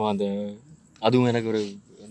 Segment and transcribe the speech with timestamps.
[0.00, 0.24] அந்த
[1.06, 1.60] அதுவும் எனக்கு ஒரு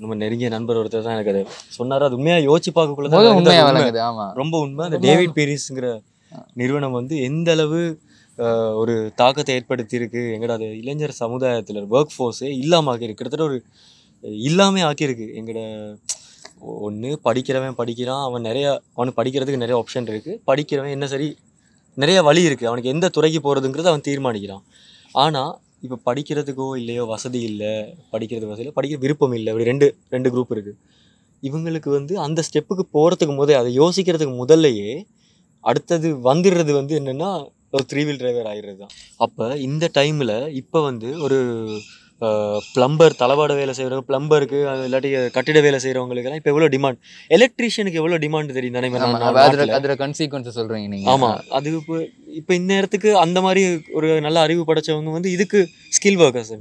[0.01, 1.41] நம்ம நெருங்கிய நண்பர் ஒருத்தர் தான் எனக்கு அதை
[1.77, 2.03] சொன்னார்.
[2.07, 4.83] அது உண்மையாக யோசிச்சு பார்க்கக்குள்ள ரொம்ப உண்மை.
[4.87, 5.87] அந்த டேவிட் பீரிஸ்ங்கிற
[6.61, 7.79] நிறுவனம் வந்து எந்த அளவு
[8.81, 13.19] ஒரு தாக்கத்தை ஏற்படுத்தி இருக்கு எங்கட அது இளைஞர் சமுதாயத்தில் ஒர்க் ஃபோர்ஸே இல்லாமல் ஆக்கியிருக்கு.
[13.21, 13.57] கிட்டத்தட்ட ஒரு
[14.47, 15.27] இல்லாமல் ஆக்கியிருக்கு.
[15.39, 15.59] எங்கட
[16.85, 18.67] ஒன்று படிக்கிறவன் படிக்கிறான் அவன் நிறைய
[18.97, 21.29] அவனுக்கு படிக்கிறதுக்கு நிறைய ஆப்ஷன் இருக்குது படிக்கிறவன் என்ன சரி
[21.97, 24.63] நிறைய வழி இருக்குது அவனுக்கு எந்த துறைக்கு போகிறதுங்கிறது அவன் தீர்மானிக்கிறான்.
[25.15, 25.53] ஆனால்
[25.83, 27.71] இப்போ படிக்கிறதுக்கோ இல்லையோ வசதி இல்லை
[28.11, 30.77] படிக்கிறது வசதி இல்லை படிக்கிற விருப்பம் இல்லை அப்படி ரெண்டு ரெண்டு குரூப் இருக்குது
[31.43, 34.91] இவங்களுக்கு வந்து அந்த ஸ்டெப்புக்கு போகிறதுக்கு முதல் அதை யோசிக்கிறதுக்கு முதல்லையே
[35.63, 37.29] அடுத்தது வந்துடுறது வந்து என்னென்னா
[37.73, 41.37] ஒரு த்ரீ வீல் டிரைவர் ஆகிடுறது தான் அப்போ இந்த டைமில் இப்போ வந்து ஒரு
[42.75, 44.57] ப்ளம்பர் தளவாட வேலை செய்கிறவங்க ப்ளம்பருக்கு
[44.87, 46.99] இல்லாட்டி கட்டிட வேலை செய்கிறவங்களுக்கெல்லாம் இப்போ எவ்வளோ டிமாண்ட்
[47.37, 48.89] எலக்ட்ரீஷியனுக்கு எவ்வளோ டிமாண்ட் தெரியும் தானே
[49.77, 51.07] அதுல கன்சீக்வன்ஸ் சொல்றீங்க நீங்க.
[51.13, 51.29] ஆமா
[51.59, 51.97] அது இப்போ
[52.41, 53.63] இப்போ இந்த இடத்துக்கு அந்த மாதிரி
[53.99, 55.61] ஒரு நல்ல அறிவு படைச்சவங்க வந்து இதுக்கு
[55.97, 56.53] ஸ்கில் ஒர்க்கர்ஸ்.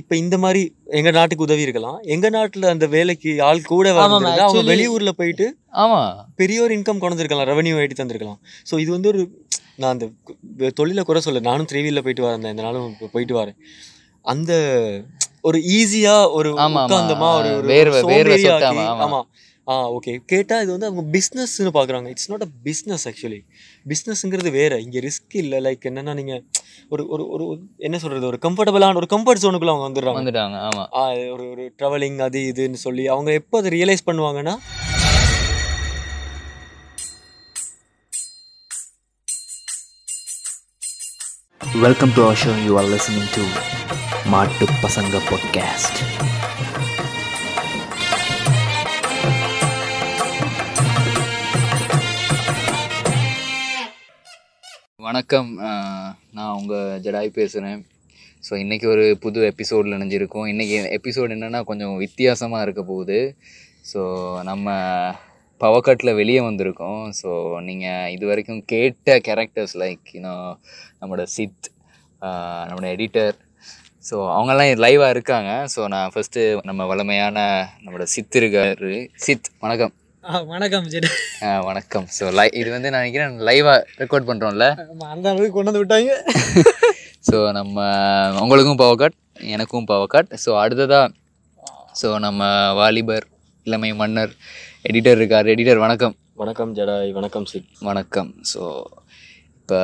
[0.00, 0.62] இப்போ இந்த மாதிரி
[0.98, 1.96] எங்க நாட்டுக்கு உதவி இருக்கலாம்.
[2.14, 5.46] எங்க நாட்டுல அந்த வேலைக்கு ஆள் கூட ஆமாம், வந்திருந்தா அவங்க வெளியூர்ல போயிட்டு
[5.84, 6.00] ஆமா.
[6.40, 8.40] பெரிய ஒரு இன்கம் கொண்டு வந்திருக்கலாம் ரெவன்யூ ஐடி தந்திருக்கலாம்.
[8.70, 9.22] ஸோ இது வந்து ஒரு
[9.82, 10.06] நான் அந்த
[10.80, 13.58] தொழிலை குறை சொல்ல நானும் த்ரீ வீலில் போயிட்டு வரேன் இந்த நாளும் போயிட்டு வரேன்.
[14.22, 14.52] அந்த
[15.40, 16.58] ஒரு ஈஸியா ஒரு.
[16.88, 18.38] உட்கார்ந்தமா ஒரு வேர்வை- வேர்வை
[19.08, 19.22] ஆமா.
[19.68, 23.40] ஆ ஓகே கேட்டா இது வந்து அவங்க பிஸ்னஸ்னு பார்க்குறாங்க it's not a business actually
[23.88, 24.78] பிஸ்னஸ்ங்கிறது வேற.
[24.78, 25.58] இங்க ரிஸ்க் இல்லை.
[25.58, 26.42] லைக் என்னன்னா நீங்க
[26.88, 28.26] ஒரு ஒரு ஒரு என்ன சொல்றது?
[28.26, 30.04] ஒரு கம்ஃபர்டபுளான ஒரு கம்ஃபர்ட் ஜோனுக்குள்ள அவங்க வந்துடுறாங்க.
[30.04, 30.86] வந்துட்டாங்க ஆமா.
[30.94, 34.56] ஆ, ஒரு ஒரு ட்ராவலிங் அது இதுன்னு சொல்லி அவங்க எப்போ அதை ரியலைஸ் பண்ணுவாங்கன்னா
[41.76, 42.54] welcome to our show.
[42.56, 43.26] You are listening
[44.26, 45.94] மாட்டு பசங்க Pasanga Podcast.
[54.98, 55.54] வணக்கம்
[56.32, 57.86] நான் உங்கள் ஜடாய் பேசுகிறேன்
[58.50, 63.36] ஸோ இன்றைக்கி ஒரு புது எபிசோடில் இணைஞ்சிருக்கோம் இன்றைக்கி எபிசோடு என்னென்னா கொஞ்சம் வித்தியாசமாக இருக்க போகுது
[63.94, 64.02] ஸோ
[64.42, 64.74] நம்ம
[65.62, 67.02] பவக்கட்டில் வெளியே வந்திருக்கோம்.
[67.20, 67.28] ஸோ
[67.68, 70.50] நீங்கள் இது வரைக்கும் கேட்ட கேரக்டர்ஸ் லைக் இன்னும்
[71.00, 71.68] நம்மளோட சித்
[72.68, 73.36] நம்மளோட எடிட்டர்
[74.08, 75.50] ஸோ அவங்கெல்லாம் லைவாக இருக்காங்க.
[75.74, 77.38] ஸோ நான் ஃபஸ்ட்டு நம்ம வளமையான
[77.84, 78.92] நம்மளோட சித் இருக்காரு.
[79.26, 79.92] சித் வணக்கம்.
[80.52, 80.86] வணக்கம்
[81.68, 82.06] வணக்கம்.
[82.16, 84.66] ஸோ லை இது வந்து நான் நினைக்கிறேன் லைவாக ரெக்கார்ட் பண்ணுறோம்ல
[85.14, 86.10] அந்த அளவுக்கு கொண்டு வந்து விட்டாங்க.
[87.28, 87.86] ஸோ நம்ம
[88.44, 89.16] உங்களுக்கும் பவக்காட்
[89.54, 91.06] எனக்கும் பவக்காட் ஸோ அடுத்ததாக
[92.00, 92.48] ஸோ நம்ம
[92.80, 93.26] வாலிபர்
[93.66, 94.34] இளமை மன்னர்
[94.88, 95.48] எடிட்டர் இருக்கார்.
[95.52, 96.14] எடிட்டர் வணக்கம்.
[96.40, 97.10] வணக்கம் ஜடாய்.
[97.16, 97.66] வணக்கம் சித்.
[97.88, 98.28] வணக்கம்.
[98.50, 98.60] ஸோ
[99.60, 99.78] இப்போ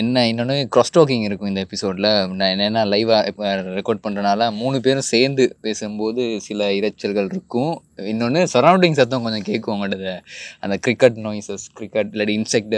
[0.00, 5.06] என்ன இன்னொன்று க்ராஸ் டாக்கிங் இருக்கும் இந்த எபிசோடில் நான் என்னென்னா லைவாக இப்போ ரெக்கார்ட் பண்ணுறனால மூணு பேரும்
[5.10, 7.74] சேர்ந்து பேசும்போது சில இரைச்சல்கள் இருக்கும்.
[8.12, 10.16] இன்னொன்று சரௌண்டிங் சத்தம் கொஞ்சம் கேட்கும் உங்களோட
[10.64, 12.74] அந்த கிரிக்கெட் நாய்ஸஸ் கிரிக்கெட் இல்லாட்டி இன்செக்ட்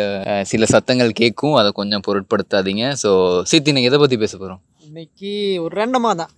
[0.53, 1.56] சில சத்தங்கள் கேட்கும்.
[1.62, 2.86] அதை கொஞ்சம் பொருட்படுத்தாதீங்க.
[3.04, 3.12] ஸோ
[3.53, 5.32] சீத்தி நீங்கள் எதை பற்றி பேச போகிறோம் இன்னைக்கு
[5.64, 6.30] ஒரு ரெண்டமா தான்.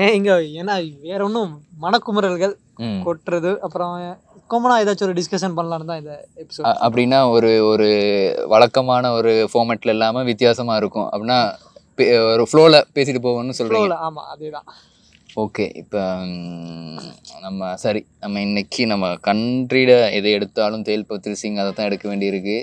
[0.00, 0.32] ஏன் இங்க
[0.62, 0.74] ஏன்னா
[1.06, 1.54] வேற ஒன்றும்
[1.84, 2.56] மனக்குமுறல்கள்
[3.06, 3.94] கொட்டுறது அப்புறம்
[4.52, 7.88] காமனா ஏதாச்சும் ஒரு டிஸ்கஷன் பண்ணலான்னு தான் இந்த எபிசோட் அப்படின்னா ஒரு ஒரு
[8.52, 11.08] வழக்கமான ஒரு ஃபார்மேட்டில் இல்லாமல் வித்தியாசமாக இருக்கும்.
[11.12, 11.40] அப்படின்னா
[12.34, 14.68] ஒரு ஃப்ளோவில் பேசிட்டு போகணும்னு சொல்கிறீங்க ஆமா அதேதான்.
[15.42, 16.00] ஓகே இப்போ
[17.46, 22.56] நம்ம சரி நம்ம இன்னைக்கு நம்ம கண்ட்ரியில் எதை எடுத்தாலும் தேல் பத்திரி சிங் அதை தான் எடுக்க வேண்டியிருக்கு.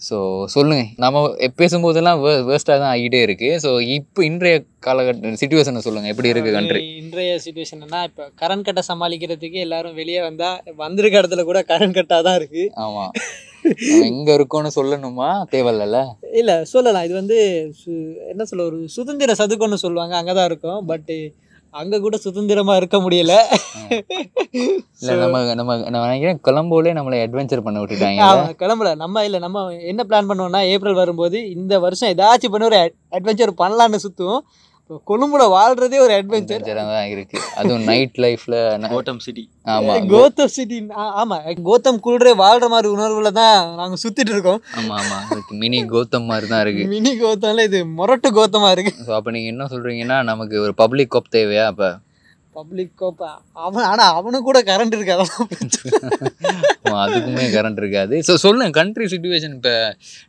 [0.00, 1.20] ஸோ சொல்லுங்கள் நம்ம
[1.56, 6.82] பேசும்போதெல்லாம் வே வேர்ஸ்ட்டாக தான் ஆகிட்டே இருக்குது ஸோ இப்போ இன்றைய காலகட்ட சுச்சுவேஷனை சொல்லுங்கள் எப்படி இருக்குது கண்ட்ரி
[6.96, 12.38] இன்றைய சுச்சுவேஷன்னா இப்போ கரண்ட் கட்டை சமாளிக்கிறதுக்கு எல்லாரும் வெளியே வந்தா வந்திருக்க இடத்துல கூட கரண்ட் கட்டாக தான்
[12.40, 12.64] இருக்கு.
[12.76, 13.12] ஆமாம்
[14.08, 15.28] எங்கே இருக்கோன்னு சொல்லணுமா?
[15.50, 16.00] தேவையில்ல
[16.32, 17.04] இல்ல சொல்லலாம்.
[17.04, 17.38] இது வந்து
[18.28, 20.14] என்ன சொல்ல ஒரு சுதந்திர சதுக்கம்னு சொல்லுவாங்க.
[20.16, 20.80] அங்கதான் இருக்கும்.
[20.86, 21.10] பட்
[21.74, 23.32] அங்க கூட சுதந்திரமா இருக்க முடியல.
[25.00, 28.90] இல்லை நம்ம நம்ம நான் நினைக்கிறேன் கொலம்போலே நம்மளை அட்வென்ச்சர் பண்ண விட்டுட்டாங்க கிளம்பல.
[29.02, 32.80] நம்ம இல்ல நம்ம என்ன பிளான் பண்ணுவோம்னா ஏப்ரல் வரும்போது இந்த வருஷம் ஏதாச்சும் பண்ணி ஒரு
[33.18, 34.42] அட்வென்ச்சர் பண்ணலான்னு சுத்துவோம்.
[34.64, 34.65] இப்போ
[35.08, 37.38] கொழும்புல வாழ்றதே ஒரு அட்வென்ச்சர் தான் இருக்கு.
[37.60, 38.56] அதுவும் நைட் லைஃப்ல
[38.92, 40.78] கோட்டம் சிட்டி ஆமாம் கோத்தம் சிட்டி
[41.22, 41.36] ஆமா.
[41.68, 44.60] கோத்தம் குளிரே வாழ்ற மாதிரி உணர்வுல தான் நாங்க சுத்திட்டு இருக்கோம்.
[44.80, 46.84] ஆமாம் ஆமாம் மினி கௌதம் மாதிரி தான் இருக்கு.
[46.94, 48.92] மினி கோத்தம்ல இது மொரட்டு கோத்தமா இருக்கு.
[49.08, 51.90] ஸோ அப்போ நீங்கள் என்ன சொல்கிறீங்கன்னா நமக்கு ஒரு பப்ளிக் கோப் தேவையா அப்போ?
[52.58, 53.30] பப்ளிக் கோப்பா
[53.66, 55.90] அவன் ஆனா அவனுக்கு கூட கரண்ட் இருக்கு அதான் பிரச்சனை.
[57.02, 58.16] அதுக்குமே கரண்ட் இருக்காது.
[58.28, 59.74] ஸோ சொல்லுங்க கண்ட்ரி சுச்சுவேஷன் இப்போ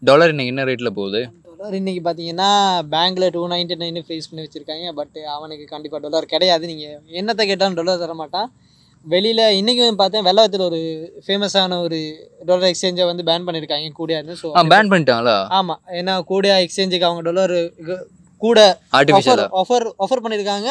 [0.01, 1.21] டாலர் இன்னைக்கு என்ன ரேட்டில் போகுது?
[1.59, 2.50] டாலர் இன்னைக்கு பார்த்தீங்கன்னா
[2.94, 4.88] பேங்க்ல டூ நைன்டி நைன் ஃபேஸ் பண்ணி வச்சிருக்காங்க.
[5.00, 6.63] பட் அவனுக்கு கண்டிப்பாக டாலர் கிடையாது.
[6.71, 8.50] நீங்கள் என்னத்தை கேட்டாலும் டாலர் தர மாட்டான்.
[9.13, 10.80] வெளியில் இன்றைக்கும் பார்த்தேன் வெள்ளவத்தில் ஒரு
[11.25, 12.00] ஃபேமஸான ஒரு
[12.50, 15.36] டாலர் எக்ஸ்சேஞ்சை வந்து பேன் பண்ணியிருக்காங்க கூடியான்னு ஸோ பேன் பண்ணிட்டாங்களா?
[15.59, 17.56] ஆமாம் ஏன்னா கூடியா எக்ஸ்சேஞ்சுக்கு அவங்க டாலர்
[18.42, 18.60] கூட
[19.00, 20.69] ஆர்டிஃபிஷியலா ஆஃபர் ஆஃபர் பண்ணியிருக்காங்க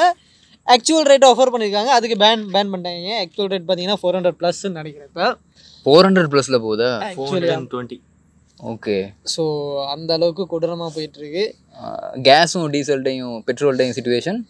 [0.74, 3.12] ஆக்சுவல் ரேட் ஆஃபர் பண்ணியிருக்காங்க அதுக்கு பேன் பேன் பண்ணிட்டாங்க.
[3.24, 5.26] ஆக்சுவல் ரேட் பார்த்தீங்கன்னா ஃபோர் ஹண்ட்ரட் ப்ளஸ்ன்னு நினைக்கிறேன் இப்போ.
[5.86, 6.90] ஃபோர் ஹண்ட்ரட் ப்ளஸில் போகுதா?
[7.16, 7.98] Four hundred twenty
[8.58, 8.98] okay.
[9.34, 9.42] So
[9.94, 11.46] அந்த அளவுக்கு கொடூரமாக போயிட்டு இருக்கு
[12.28, 14.40] கேஸும் டீசல்ட்டையும் பெட்ரோல்டையும் சுச்சுவேஷன்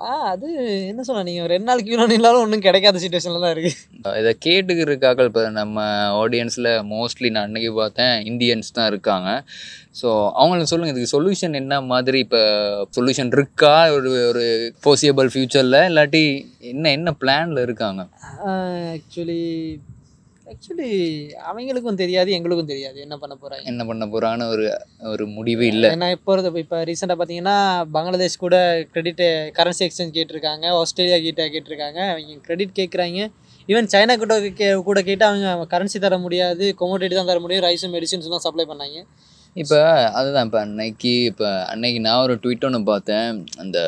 [0.00, 0.48] ஆ அது
[0.90, 5.42] என்ன சொல்ல நீங்கள் ரெண்டு நாள் கியூல நின்னாலும் ஒன்றும் கிடைக்காத சுச்சுவேஷனில் தான் இருக்குது இதை கேட்டுக்கிறதுக்காக இப்போ
[5.56, 5.86] நம்ம
[6.20, 9.30] ஆடியன்ஸில் மோஸ்ட்லி நான் அன்னைக்கு பார்த்தேன் இந்தியன்ஸ் தான் இருக்காங்க.
[10.00, 10.08] ஸோ
[10.40, 12.42] அவங்களுக்கு சொல்லுங்கள் இதுக்கு சொல்யூஷன் என்ன மாதிரி இப்போ
[12.96, 13.74] சொல்யூஷன் இருக்கா?
[13.96, 14.44] ஒரு ஒரு
[14.82, 16.24] ஃபோசியபிள் ஃப்யூச்சரில் இல்லாட்டி
[16.72, 18.04] என்ன என்ன பிளானில் இருக்காங்க?
[18.94, 19.40] ஆக்சுவலி
[20.52, 20.90] ஆக்சுவலி
[21.48, 22.98] அவங்களுக்கும் தெரியாது எங்களுக்கும் தெரியாது.
[23.06, 24.64] என்ன பண்ண போகிறாங்க என்ன பண்ண போகிறான்னு ஒரு
[25.12, 25.88] ஒரு முடிவு இல்லை.
[25.96, 27.56] ஏன்னா இப்போ இப்போ ரீசெண்டாக பார்த்தீங்கன்னா
[27.96, 28.56] பங்களாதேஷ் கூட
[28.94, 29.24] கிரெடிட்
[29.58, 33.20] கரன்சி எக்ஸ்சேஞ்ச் கேட்டிருக்காங்க ஆஸ்திரேலியா கிட்ட கேட்டிருக்காங்க அவங்க கிரெடிட் கேட்குறாங்க
[33.72, 37.94] ஈவன் சைனா கிட்ட கே கூட கேட்டு அவங்க கரன்சி தர முடியாது கொமோடிட்டி தான் தர முடியும் ரைஸும்
[37.96, 38.98] மெடிசின்ஸ் தான் சப்ளை பண்ணாங்க.
[39.56, 39.78] இப்போ
[40.18, 43.28] அதுதான் இப்போ அன்னைக்கு இப்போ அன்னைக்கு நான் ஒரு ட்வீட் ஒன்று பார்த்தேன்.
[43.62, 43.78] அந்த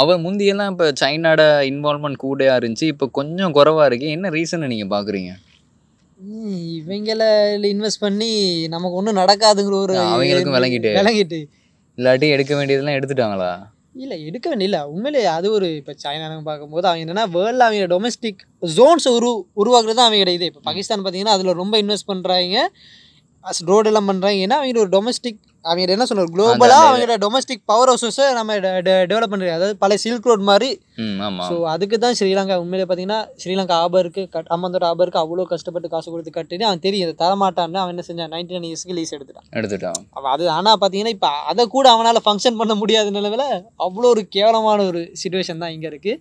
[0.00, 4.08] அவர் முந்தியெல்லாம் இப்போ சைனாட இன்வால்மெண்ட் கூடயா இருந்துச்சு இப்போ கொஞ்சம் குறவா இருக்கு.
[4.16, 5.32] என்ன ரீசனை நீங்கள் பார்க்குறீங்க
[6.20, 7.22] இவங்கள
[7.70, 8.30] இன்வெஸ்ட் பண்ணி
[8.66, 10.90] நமக்கு ஒன்றும் நடக்காதுங்கிற ஒரு அவங்களுக்கும் விளங்கிட்டு.
[10.92, 11.38] விளங்கிட்டு.
[11.98, 13.50] இல்லாட்டி எடுக்க வேண்டியதெல்லாம் எடுத்துட்டாங்களா?
[13.94, 18.42] இல்லை எடுக்க வேண்டிய இல்லை உண்மையிலே அது ஒரு இப்போ சைனான்னு பார்க்கும்போது அவங்க என்னன்னா வேர்ல்டில் அவங்க டொமஸ்டிக்
[18.76, 22.66] ஜோன்ஸ் உரு உருவாக்குறது தான் அவங்க இது இப்போ பாகிஸ்தான் பார்த்தீங்கன்னா அதில் ரொம்ப இன்வெஸ்ட் பண்ணுறாங்க
[23.66, 27.90] ரோடு எல்லாம் பண்ணுறாங்க ஏன்னா அவங்க ஒரு டொமஸ்டிக் அவங்க என்ன சொல்ற குளோபலாக அந்த- அவங்களோட டொமஸ்டிக் பவர்
[27.90, 28.52] ஹவுசஸை நம்ம
[29.06, 30.68] டெவலப் பண்ணுறாங்க அதாவது பழைய சில்க் ரோட் மாதிரி.
[31.48, 36.32] ஸோ அதுக்கு தான் ஸ்ரீலங்கா உண்மையிலே பார்த்தீங்கன்னா ஸ்ரீலங்கா ஆபருக்கு கட் அம்மந்தோட ஆபருக்கு அவ்வளோ கஷ்டப்பட்டு காசு கொடுத்து
[36.32, 38.32] கட்டிட்டு அவன் தெரியும் இதை தரமாட்டான்னு அவன் என்ன செஞ்சான்?
[38.34, 39.46] நைன்டி நைன் இயர்ஸ்க்கு லீஸ் எடுத்துட்டான்.
[39.52, 40.00] எடுத்துட்டான்.
[40.12, 43.46] அவன் அது ஆனால் பார்த்தீங்கன்னா இப்போ அதை கூட அவனால் ஃபங்க்ஷன் பண்ண முடியாத நிலவில்
[43.80, 46.18] அவ்வளோ ஒரு கேவலமான ஒரு சுச்சுவேஷன் தான் இங்கே இருக்குது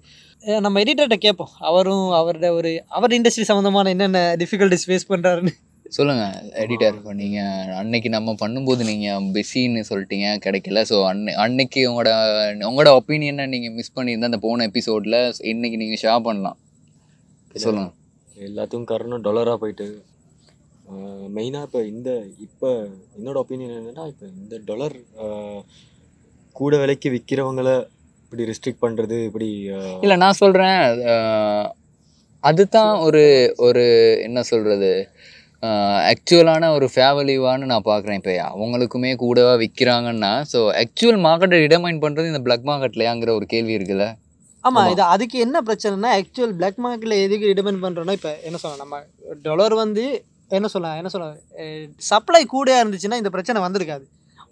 [0.61, 1.49] நம்ம எடிட்டர்கிட்ட கேட்போம்.
[1.69, 5.53] அவரும் அவரோட ஒரு அவர் இண்டஸ்ட்ரி சம்மந்தமான என்னென்ன டிஃபிகல்ட்டிஸ் ஃபேஸ் பண்ணுறாருன்னு
[5.91, 6.23] சொல்லுங்க
[6.61, 10.81] எடிட்டர் இப்போ நீங்கள் அன்னைக்கு நம்ம பண்ணும்போது நீங்கள் பிஸின்னு சொல்லிட்டீங்க கிடைக்கல.
[10.89, 12.11] ஸோ அன்னை அன்னைக்கு உங்களோட
[12.69, 15.19] உங்களோட ஒப்பீனியனை நீங்கள் மிஸ் பண்ணியிருந்தா அந்த போன எபிசோடில்
[15.53, 16.59] இன்னைக்கு நீங்கள் ஷேர் பண்ணலாம்.
[17.65, 17.89] சொல்லுங்க.
[18.47, 19.87] எல்லாத்துக்கும் காரணம் டொலராக போயிட்டு
[21.35, 22.09] மெயினாக இப்போ இந்த
[22.45, 22.69] இப்போ
[23.17, 24.95] என்னோட ஒப்பீனியன் என்னன்னா இப்போ இந்த டொலர்
[26.55, 27.69] கூட விலைக்கு விற்கிறவங்கள
[28.23, 29.49] இப்படி ரெஸ்ட்ரிக்ட் பண்ணுறது இப்படி
[30.03, 30.79] இல்லை நான் சொல்கிறேன்
[32.43, 33.23] அதுதான் ஒரு
[33.67, 33.83] ஒரு
[34.27, 34.91] என்ன சொல்கிறது
[36.09, 38.33] ஆக்சுவலான ஒரு ஃபேவலிவான்னு நான் பார்க்குறேன் இப்போ.
[38.51, 44.05] அவங்களுக்குமே கூடவா விற்கிறாங்கன்னா ஸோ ஆக்சுவல் மார்க்கெட்டை டிடர்மைன் பண்ணுறது இந்த பிளாக் மார்க்கெட்லையாங்கிற ஒரு கேள்வி இருக்குல்ல?
[44.63, 44.91] ஆமாம் ஆமா.
[44.93, 48.97] இது அதுக்கு என்ன பிரச்சனைனா ஆக்சுவல் பிளாக் மார்க்கெட்டில் எதுக்கு டிபெண்ட் பண்ணுறோன்னா இப்போ என்ன சொல்லலாம் நம்ம
[49.43, 50.03] டாலர் வந்து
[50.51, 51.37] என்ன சொல்லலாம் என்ன சொல்லலாம்
[52.09, 54.05] சப்ளை கூடயா இருந்துச்சுன்னா இந்த பிரச்சனை வந்திருக்காது.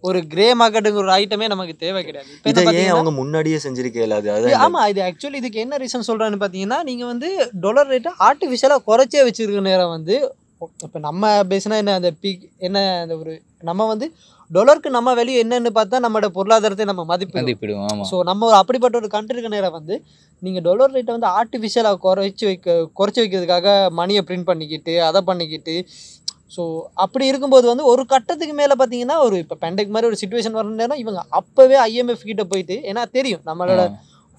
[0.03, 2.30] ஒரு கிரே மார்க்கெட்டுங்கிற ஒரு ஐட்டமே நமக்கு தேவை கிடையாது.
[2.36, 4.27] இப்போ இதை ஏன் அவங்க முன்னாடியே செஞ்சிருக்க இயலாது?
[4.30, 7.30] இது- அதான் ஆமா இது ஆக்சுவலி இதுக்கு என்ன ரீசன் சொல்றான்னு பார்த்தீங்கன்னா நீங்க வந்து
[7.63, 10.18] டாலர் ரேட்டை ஆர்டிஃபிஷியலாக குறைச்சே வச்சிருக்க நேரம் வந்து
[10.86, 13.33] இப்போ நம்ம பேசினா என்ன அந்த பீக் என்ன அந்த ஒரு
[13.63, 14.07] நம்ம வந்து
[14.51, 19.07] டாலருக்கு நம்ம வேல்யூ என்னன்னு பார்த்தா நம்மளோட பொருளாதாரத்தை நம்ம மதிப்பு மதிப்பிடுவோம் ஸோ நம்ம ஒரு அப்படிப்பட்ட ஒரு
[19.07, 19.95] கண்ட்ரி இருக்க நேரம் வந்து
[20.42, 25.75] நீங்கள் டாலர் ரேட்டை வந்து ஆர்டிஃபிஷியலாக குறைச்சி வைக்க குறைச்சி வைக்கிறதுக்காக மணியை பிரிண்ட் பண்ணிக்கிட்டு அதை பண்ணிக்கிட்டு
[26.51, 26.63] ஸோ
[26.95, 31.01] அப்படி இருக்கும்போது வந்து ஒரு கட்டத்துக்கு மேலே பார்த்தீங்கன்னா ஒரு இப்போ பெண்டக் மாதிரி ஒரு சுச்சுவேஷன் வர நேரம்
[31.03, 33.81] இவங்க அப்போவே ஐஎம்எஃப் கிட்ட போயிட்டு ஏன்னா தெரியும் நம்மளோட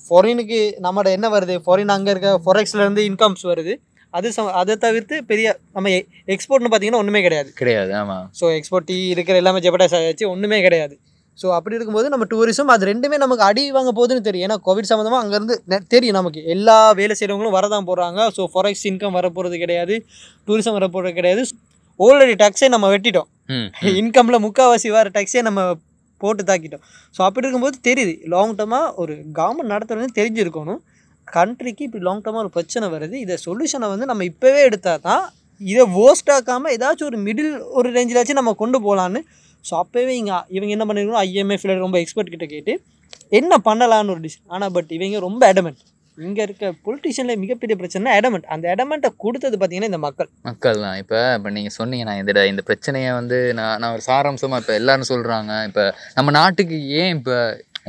[0.01, 1.55] ஃபாரினுக்கு நம்மளோட என்ன வருது?
[1.65, 3.73] ஃபாரின் அங்கே இருக்க இருந்து இன்கம்ஸ் வருது.
[4.15, 5.91] அது சம அதை தவிர்த்து பெரிய நம்ம
[6.35, 7.51] எக்ஸ்போர்ட்னு பார்த்தீங்கன்னா ஒன்றுமே கிடையாது.
[7.61, 10.95] கிடையாது ஆமாம் ஸோ எக்ஸ்போர்ட் டீ இருக்கிற எல்லாமே ஜெபடைஸ் ஆகிடுச்சு ஒன்றுமே கிடையாது.
[11.39, 14.47] ஸோ அப்படி இருக்கும்போது நம்ம டூரிசம் அது ரெண்டுமே நமக்கு அடி வாங்க போகுதுன்னு தெரியும்.
[14.49, 15.57] ஏன்னா கோவிட் சம்மந்தமாக அங்கேருந்து
[15.95, 16.41] தெரியும் நமக்கு.
[16.55, 19.97] எல்லா வேலை செய்கிறவங்களும் வரதான் போகிறாங்க ஸோ ஃபாரெக்ஸ் இன்கம் வரப்போகிறது கிடையாது.
[20.49, 21.45] டூரிசம் வரப்போகிறது கிடையாது.
[22.01, 23.29] ஆல்ரெடி டேக்ஸே நம்ம வெட்டிட்டோம்.
[24.01, 25.61] இன்கமில் முக்கால்வாசி வர டேக்ஸே நம்ம
[26.21, 26.85] போட்டு தாக்கிட்டோம்.
[27.15, 28.15] ஸோ அப்படி இருக்கும்போது தெரியுது.
[28.33, 30.81] லாங் டர்மாக ஒரு கவர்மெண்ட் நடத்துறது தெரிஞ்சிருக்கணும்.
[31.33, 35.25] கண்ட்ரிக்கு இப்படி லாங் டேர்மாக ஒரு பிரச்சனை வருது இதை சொல்யூஷனை வந்து நம்ம இப்போவே எடுத்தால் தான்
[35.61, 39.23] இதை வேஸ்ட் ஆக்காமல் ஏதாச்சும் ஒரு மிடில் ஒரு ரேஞ்சிலாச்சும் நம்ம கொண்டு போகலான்னு
[39.65, 42.75] ஸோ அப்போவே இங்கே இவங்க என்ன பண்ணிருக்கணும் ஐஎம்எஃப்ல ரொம்ப எக்ஸ்பர்ட் கிட்ட கேட்டு
[43.33, 45.81] என்ன பண்ணலான்னு ஒரு டிஷ் ஆனால் பட் இவங்க ரொம்ப அடமெண்ட்
[46.19, 50.29] இங்கே இருக்க பொலிட்டிஷியனில் மிகப்பெரிய பிரச்சனை அடமெண்ட் அந்த அடமெண்ட்டை கொடுத்தது பார்த்தீங்கன்னா இந்த மக்கள்.
[50.45, 54.63] மக்கள் தான் இப்போ இப்போ நீங்கள் சொன்னீங்க நான் இந்த இந்த பிரச்சனையை வந்து நான் நான் ஒரு சாராம்சமாக
[54.63, 57.37] இப்போ எல்லாரும் சொல்கிறாங்க இப்போ நம்ம நாட்டுக்கு ஏன் இப்போ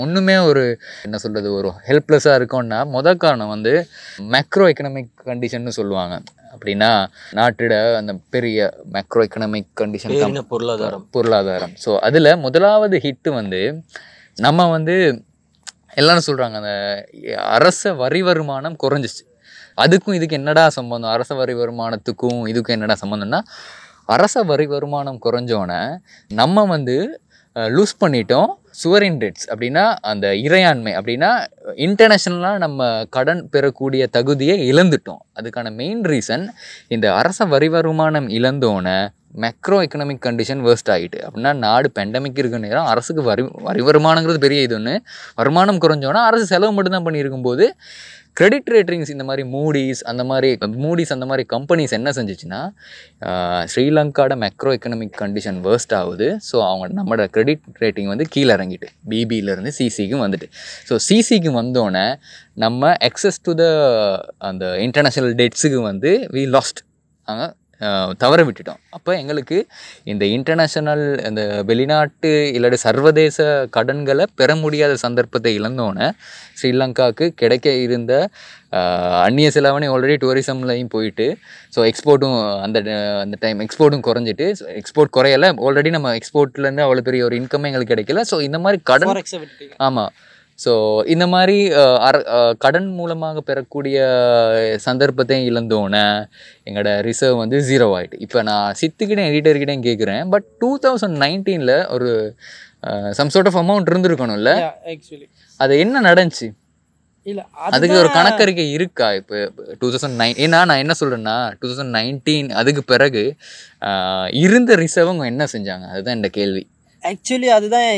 [0.03, 0.63] ஒன்றுமே ஒரு
[1.05, 3.73] என்ன சொல்கிறது ஒரு ஹெல்ப்லெஸ்ஸாக இருக்கோம்னா முத காரணம் வந்து
[4.33, 6.15] மேக்ரோ எக்கனாமிக் கண்டிஷன்னு சொல்லுவாங்க.
[6.53, 6.91] அப்படின்னா
[7.37, 8.59] நாட்டோட அந்த பெரிய
[8.95, 10.13] மேக்ரோ எக்கனாமிக் கண்டிஷன்
[10.53, 11.03] பொருளாதாரம்.
[11.15, 11.73] பொருளாதாரம்.
[11.83, 13.61] ஸோ அதில் முதலாவது ஹிட்டு வந்து
[14.37, 14.95] நம்ம வந்து
[15.99, 16.73] எல்லாரும் சொல்கிறாங்க அந்த
[17.57, 19.23] அரச வரி வருமானம் குறைஞ்சிச்சு.
[19.83, 21.13] அதுக்கும் இதுக்கு என்னடா சம்பந்தம்?
[21.15, 23.39] அரச வரி வருமானத்துக்கும் இதுக்கும் என்னடா சம்பந்தம்னா
[24.15, 25.81] அரச வரி வருமானம் குறைஞ்சோன்னே
[26.39, 26.95] நம்ம வந்து
[27.75, 28.51] லூஸ் பண்ணிட்டோம்.
[28.81, 31.29] சுவரின் டெட்ஸ் அப்படின்னா அந்த இறையாண்மை அப்படின்னா
[31.85, 35.21] இன்டர்நேஷ்னலாக நம்ம கடன் பெறக்கூடிய தகுதியை இழந்துட்டோம்.
[35.39, 36.45] அதுக்கான மெயின் ரீசன்
[36.87, 38.99] இந்த அரச வரி வருமானம் இழந்தோன்னே
[39.41, 44.61] மேக்ரோ எக்கனாமிக் கண்டிஷன் வேர்ஸ்ட் ஆகிட்டு அப்படின்னா நாடு பெண்டமிக் இருக்க நேரம் அரசுக்கு வரி வரி வருமானங்கிறது பெரிய
[44.67, 44.93] இது ஒன்று
[45.35, 47.65] வருமானம் குறைஞ்சோன்னா அரசு செலவு மட்டும்தான் பண்ணியிருக்கும்போது
[48.37, 50.49] கிரெடிட் ரேட்டிங்ஸ் இந்த மாதிரி மூடிஸ் அந்த மாதிரி
[50.83, 52.59] மூடிஸ் அந்த மாதிரி கம்பெனிஸ் என்ன செஞ்சுச்சுன்னா
[53.71, 56.27] ஸ்ரீலங்காட ஸ்ரீலங்காவோட மேக்ரோ எக்கனாமிக் கண்டிஷன் வேர்ஸ்ட் ஆகுது.
[56.49, 60.47] ஸோ அவங்க நம்மளோட கிரெடிட் ரேட்டிங் வந்து கீழே இறங்கிட்டு பிபியிலேருந்து சிசிக்கும் வந்துட்டு.
[60.89, 62.05] ஸோ சிசிக்கு வந்தோடனே
[62.65, 63.65] நம்ம எக்ஸஸ் டு த
[64.49, 66.81] அந்த இன்டர்நேஷ்னல் டெட்ஸுக்கு வந்து வி லாஸ்ட்
[67.27, 67.51] நாங்கள்
[68.21, 68.79] தவற விட்டுட்டோம்.
[68.95, 69.57] அப்போ எங்களுக்கு
[70.11, 76.07] இந்த இன்டர்நேஷனல் இந்த வெளிநாட்டு இல்லாட்டி சர்வதேச கடன்களை பெற முடியாத சந்தர்ப்பத்தை இழந்தோன்னே
[76.61, 78.13] ஸ்ரீலங்காவுக்கு கிடைக்க இருந்த
[79.25, 81.27] அந்நிய செலவணி ஆல்ரெடி டூரிசம்லையும் போயிட்டு
[81.75, 82.79] ஸோ எக்ஸ்போர்ட்டும் அந்த
[83.23, 84.47] அந்த டைம் எக்ஸ்போர்ட்டும் குறைஞ்சிட்டு
[84.81, 85.51] எக்ஸ்போர்ட் குறையல.
[85.67, 88.23] ஆல்ரெடி நம்ம எக்ஸ்போர்ட்லேருந்து அவ்வளோ பெரிய ஒரு இன்கம் எங்களுக்கு கிடைக்கல.
[88.31, 89.11] ஸோ இந்த மாதிரி கடன்
[89.87, 90.11] ஆமாம்
[90.63, 90.71] ஸோ
[91.13, 91.57] இந்த மாதிரி
[92.63, 93.97] கடன் மூலமாக பெறக்கூடிய
[94.87, 96.05] சந்தர்ப்பத்தையும் இழந்தோன்னே
[96.67, 102.09] எங்களோட ரிசர்வ் வந்து ஜீரோ ஆகிட்டு இப்போ நான் சித்துக்கிட்டே எடிட்டர்கிட்டையும் கேட்குறேன் பட் டூ தௌசண்ட் நைன்டீனில் ஒரு
[103.19, 104.51] சம் சார்ட் ஆஃப் அமௌண்ட் இருந்திருக்கணும்ல?
[104.93, 105.27] ஆக்சுவலி
[105.59, 106.47] அது என்ன நடந்துச்சு?
[107.25, 109.37] இல்ல அதுக்கு ஒரு கணக்கறிக்கை இருக்கா இப்போ?
[109.79, 113.23] டூ தௌசண்ட் நைன் ஏன்னா நான் என்ன சொல்கிறேன்னா டூ தௌசண்ட் நைன்டீன் அதுக்கு பிறகு
[114.43, 115.85] இருந்த ரிசர்வ் என்ன செஞ்சாங்க?
[115.93, 116.63] அதுதான் இந்த கேள்வி.
[117.03, 117.89] ஆக்சுவலி அதுதான்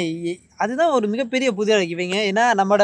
[0.62, 2.84] அதுதான் ஒரு மிகப்பெரிய புதிய இவங்க ஏன்னா நம்மளோட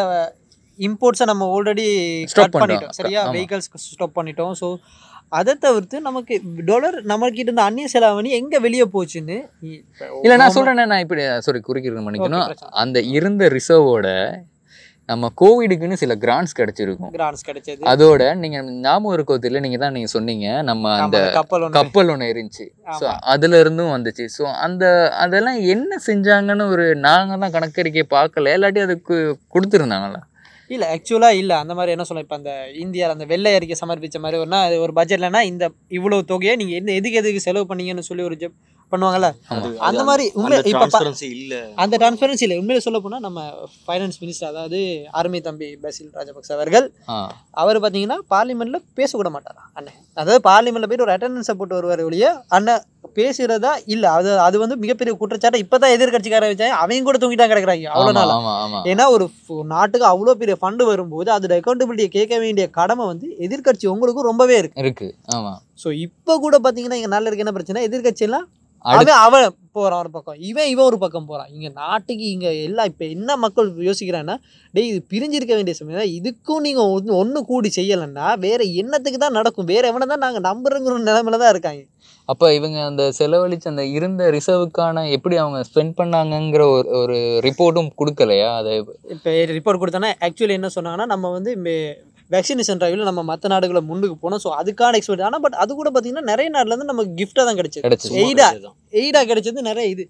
[0.80, 1.86] இம்போர்ட்ஸை நம்ம ஆல்ரெடி
[2.32, 2.96] ஸ்டாப் பண்ணிட்டோம்.
[2.98, 3.32] சரியா ஆமா.
[3.36, 4.68] வெஹிக்கல்ஸ் ஸ்டாப் பண்ணிட்டோம் ஸோ
[5.32, 6.34] அதை தவிர்த்து நமக்கு
[6.66, 9.38] டாலர் நம்மக்கிட்ட இருந்த அந்நிய செலாவணி எங்கே வெளியே போச்சுன்னு
[10.20, 12.46] இல்லை நான் சொல்கிறேன்னா நான் இப்படி சாரி குறுக்கிறது மன்னிக்கணும்.
[12.84, 14.08] அந்த இருந்த ரிசர்வோட
[15.10, 17.12] நம்ம கோவிடுக்குன்னு சில கிராண்ட்ஸ் கிடைச்சிருக்கும்.
[17.12, 17.82] கிராண்ட்ஸ் கிடைச்சது.
[17.92, 22.32] அதோட நீங்க ஞாபகம் இருக்கோ தெரியல நீங்க தான் நீங்க சொன்னீங்க நம்ம அந்த கப்பல் ஒன்று கப்பல் ஒன்று
[22.34, 22.66] இருந்துச்சு.
[23.00, 23.06] ஸோ.
[23.34, 24.26] அதுல இருந்தும் வந்துச்சு.
[24.38, 24.86] ஸோ அந்த
[25.18, 28.56] அதெல்லாம் என்ன செஞ்சாங்கன்னு ஒரு நாங்க தான் கணக்கறிக்கை பார்க்கல.
[28.58, 29.18] இல்லாட்டி அதுக்கு
[29.56, 30.22] கொடுத்துருந்தாங்களா?
[30.70, 31.54] இல்ல ஆக்சுவலா இல்ல.
[31.64, 35.44] அந்த மாதிரி என்ன சொல்ல இப்போ அந்த இந்தியா அந்த வெள்ளை அறிக்கை சமர்ப்பிச்ச மாதிரி அது ஒரு பட்ஜெட்லனா
[35.52, 38.58] இந்த இவ்வளவு தொகையை நீங்க என்ன எதுக்கு எதுக்கு செலவு பண்ணீங்கன்னு சொல்லி ஒரு ஜப்
[38.92, 39.30] பண்ணுவாங்கல்ல.
[39.82, 41.56] அந்த மாதிரி உண்மை அந்த இப்ப இல்ல.
[41.76, 42.58] அந்த டிரான்ஸ்பரன்சி இல்லை.
[42.60, 43.40] உண்மையில சொல்ல போனா நம்ம
[43.78, 44.80] ஃபைனான்ஸ் மினிஸ்டர் அதாவது
[45.12, 46.88] அருமை தம்பி பசில் ராஜபக்ச அவர்கள்
[47.58, 52.84] அவர் பார்த்தீங்கன்னா பார்லிமெண்ட்ல பேசக்கூட மாட்டாரா அண்ணன் அதாவது பார்லிமெண்ட்ல போயிட்டு ஒரு அட்டண்டன்ஸை போட்டு வருவார் ஒழிய அண்ணன்
[53.18, 54.12] பேசுறதா இல்ல.
[54.12, 57.88] அது அது வந்து மிகப்பெரிய குற்றச்சாட்டு இப்பதான் எதிர்கட்சிக்கார வச்சாங்க அவங்க கூட தூங்கிட்டாங்க கிடக்குறாங்க.
[57.94, 58.82] அவ்வளோ ஆமா நாளா.
[58.86, 59.26] ஏன்னா ஒரு
[59.66, 64.80] நாட்டுக்கு அவ்வளோ பெரிய ஃபண்டு வரும்போது அதோட அக்கௌண்டபிலிட்டியை கேட்க வேண்டிய கடமை வந்து எதிர்க்கட்சி உங்களுக்கும் ரொம்பவே இருக்கு.
[64.80, 65.08] இருக்கு.
[65.36, 65.54] ஆமா.
[65.84, 67.46] ஸோ இப்போ கூட பார்த்தீங்கன்னா இங்கே நல்ல இருக்கு.
[67.46, 67.82] என்ன பிரச்சனை?
[67.84, 68.46] அடுத்து-
[68.86, 69.46] அவன் அவன்
[69.78, 70.38] போறான் ஒரு பக்கம்.
[70.50, 71.50] இவன் இவன் ஒரு பக்கம் போறான்.
[71.56, 74.36] இங்க நாட்டுக்கு இங்க எல்லாம் இப்போ என்ன மக்கள் யோசிக்கிறான்னா
[74.74, 76.14] டேய் இது பிரிஞ்சிருக்க வேண்டிய சமயம்.
[76.20, 79.70] இதுக்கும் நீங்க ஒன்று ஒன்று கூடி செய்யலைன்னா வேற என்னத்துக்கு தான் நடக்கும்?
[79.74, 81.84] வேற எவனை தான் நாங்கள் நம்புறங்கிற நிலைமையில தான் இருக்காங்க.
[82.30, 87.18] அப்ப இவங்க அந்த செலவழிச்ச அந்த இருந்த ரிசர்வுக்கான எப்படி அவங்க ஸ்பெண்ட் பண்ணாங்கங்கிற ஒரு ஒரு
[87.48, 88.50] ரிப்போர்ட்டும் கொடுக்கலையா?
[88.60, 88.74] அதை
[89.16, 91.54] இப்போ ரிப்போர்ட் கொடுத்தோன்னா ஆக்சுவலி என்ன சொன்னாங்கன்னா நம்ம வந்து
[92.36, 94.42] வேக்சினேஷன் டிரைவில் நம்ம மற்ற நாடுகளை முன்னுக்கு போனோம்.
[94.46, 97.84] ஸோ அதுக்கான எக்ஸ்பெக்ட் ஆனால் பட் அது கூட பார்த்தீங்கன்னா நிறைய நாடுல இருந்து நமக்கு கிஃப்டாக தான் கிடைச்சது.
[98.24, 98.48] எய்டா
[99.02, 100.06] எய்டா கிடைச்சது நிறைய இது.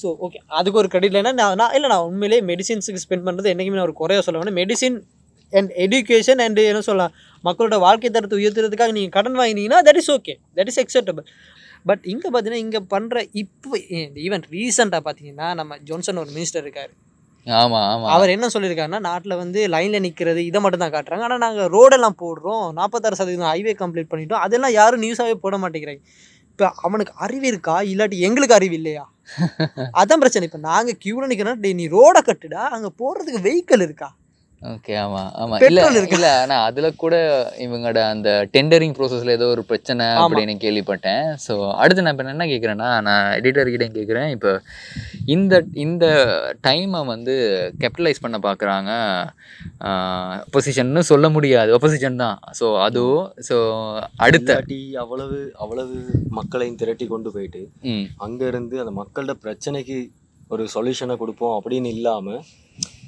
[0.00, 3.88] ஸோ ஓகே அதுக்கு ஒரு கிரெடிட் இல்லைன்னா நான் இல்லை நான் உண்மையிலேயே மெடிசின்ஸுக்கு ஸ்பெண்ட் பண்ணுறது என்றைக்குமே நான்
[3.90, 4.98] ஒரு குறைய சொல்ல வேணும் மெடிசின்
[5.52, 7.12] அண்ட் எஜுகேஷன் அண்ட் என்ன சொல்லலாம்
[7.44, 11.26] மக்களோட வாழ்க்கை தரத்தை உயர்த்துறதுக்காக நீங்கள் கடன் வாங்கினீங்கன்னா that is okay that is acceptable
[11.88, 13.78] but இங்கே பார்த்தீங்கன்னா இங்கே பண்ணுற இப்போ
[14.26, 16.92] ஈவன் ரீசெண்டாக பார்த்தீங்கன்னா நம்ம ஜோன்சன் ஒரு மினிஸ்டர் இருக்கார்.
[17.46, 18.06] ஆமா ஆமா.
[18.14, 21.22] அவர் என்ன சொல்லியிருக்காருன்னா நாட்டில் வந்து லைனில் நிற்கிறது இதை மட்டும் தான் காட்டுறாங்க.
[21.22, 24.42] ஆனால் நாங்கள் ரோடெல்லாம் போடுறோம் நாற்பத்தாறு சதவீதம் ஹைவே கம்ப்ளீட் பண்ணிட்டோம்.
[24.46, 26.02] அதெல்லாம் யாரும் நியூஸாகவே போட மாட்டேங்கிறாங்க.
[26.50, 27.76] இப்போ அவனுக்கு அறிவு இருக்கா?
[27.92, 29.04] இல்லாட்டி எங்களுக்கு அறிவு இல்லையா?
[30.00, 30.46] அதான் பிரச்சனை.
[30.48, 32.62] இப்போ நாங்கள் கியூவில் நிற்கிறோம் நீ ரோடை கட்டுடா.
[32.76, 34.08] அங்கே போகிறதுக்கு வெஹிக்கிள் இருக்கா?
[34.68, 35.56] ஓகே ஆமா ஆமா.
[35.66, 35.80] இல்ல.
[36.16, 37.14] இல்ல ஆனா அதுல கூட
[37.64, 40.06] இவங்களோட அந்த டெண்டரிங் ப்ரோசஸ்ல ஏதோ ஒரு பிரச்சனை.
[40.20, 41.24] அப்படின்னு கேள்விப்பட்டேன்.
[41.44, 44.52] ஸோ அடுத்து நான் இப்போ என்ன கேட்குறேன்னா நான் எடிட்டர் கிட்டே கேட்குறேன் இப்போ
[45.34, 45.54] இந்த
[45.84, 46.04] இந்த
[46.66, 47.34] டைமை வந்து
[47.82, 48.90] கேபிட்டலைஸ் பண்ண பார்க்குறாங்க
[50.54, 51.70] பொசிஷன்னு சொல்ல முடியாது.
[51.76, 52.38] ஒப்போசிஷன் தான்.
[52.60, 53.56] ஸோ அதுவும் ஸோ
[54.26, 54.52] அடுத்த.
[55.04, 55.96] அவ்வளவு அவ்வளவு
[56.38, 57.62] மக்களையும் திரட்டி கொண்டு போயிட்டு
[58.26, 59.98] அங்க இருந்து அந்த மக்களோட பிரச்சனைக்கு
[60.54, 62.34] ஒரு சொல்யூஷனை கொடுப்போம் அப்படின்னு இல்லாம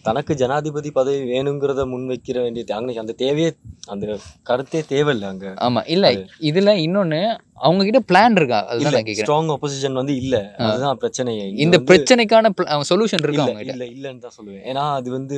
[0.08, 3.50] தனக்கு ஜனாதிபதி பதவி வேணுங்கிறத முன்வைக்கிற வேண்டிய அங்க அந்த தேவையே
[3.92, 4.04] அந்த
[4.48, 5.46] கருத்தே தேவையில்லை அங்க.
[5.66, 6.06] ஆமா இல்ல
[6.50, 7.20] இதுல இன்னொன்னு
[7.62, 8.60] அவங்க கிட்ட பிளான் இருக்கா?
[8.70, 10.36] அதுதான் கேட்குறேன் ஸ்ட்ராங் ஒப்போசிஷன் வந்து இல்ல.
[10.66, 11.46] அதுதான் பிரச்சனையே.
[11.64, 12.52] இந்த பிரச்சனைக்கான
[12.90, 14.62] சொல்யூஷன் இருக்கு இல்ல அவங்க இல்ல இல்லைன்னு தான் சொல்லுவேன்.
[14.70, 15.36] ஏன்னா அது வந்து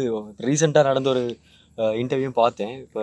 [0.49, 1.23] ரீசெண்டாக நடந்த ஒரு
[2.03, 2.75] இன்டர்வியூ பார்த்தேன்.
[2.85, 3.03] இப்போ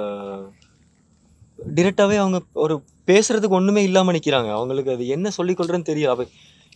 [1.77, 2.75] டிரெக்டாகவே அவங்க ஒரு
[3.07, 4.49] பேசுறதுக்கு ஒண்ணுமே இல்லாம நிக்கிறாங்க.
[4.57, 6.25] அவங்களுக்கு அது என்ன சொல்லிக் கொள்றேன்னு தெரியும் அப்ப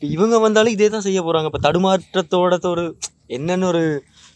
[0.01, 1.49] இவங்க வந்தாலும் இதே தான் செய்ய போறாங்க.
[1.49, 2.85] இப்போ தடுமாற்றத்தோட ஒரு
[3.37, 3.81] என்னன்னு ஒரு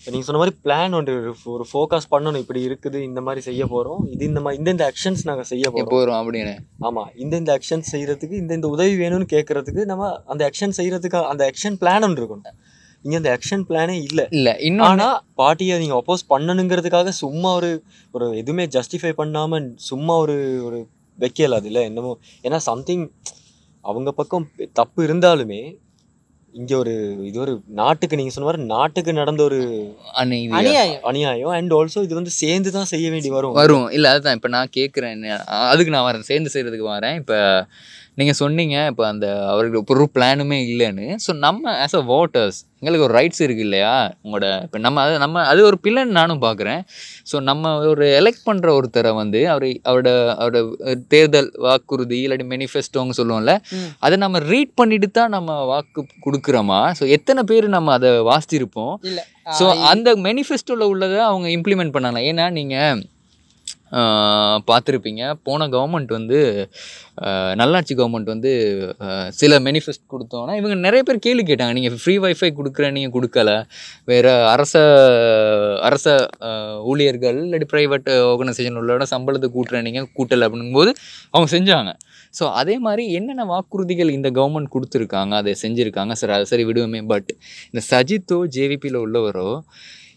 [0.06, 1.14] நீங்க சொன்ன மாதிரி பிளான் ஒன்று
[1.46, 4.12] ஒரு- ஃபோக்கஸ் பண்ணணும் இப்படி இருக்குது இந்த மாதிரி செய்ய போறோம்.
[4.12, 6.54] இது இந்த மாதிரி இந்தந்த ஆக்ஷன்ஸ் நாங்க செய்ய வரும் அப்படின்னு?
[6.82, 12.04] ஆமா இந்தந்த ஆக்ஷன் செய்யறதுக்கு இந்தந்த உதவி வேணும்னு கேட்கறதுக்கு நம்ம அந்த ஆக்ஷன் செய்யறதுக்கு அந்த ஆக்ஷன் பிளான்
[12.04, 12.56] ஒன்று இருக்கணும்.
[13.02, 14.28] இங்க அந்த ஆக்ஷன் பிளானே இல்ல.
[14.30, 20.62] இல்ல இன்னொன்னு ஆனா பார்ட்டியை நீங்க அப்போஸ் பண்ணணுங்கிறதுக்காக சும்மா ஒரு ஒரு எதுவுமே ஜஸ்டிஃபை பண்ணாம சும்மா ஒரு
[20.66, 20.88] ஒரு
[21.20, 22.18] வைக்கல அதுல என்னமோ.
[22.44, 23.12] ஏன்னா சம்திங்
[23.82, 25.78] அவங்க பக்கம் தப்பு இருந்தாலுமே
[26.60, 26.92] இங்க ஒரு
[27.28, 29.58] இது ஒரு நாட்டுக்கு நீங்க சொன்ன மாதிரி நாட்டுக்கு நடந்த ஒரு
[30.22, 31.02] அநியாயம்.
[31.02, 31.52] அநியாயம்.
[31.58, 33.56] அண்ட் ஆல்சோ இது வந்து சேர்ந்து தான் செய்ய வேண்டி வரும்.
[33.62, 33.88] வரும்.
[33.90, 34.34] இல்லை அதுதான்.
[34.34, 35.26] இப்போ நான் கேட்குறேன்
[35.72, 36.28] அதுக்கு நான் வரேன்.
[36.30, 37.16] சேர்ந்து செய்கிறதுக்கு வரேன்.
[37.16, 37.38] இப்போ
[38.20, 41.06] நீங்கள் சொன்னீங்க இப்போ அந்த அவர்களுக்கு ஒரு பிளானுமே இல்லைன்னு.
[41.24, 43.94] ஸோ நம்ம ஆஸ் அ voterஸ் எங்களுக்கு ஒரு ரைட்ஸ் இருக்கு இல்லையா?
[44.24, 46.82] உங்களோட இப்போ நம்ம அது நம்ம அது ஒரு பிள்ளைன்னு நானும் பார்க்குறேன்
[47.32, 50.10] ஸோ நம்ம ஒரு எலெக்ட் பண்ணுற ஒருத்தரை வந்து அவர் அவரோட
[50.42, 50.60] அவரோட
[51.14, 53.56] தேர்தல் வாக்குறுதி இல்லாட்டி மேனிஃபெஸ்டோங்க சொல்லுவோம்ல.
[54.06, 56.82] அதை நம்ம ரீட் பண்ணிட்டு தான் நம்ம வாக்கு கொடுக்குறோமா?
[57.00, 58.96] ஸோ எத்தனை பேர் நம்ம அதை வாசிச்சிருப்போம்?
[59.10, 59.20] இல்ல.
[59.60, 62.28] ஸோ அந்த மேனிஃபெஸ்டோவில் உள்ளதை அவங்க இம்ப்ளிமெண்ட் பண்ணலாம்.
[62.32, 63.04] ஏன்னா நீங்கள்
[64.70, 65.24] பார்த்துருப்பீங்க.
[65.48, 66.38] போன கவர்மெண்ட் வந்து
[67.62, 68.52] நல்லாட்சி கவர்மெண்ட் வந்து
[69.40, 71.74] சில மெனிஃபெஸ்ட் கொடுத்தோன்னா இவங்க நிறைய பேர் கேள்வி கேட்டாங்க.
[71.78, 73.52] நீங்கள் ஃப்ரீ வைஃபை கொடுக்குற நீங்கள் கொடுக்கல.
[74.12, 74.74] வேறு அரச
[75.90, 76.16] அரச
[76.92, 80.94] ஊழியர்கள் இல்லாட்டி ப்ரைவேட் ஆர்கனைசேஷன் உள்ளோட சம்பளத்தை கூட்டுற நீங்கள் கூட்டலை அப்படிங்கும்போது
[81.34, 81.94] அவங்க செஞ்சாங்க.
[82.40, 86.14] ஸோ அதே மாதிரி என்னென்ன வாக்குறுதிகள் இந்த கவர்மெண்ட் கொடுத்துருக்காங்க அதை செஞ்சுருக்காங்க?
[86.22, 87.02] சரி அதை சரி விடுவோமே.
[87.12, 87.30] பட்
[87.72, 89.50] இந்த சஜித்தோ ஜேவிபியில் உள்ளவரோ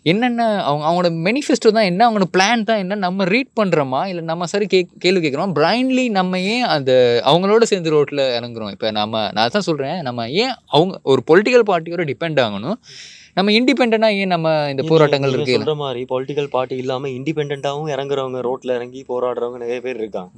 [0.07, 4.47] என்னென்ன அவங்க அவங்களோட மேனிஃபெஸ்டோ தான் என்ன அவங்களோட பிளான் தான் என்ன நம்ம ரீட் பண்ணுறோமா இல்லை நம்ம
[4.47, 5.53] சரி கே கேள்வி கேட்குறோம்?
[5.55, 6.91] பிளைண்ட்லி நம்ம ஏன் அந்த
[7.25, 8.71] அவங்களோட சேர்ந்து ரோட்டில் இறங்குறோம்?
[8.71, 12.79] இப்போ நம்ம நான் தான் சொல்கிறேன் நம்ம ஏன் அவங்க ஒரு பொலிட்டிக்கல் பார்ட்டியோட டிபெண்ட் ஆகணும்?
[13.37, 18.75] நம்ம இண்டிபெண்ட்டாக ஏன் நம்ம இந்த போராட்டங்கள் இருக்கு சொல்ற மாதிரி பொலிட்டிக்கல் பார்ட்டி இல்லாம இண்டிபெண்டாவும் இறங்குறவங்க ரோட்ல
[18.75, 20.33] இறங்கி போராடுறவங்க நிறைய பேர் இருக்காங்க.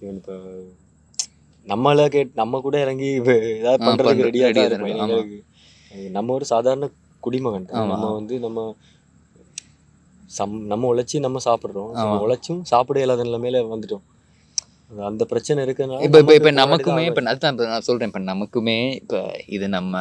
[0.00, 0.36] ஈவன் இப்போ
[1.66, 3.08] நம்மள கேட் நம்ம கூட இறங்கி
[3.56, 5.08] ஏதாவது ஆ, பண்றதுக்கு பண்ற- ரெடியா ready தான் ஆ இருப்போம் இருக்கோம்.
[5.08, 5.18] ஆமா.
[5.18, 6.86] எங்களுக்கு நம்ம ஒரு சாதாரண
[7.26, 7.66] குடிமகன்.
[7.92, 8.58] நம்ம வந்து நம்ம
[10.38, 11.92] சம் நம்ம உழைச்சி நம்ம சாப்பிடுறோம்.
[11.98, 12.18] நம்ம.
[12.24, 14.04] உழைச்சும் சாப்பிட இல்லாத நிலைமையில வந்துட்டோம்.
[15.08, 19.18] அந்த பிரச்சனை இருக்குனால இப்போ இப்போ இப்போ நமக்கு நமக்குமே இப்போ அதுதான் நான் சொல்கிறேன் இப்போ நமக்குமே இப்போ
[19.56, 19.94] இது நம்ம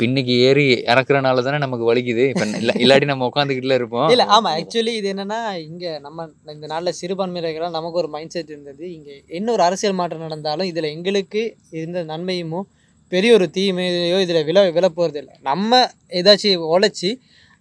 [0.00, 2.24] பின்னுக்கு ஏறி இறக்குறனால தானே நமக்கு வலிக்குது.
[2.32, 4.08] இப்போ இல்லை இல்லாட்டி நம்ம உட்காந்துக்கிட்டுல இருப்போம்.
[4.14, 8.84] இல்ல ஆமா ஆக்சுவலி இது என்னன்னா இங்க நம்ம இந்த நாள்ல சிறுபான்மையினர்கள் நமக்கு ஒரு மைண்ட் செட் இருந்தது.
[8.96, 11.42] இங்க என்ன ஒரு அரசியல் மாற்றம் நடந்தாலும் இதுல எங்களுக்கு
[11.80, 12.62] இருந்த நன்மையுமோ
[13.14, 15.80] பெரிய ஒரு தீமையோ இதுல விழ விழ போறது இல்லை நம்ம
[16.20, 17.10] ஏதாச்சும் உழைச்சி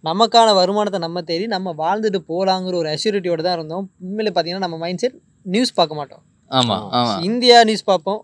[0.10, 3.86] நமக்கான வருமானத்தை நம்ம தேடி நம்ம வாழ்ந்துட்டு போலாங்கிற ஒரு அஷ்யூரிட்டியோட தான் இருந்தோம்.
[4.05, 5.17] உண்மையில பார்த்தீங்கன்னா நம்ம மைண்ட் செட்
[5.55, 6.24] நியூஸ் பார்க்க மாட்டோம்.
[6.51, 8.20] ஆமாம் ஆமாம் இந்தியா நியூஸ் பார்ப்போம்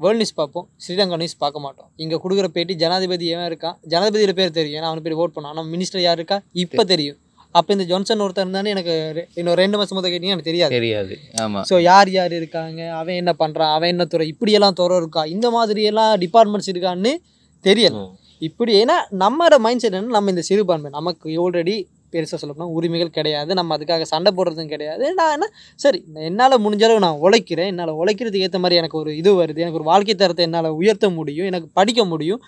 [0.00, 1.88] வேர்ல்ட் நியூஸ் பார்ப்போம் ஸ்ரீலங்கா நியூஸ் பார்க்க மாட்டோம்.
[2.02, 3.76] இங்கே கொடுக்குற பேட்டி ஜனாதிபதி ஏன் இருக்கான்.
[3.92, 4.78] ஜனாதிபதியோட பேர் தெரியும்.
[4.78, 6.38] ஏன்னா அவனுக்கு பேர் ஓட் பண்ணான் ஆனால் மினிஸ்டர் யார் இருக்கா?
[6.64, 7.18] இப்போ தெரியும்.
[7.58, 8.94] அப்போ இந்த ஜான்சன் ஒருத்தர் இருந்தானே எனக்கு
[9.40, 10.72] இன்னும் ரெண்டு மாதம் முதல் கேட்டீங்க எனக்கு தெரியாது.
[10.78, 11.14] தெரியாது.
[11.44, 12.80] ஆமாம் ஸோ யார் யார் இருக்காங்க?
[13.00, 14.26] அவன் என்ன பண்ணுறான் அவன் என்ன துறை?
[14.34, 15.24] இப்படியெல்லாம் துறை இருக்கா?
[15.36, 17.12] இந்த மாதிரியெல்லாம் டிபார்ட்மெண்ட்ஸ் இருக்கான்னு
[17.64, 17.98] தெரியல.
[18.48, 21.76] இப்படி ஏன்னா நம்மளோட மைண்ட் செட் என்ன நம்ம இந்த சிறுபான்மை நமக்கு ஆல்ரெடி
[22.14, 23.50] பெருசாக சொல்லப்போனால் உரிமைகள் கிடையாது.
[23.58, 25.04] நம்ம அதுக்காக சண்டை போடுறதும் கிடையாது.
[25.18, 25.46] நான் என்ன
[25.84, 27.70] சரி என்னால் முடிஞ்ச அளவு நான் உழைக்கிறேன்.
[27.72, 29.62] என்னால் உழைக்கிறதுக்கு ஏற்ற மாதிரி எனக்கு ஒரு இது வருது.
[29.64, 31.48] எனக்கு ஒரு வாழ்க்கை தரத்தை என்னால் உயர்த்த முடியும்.
[31.52, 32.42] எனக்கு படிக்க முடியும்.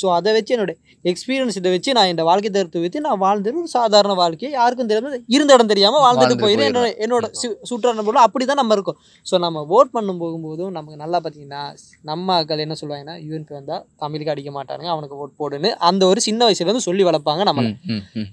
[0.00, 0.72] ஸோ அதை வச்சு என்னோட
[1.10, 5.12] எக்ஸ்பீரியன்ஸ் இதை வச்சு நான் என் வாழ்க்கை தரத்தை வச்சு நான் வாழ்ந்துட்டு ஒரு சாதாரண வாழ்க்கையை யாருக்கும் தெரியாம
[5.36, 6.88] இருந்த இடம் தெரியாமல் வாழ்ந்துட்டு போயிடும் என்னோட.
[7.04, 8.98] என்னோட சு சுற்றான பொருள் அப்படி தான் நம்ம இருக்கோம்.
[9.26, 11.62] ஸோ நம்ம ஓட் பண்ணும் போகும்போதும் நமக்கு நல்லா பார்த்தீங்கன்னா
[12.10, 16.40] நம்ம ஆட்கள் என்ன சொல்லுவாங்கன்னா யூஎன்பி வந்தால் தமிழுக்கு அடிக்க மாட்டாருங்க அவனுக்கு ஓட் போடுன்னு அந்த ஒரு சின்ன
[16.48, 17.70] வயசுலேருந்து சொல்லி வளர்ப்பாங்க நம்மளை.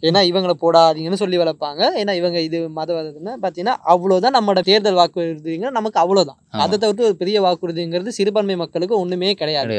[0.09, 1.81] ஏன்னா இவங்களை போடாதீங்கன்னு சொல்லி வளர்ப்பாங்க.
[2.01, 6.39] ஏன்னா இவங்க இது மதவாதம்னு பார்த்தீங்கன்னா அவ்வளோதான் நம்மளோட தேர்தல் வாக்குறுதிங்க நமக்கு அவ்வளோதான்.
[6.65, 9.69] அதை தவிர்த்து ஒரு பெரிய வாக்குறுதிங்கிறது சிறுபான்மை மக்களுக்கு ஒன்றுமே கிடையாது.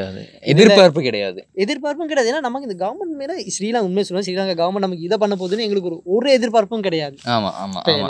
[0.55, 1.41] எதிர்பார்ப்பு கிடையாது.
[1.77, 2.31] எதிர்பார்ப்பும் கிடையாது.
[2.33, 5.91] ஏன்னா நமக்கு இந்த கவர்மெண்ட் மேலே ஸ்ரீலங்கா உண்மையை சொல்லுவோம் ஸ்ரீலங்கா கவர்மெண்ட் நமக்கு இதை பண்ண போகுதுன்னு எங்களுக்கு
[5.91, 7.17] ஒரு ஒரு எதிர்பார்ப்பும் கிடையாது.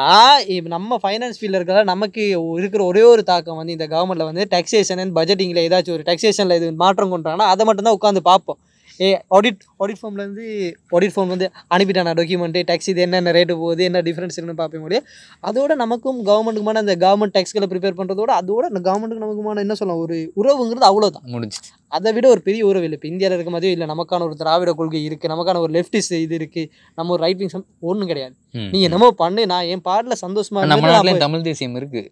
[0.02, 2.24] நான் நம்ம ஃபைனான்ஸ் ஃபீல்டில் இருக்கிற நமக்கு
[2.61, 6.68] இருக்கிற ஒரே ஒரு தாக்கம் வந்து இந்த கவர்மெண்ட்டில் வந்து டேக்ஸேஷன் அண்ட் பட்ஜெட்டிங்கில் ஏதாச்சும் ஒரு டேக்ஸேஷனில் இது
[6.85, 8.61] மாற்றம் கொண்டாங்கன்னா அதை மட்டும் தான் உட்காந்து பார்ப்போம்.
[9.00, 10.44] ஏ ஆடிட் ஆடிட் ஃபார்ம்லேருந்து
[10.92, 15.06] ஆடிட் ஃபார்ம் வந்து அனுப்பிட்டான டாக்குமெண்ட்டு டேக்ஸ் இது என்னென்ன ரேட்டு போகுது என்ன டிஃப்ரென்ஸ் இருக்குன்னு பார்க்க முடியும்
[15.44, 20.16] அதோட நமக்கும் கவர்மெண்ட்டுக்குமான அந்த கவர்மெண்ட் டேக்ஸ்களை ப்ரிப்பேர் பண்ணுறதோட அதோட அந்த கவர்மெண்ட்டுக்கு நமக்குமான என்ன சொல்லலாம் ஒரு
[20.37, 21.72] உறவுங்கிறது அவ்வளோதான் முடிஞ்சிச்சு.
[21.92, 22.96] அதை விட ஒரு பெரிய உறவு இல்லை.
[22.96, 23.88] இப்போ இந்தியாவில் இருக்க மாதிரியும் இல்லை.
[23.92, 28.09] நமக்கான ஒரு திராவிட கொள்கை இருக்குது நமக்கான ஒரு லெஃப்டிஸ்ட் இது இருக்குது நம்ம ஒரு ரைட் விங் ஒன்றும்
[28.09, 28.35] கிடையாது.
[28.54, 28.68] ம்.
[28.72, 32.02] நீ என்னமோ பண்ணு நான் என் பாட்டில் சந்தோஷமா நம்ம இருந்துட்டு நான் நாட்டிலேயும் தமிழ் தேசியம் இருக்கு.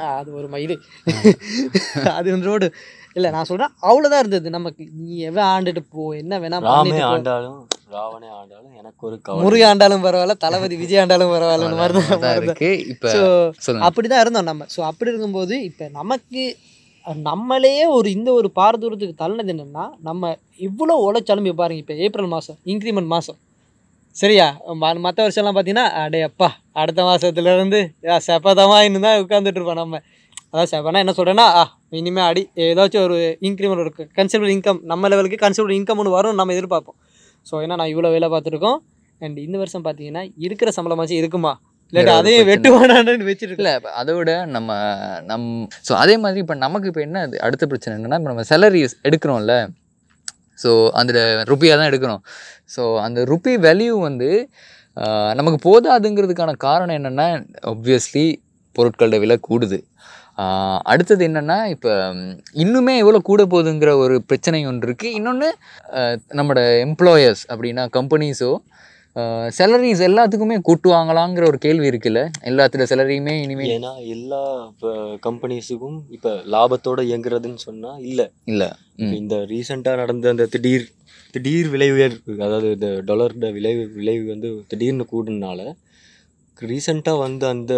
[0.00, 0.74] ஆ, அது ஒரு மயிறு
[2.12, 2.68] அது ரோடு.
[3.16, 4.48] இல்லை நான் சொல்கிறேன் அவ்வளோதான் இருந்தது.
[4.54, 6.98] நமக்கு நீ எவன் ஆண்டுட்டு போ என்ன வேணா ராமே.
[7.08, 7.58] ஆண்டாலும்
[7.94, 9.42] ராவணே ஆண்டாலும் எனக்கு ஒரு கவலை.
[9.44, 12.70] முருகன் ஆண்டாலும் பரவாயில்ல தளபதி விஜய் ஆண்டாலும் பரவாயில்லன்னு மாதிரி தான் இருக்கு.
[12.92, 13.12] இப்ப
[13.88, 14.66] அப்படி தான் இருந்தோம் நம்ம.
[14.74, 16.44] ஸோ அப்படி இருக்கும்போது இப்போ நமக்கு
[17.06, 20.22] அஹ், நம்மளே ஒரு இந்த ஒரு பாரதூரத்துக்கு தள்ளினது என்னென்னா நம்ம
[20.60, 23.38] இவ்வளோ உழைச்சாலும் இப்போ பாருங்க இப்போ ஏப்ரல் மாதம் இன்க்ரிமெண்ட் மாதம்
[24.16, 24.46] சரியா?
[25.04, 26.48] மற்ற வருஷம்லாம் பார்த்தீங்கன்னா அடே அப்பா
[26.80, 27.80] அடுத்த மாதத்துலேருந்து
[28.26, 30.00] செப்பதமாக இன்னும் தான் உட்காந்துட்டு இருப்போம் நம்ம.
[30.54, 31.46] அதான் செப்பனா என்ன சொல்கிறேன்னா
[32.00, 33.16] இனிமேல் அடி ஏதாச்சும் ஒரு
[33.48, 36.96] இன்க்ரிமெண்ட் ஒரு கன்சிடபிள் இன்கம் நம்ம லெவலுக்கு கன்சிடபிள் இன்கம் ஒன்று வரும் நம்ம எதிர்பார்ப்போம்.
[37.46, 38.76] ஸோ ஏன்னா நான் இவ்வளோ வேலை பார்த்துருக்கோம்.
[39.20, 41.52] அண்ட் இந்த வருஷம் பார்த்தீங்கன்னா இருக்கிற சம்பளமாச்சும் இருக்குமா?
[41.92, 42.46] இல்லாட்டி ஒரு அதையும்.
[42.50, 44.76] வெட்டுவானான்னு வச்சிருக்கல இல்லை அதை விட நம்ம
[45.30, 45.48] நம்
[45.88, 47.36] ஸோ அதே மாதிரி இப்போ நமக்கு இப்போ என்ன அது?
[47.46, 49.56] அடுத்த பிரச்சனை என்னன்னா இப்போ நம்ம சேலரி எடுக்கிறோம்ல.
[50.62, 51.12] ஸோ அந்த
[51.50, 52.22] ருப்பியாக தான் எடுக்கிறோம்
[52.76, 54.30] ஸோ அந்த ருப்பி வேல்யூ வந்து
[55.40, 57.28] நமக்கு போதாதுங்கிறதுக்கான காரணம் என்னென்னா
[57.72, 58.26] obviously
[58.76, 59.78] பொருட்களோட விலை கூடுது.
[60.82, 61.90] அடுத்தது என்னன்னா இப்போ
[62.64, 65.48] இன்னுமே எவ்வளோ கூட போகுதுங்கிற ஒரு பிரச்சனை ஒன்று இருக்குது இன்னொன்று
[66.38, 68.52] நம்மளோட எம்ப்ளாயர்ஸ் அப்படின்னா கம்பெனிஸோ
[69.56, 72.20] சேலரிஸ் எல்லாத்துக்குமே கூட்டுவாங்களாங்கிற ஒரு கேள்வி இருக்குல்ல?
[72.42, 74.40] எல்லாத்துல சேலரியுமே இனிமேல் ஏன்னா எல்லா
[75.22, 78.26] கம்பெனிஸுக்கும் இப்போ லாபத்தோட இயங்குறதுன்னு சொன்னா இல்லை.
[78.44, 78.68] இல்லை.
[79.20, 80.86] இந்த ரீசெண்டாக நடந்த அந்த திடீர்
[81.34, 85.60] திடீர் விலை உயர்வு அதாவது இந்த டாலரோட விலை விளைவு வந்து திடீர்னு கூடுனால
[86.58, 87.74] ரீசெண்டாக வந்த அந்த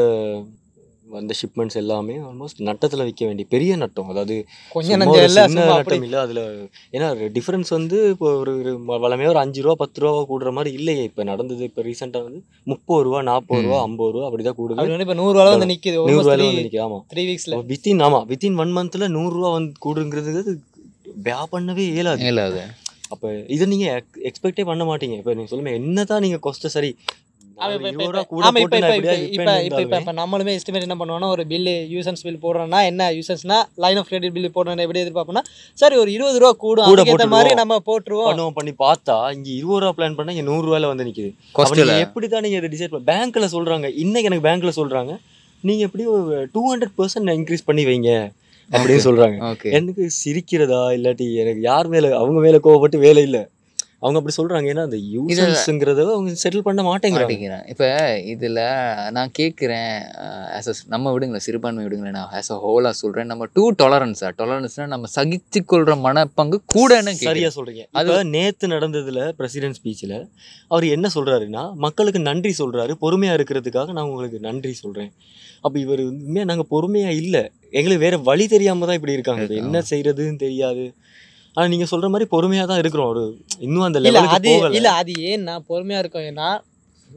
[1.06, 4.08] வந்த ஷிப்மெண்ட்ஸ் எல்லாமே ஆல்மோஸ்ட் நட்டத்தில் விற்க வேண்டிய பெரிய நட்டம்.
[4.12, 4.36] அதாவது
[4.72, 6.40] கொஞ்சம் நட்டம் இல்லை அதில்
[6.94, 10.72] ஏன்னா டிஃப்ரென்ஸ் வந்து இப்போ ஒரு ஒரு ம- வளமையா ஒரு அஞ்சு ரூபா பத்து ரூபா கூடுற மாதிரி
[10.78, 11.04] இல்லையே.
[11.10, 15.18] இப்போ நடந்தது இப்போ ரீசெண்டாக வந்து முப்பது ரூபா நாற்பது ரூபா ஐம்பது ரூபா அப்படி தான் கூடுது இப்போ
[15.20, 18.58] நூறுரூவா வந்து நிற்கிது நூறு almost ரூபாயில three- வந்து நிற்கிது ஆமாம் த்ரீ வீக்ஸில் வித்தின் ஆமாம் வித்தின்
[18.58, 20.42] ஒன் மந்த்தில் நூறுரூவா வந்து கூடுங்கிறது
[21.24, 22.24] பே பண்ணவே இயலாது.
[22.28, 22.58] இல்லாத
[23.10, 25.16] அப்போ இதை நீங்கள் எக்ஸ்பெக்டே பண்ண மாட்டீங்க.
[25.20, 26.90] இப்போ நீங்கள் சொல்லுங்க என்னதான் நீங்கள் கொஸ்ட்டை சரி
[27.56, 28.06] நம்மளுமே
[30.56, 34.78] estimate என்ன பண்ணுவோம்னா, ஒரு bill, usance bill போடுறோம்னா, என்ன usanceனா, line of credit bill போடுறோம்னா
[34.78, 35.42] எப்படி எதிர்பார்ப்போம்னா,
[35.74, 36.84] சரி ஒரு இருபது ரூபா கூடும்.
[36.84, 37.54] கூட அதுக்கேத்த மாதிரி.
[37.54, 38.50] நம்ம போட்டுருவோம்.
[38.54, 41.34] பண்ணி பார்த்தா இங்க இருபது ரூபா பிளான் பண்ணா இங்க நூறு ரூபாயில வந்து நிக்குது.
[41.98, 43.92] எப்படி தான் நீங்க இதை டிசைட் பண்ண பேங்க்ல சொல்றாங்க.
[43.96, 45.18] இன்னைக்கு எனக்கு பேங்க்ல சொல்றாங்க.
[45.60, 48.30] நீங்க எப்படி ஒரு டூ ஹண்ட்ரட் பர்சன்ட் இன்க்ரீஸ் பண்ணி வைங்க
[48.70, 49.70] அப்படின்னு சொல்றாங்க.
[49.70, 53.48] எனக்கு சிரிக்கிறதா இல்லாட்டி எனக்கு யார் மேல அவங்க மேல கோவப்பட்டு வேலை இல்ல.
[54.02, 54.66] அவங்க அப்படி சொல்றாங்க.
[54.68, 57.28] ஏன்னா அந்த யூசன்ஸ்ங்கிறத அவங்க செட்டில் பண்ண மாட்டேங்கிறாங்க.
[57.72, 57.87] இப்போ
[58.32, 58.61] இதில்
[59.11, 59.92] நான் கேட்குறேன்
[60.56, 62.16] ஆஸ் அ நம்ம விடுங்களேன் சிறுபான்மை விடுங்களேன்.
[62.18, 67.56] நான் ஆஸ் அ ஹோலாக சொல்கிறேன் நம்ம டூ டாலரன்ஸா டாலரன்ஸ்னால் நம்ம சகிச்சுக்கொள்கிற மனப்பங்கு கூடன்னு சரியா கேட்குறேன்
[67.59, 70.14] சொல்றீங்க அது- நேத்து நடந்ததுல பிரசிடென்ட் ஸ்பீச்ல
[70.70, 75.11] அவர் என்ன சொல்றாருன்னா மக்களுக்கு நன்றி சொல்றாரு பொறுமையா இருக்கிறதுக்காக நான் உங்களுக்கு நன்றி சொல்றேன்.
[75.61, 77.37] அப்ப இவர் உண்மையா நாங்க பொறுமையா இல்ல.
[77.72, 79.42] எங்களுக்கு வேற வழி தெரியாம தான் இப்படி இருக்காங்க.
[79.61, 80.85] என்ன செய்யறதுன்னு தெரியாது.
[81.56, 83.10] ஆனா நீங்க சொல்ற மாதிரி பொறுமையா தான் இருக்கிறோம்.
[83.12, 83.22] ஒரு
[83.66, 86.48] இன்னும் அந்த லெவலுக்கு அது இல்ல அது ஏன்னா பொறுமையா இருக்கும் ஏன்னா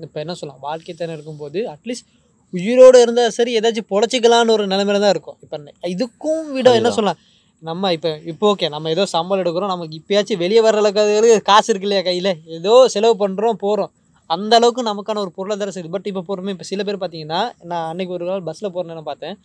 [0.03, 2.07] இப்ப என்ன சொல்லலாம் வாழ்க்கை திறன் இருக்கும்போது அட்லீஸ்ட்
[2.53, 5.37] உயிரோட இருந்தா சரி ஏதாச்சும் பொழைச்சிக்கலாம்னு ஒரு நிலைமையில தான் இருக்கும்.
[5.43, 5.57] இப்ப
[5.93, 6.91] இதுக்கும் விட என்ன.
[6.97, 7.19] சொல்லலாம்
[7.63, 11.87] நம்ம இப்ப இப்போ ஓகே நம்ம ஏதோ சம்பளம் எடுக்கிறோம் நமக்கு இப்பயாச்சும் வெளியே வர அளவுக்கு காசு இருக்கு
[11.87, 12.29] இல்லையா கையில?
[12.57, 13.91] ஏதோ செலவு பண்றோம் போறோம்.
[14.29, 15.89] அந்த அளவுக்கு நமக்கான ஒரு பொருளாதார சரி.
[15.95, 19.35] பட் இப்போ பொறுமை இப்போ சில பேர் பார்த்தீங்கன்னா நான் அன்னைக்கு ஒரு நாள் பஸ்ஸில் போகிறேன்னு பார்த்தேன்.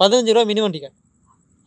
[0.00, 0.96] பதினஞ்சு ரூபா மினிமம் டிக்கெட்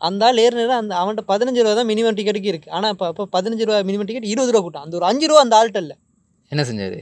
[0.01, 3.65] அந்த ஆள் ஏறினா அந்த அவன்கிட்ட பதினஞ்சு ரூபா தான் மினிமம் டிக்கெட்டுக்கு இருக்குது ஆனால் இப்போ இப்போ பதினஞ்சு
[3.67, 5.95] ரூபா மினிமம் டிக்கெட் இருபது ரூபா கூட்டம் அந்த ஒரு அஞ்சு ரூபா அந்த ஆள்கிட்ட இல்லை.
[6.51, 6.99] என்ன செஞ்சாரு?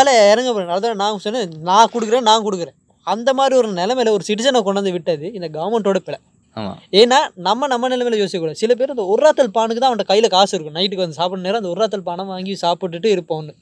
[0.00, 2.76] ஆள் இறங்க போகிறேன் அதான் நான் சொன்னேன் நான் கொடுக்குறேன் நான் கொடுக்குறேன்.
[3.06, 6.18] அந்த மாதிரி ஒரு நிலைமையில ஒரு சிட்டிசனை கொண்டு வந்து விட்டது இந்த கவர்மெண்ட்டோட
[6.56, 10.32] ஆமாம் ஏன்னா நம்ம நம்ம நிலைமையில யோசிக்கக்கூடாது சில பேர் அந்த ஒரு ராத்தல் பானுக்கு தான் அவன்கிட்ட கையில்
[10.34, 10.76] காசு இருக்கும்.
[10.78, 13.52] நைட்டுக்கு வந்து சாப்பிட்ற நேரம் அந்த ஒரு ராத்தல் பானை வாங்கி சாப்பிட்டுட்டு இருப்போம்னு.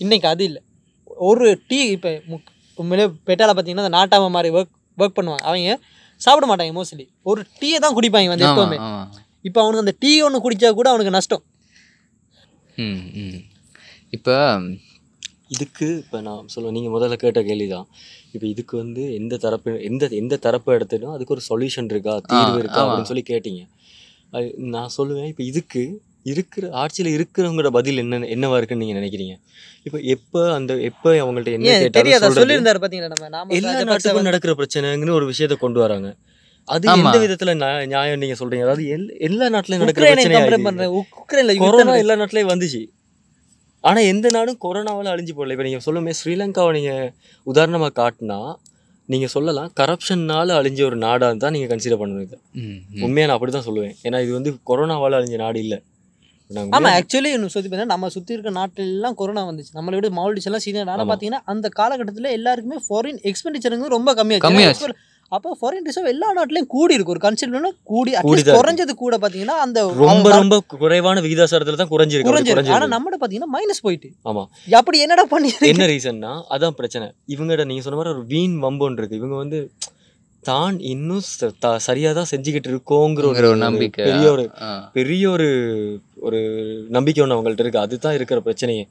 [0.00, 0.60] இன்னைக்கு அது இல்லை.
[1.30, 2.10] ஒரு டீ இப்போ
[2.78, 5.74] உண்மையிலே பெட்டால பார்த்தீங்கன்னா அந்த நாட்டாம மாதிரி ஒர்க் ஒர்க் பண்ணுவாங்க அவங்க
[6.20, 8.78] சாப்பிட மாட்டாங்க மோஸ்ட்லி ஒரு டீயை தான் குடிப்பாங்க வந்து எப்போவுமே.
[9.44, 11.42] இப்போ அவனுக்கு அந்த டீ ஒன்று குடிச்சா கூட அவனுக்கு நஷ்டம்.
[12.78, 13.40] ம் ம்.
[14.16, 14.34] இப்போ
[15.54, 17.86] இதுக்கு இப்போ நான் சொல்லுவேன் நீங்கள் முதல்ல கேட்ட கேள்வி தான்
[18.34, 22.80] இப்போ இதுக்கு வந்து எந்த தரப்பு எந்த எந்த தரப்பு எடுத்துடும் அதுக்கு ஒரு சொல்யூஷன் இருக்கா தீர்வு இருக்கா.
[22.82, 23.62] அப்படின்னு சொல்லி கேட்டீங்க.
[24.74, 25.82] நான் சொல்லுவேன் இப்போ இதுக்கு
[26.26, 29.34] இருக்கிற ஆட்சியில் இருக்கிறவங்களோட பதில் என்ன என்னவா இருக்குன்னு நீங்கள் நினைக்கிறீங்க?
[29.82, 32.28] இப்போ எப்போ அந்த எப்போ அவங்கள்ட்ட என்ன தெரியாதா?
[32.28, 33.54] சொல்லியிருந்தாரு நம்ம?
[33.54, 36.14] எல்லா நாட்டுக்கும் நடக்கிற பிரச்சனைங்கன்னு ஒரு விஷயத்தை கொண்டு வராங்க.
[36.64, 36.88] அது.
[36.88, 38.60] எந்த விதத்துல நியா- நியாயம் நீங்க சொல்றீங்க?
[38.60, 42.86] அதாவது எல்- எல்லா நாட்டுலயும் நடக்கிற பிரச்சனை கம்பேர் பண்றேன் உக்ரைன்ல கொரோனா எல்லா நாட்டிலயும் வந்துச்சு.
[43.80, 47.12] ஆனா எந்த நாடும் கொரோனாவால அழிஞ்சு போடல இப்ப நீங்க சொல்லுமே ஸ்ரீலங்காவை நீங்க
[47.46, 48.54] உதாரணமா காட்டினா
[49.06, 52.38] நீங்க சொல்லலாம் கரப்ஷன்னால அழிஞ்ச ஒரு நாடா தான் நீங்க கன்சிடர் பண்ணணும் இது.
[52.52, 53.02] ம் ம்.
[53.02, 53.94] உண்மையா நான் அப்படிதான் சொல்லுவேன்.
[54.02, 55.82] ஏன்னா இது வந்து கொரோனாவால அழிஞ்ச நாடு இல்ல.
[56.70, 59.72] ஆமா ஆக்சுவலி இன்னும் சொல்லி பார்த்தீங்கன்னா நம்ம சுத்தி இருக்க நாட்டுல எல்லாம் கொரோனா வந்துச்சு.
[59.74, 61.04] நம்மளை விட மாவல்டிஸ் எல்லாம் சீனியர் ஆனா.
[61.04, 64.46] பாத்தீங்கன்னா அந்த காலகட்டத்துல எல்லாருக்குமே ஃபாரின் எக்ஸ்பெண்டிச்சருங்க ரொம்ப கம்மியாச்சு
[65.32, 67.10] அப்போ ஃபாரின் ரிசர்வ் எல்லா நாட்டிலயும் கூடி இருக்கு.
[67.10, 67.54] ஒரு கன்சிடர்
[67.84, 68.24] கூடி அட்லீஸ்ட்.
[68.58, 72.30] குறைஞ்சது கூட பாத்தீங்கன்னா அந்த ரொம்ப ரொம்ப குறைவான விகிதாசாரத்துல தான் குறைஞ்சிருக்கு.
[72.30, 72.74] குறைஞ்சிருக்கு.
[72.76, 72.86] ஆனா.
[72.94, 74.10] நம்மட பாத்தீங்கன்னா மைனஸ் போயிட்டு.
[74.24, 74.44] ஆமா.
[74.72, 77.08] அப்படி என்னடா பண்ணி என்ன ரீசன்னா அதான் பிரச்சனை.
[77.28, 79.16] இவங்கட நீங்க சொன்ன மாதிரி ஒரு வீண் வம்புன்னு இருக்கு.
[79.16, 79.60] இவங்க வந்து
[80.46, 84.04] தான் இன்னும் ச- த- சரியா தான் செஞ்சுக்கிட்டு இருக்கோங்கிற ங்கிற ஒரு நம்பிக்கை.
[84.08, 84.44] பெரிய ஒரு.
[84.96, 85.48] பெரிய ஒரு
[86.26, 86.40] ஒரு
[86.90, 87.84] நம்பிக்கை ஒன்று அவங்கள்ட்ட இருக்கு.
[87.84, 88.84] அதுதான் இருக்கிற பிரச்சனையே.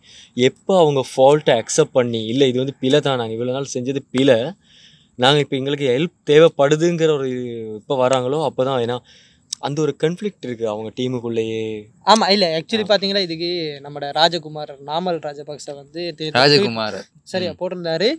[0.47, 4.37] எப்போ அவங்க ஃபால்ட்டை அக்செப்ட் பண்ணி இல்லை இது வந்து பிழை தான் நாங்கள் இவ்வளோ நாள் செஞ்சது பிழை
[5.19, 7.27] நாங்கள் இப்போ எங்களுக்கு ஹெல்ப் தேவைப்படுதுங்கிற ஒரு
[7.79, 8.97] இப்போ வராங்களோ அப்போ தான் ஏன்னா
[9.61, 11.61] அந்த ஒரு கன்ஃப்ளிக்ட் இருக்குது அவங்க டீமுக்குள்ளேயே
[12.05, 13.49] ஆமா இல்ல ஆக்சுவலி பாத்தீங்கன்னா இதுக்கு
[13.85, 16.01] நம்ம ராஜகுமார் நாமல் ராஜபக்ச வந்து
[16.39, 16.97] ராஜகுமார்.
[17.23, 18.09] சரியா போட்டிருந்தாரு.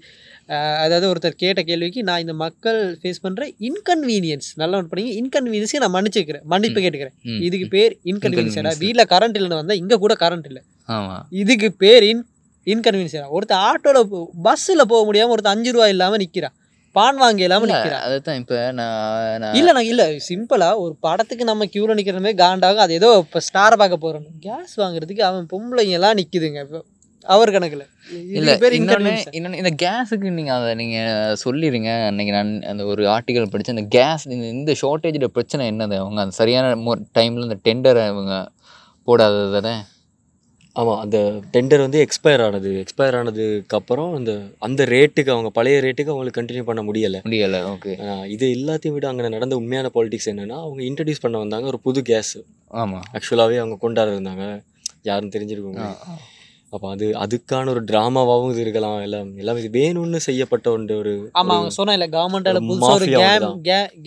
[0.85, 5.13] அதாவது ஒருத்தர் கேட்ட கேள்விக்கு நான் இந்த மக்கள் ஃபேஸ் பண்ற இன்கன்வீனியன்ஸ் நல்லா நோட் பண்ணீங்க.
[5.23, 7.17] இன்கன்வீனியன்ஸை நான் மன்னிச்சுக்கிறேன் மன்னிப்பு கேட்டுக்கிறேன்.
[7.49, 8.85] இதுக்கு பேர் இன்கன்வீனியன்ஸ் Inconvenience.
[8.87, 10.61] வீட்ல கரண்ட் இல்லைன்னு வந்தா இங்க கூட கரண்ட் இல்ல.
[10.89, 11.17] ஆமா.
[11.43, 12.25] இதுக்கு பேர் இன்
[12.67, 13.99] இன்கன்வீனியன்ஸ் ஒருத்தர் ஆட்டோல
[14.47, 16.57] பஸ்ஸில் போக முடியாம ஒருத்தர் அஞ்சு ரூபா இல்லாம நிக்கிறான்.
[16.97, 17.71] பான் வாங்க இல்லாம
[18.07, 22.85] அதுதான் இப்ப நான் இல்ல நான் இல்ல சிம்பிளா ஒரு படத்துக்கு நம்ம கியூல நிக்கிற மாதிரி காண்டாகும்.
[22.85, 24.27] அது ஏதோ இப்ப ஸ்டாரை பார்க்க போறோம்.
[24.47, 26.83] கேஸ் வாங்குறதுக்கு அவன் பொம்பளைங்க எல்லாம் நிக்குதுங்க இப்ப.
[27.27, 27.85] அவர் கணக்குல.
[28.39, 29.13] இல்ல இன்னொன்னு.
[29.37, 30.99] இன்னொன்னு இந்த கேஸுக்கு நீங்க அதை நீங்க
[31.45, 33.77] சொல்லிடுங்க அன்னைக்கு நான் அந்த ஒரு ஆர்டிகல் படிச்சேன்.
[33.79, 35.97] இந்த கேஸ் இந்த இந்த ஷார்ட்டேஜோட பிரச்சனை என்னது?
[36.03, 38.35] அவங்க அந்த சரியான டைம்ல இந்த டெண்டரை அவங்க
[39.09, 39.75] போடாதது தானே?
[40.81, 41.19] ஆமாம் அந்த
[41.55, 42.71] டெண்டர் வந்து எக்ஸ்பயர் ஆனது.
[42.83, 44.33] எக்ஸ்பயர் ஆனதுக்கு அப்புறம் அந்த
[44.67, 47.21] அந்த ரேட்டுக்கு அவங்க பழைய ரேட்டுக்கு அவங்களுக்கு கண்டினியூ பண்ண முடியலை.
[47.29, 47.93] முடியல ஓகே
[48.35, 52.35] இது எல்லாத்தையும் விட அங்கே நடந்த உண்மையான பாலிடிக்ஸ் என்னன்னா அவங்க இன்ட்ரடியூஸ் பண்ண வந்தாங்க ஒரு புது கேஸ்
[52.83, 53.01] ஆமா.
[53.17, 54.47] ஆக்சுவலாகவே அவங்க கொண்டாட இருந்தாங்க.
[55.11, 55.83] யாரும் தெரிஞ்சிருக்கோங்க.
[56.77, 58.97] அப்போ அது அதுக்கான ஒரு ட்ராமாவாகவும் இது இருக்கலாம்.
[59.07, 63.07] எல்லாம் எல்லாம் இது வேணும்னு செய்யப்பட்ட ஒன்று ஒரு ஆமா அவங்க சொன்னா இல்ல கவர்மெண்டால ஒரு புதுசா ஒரு
[63.15, 63.47] கேம்.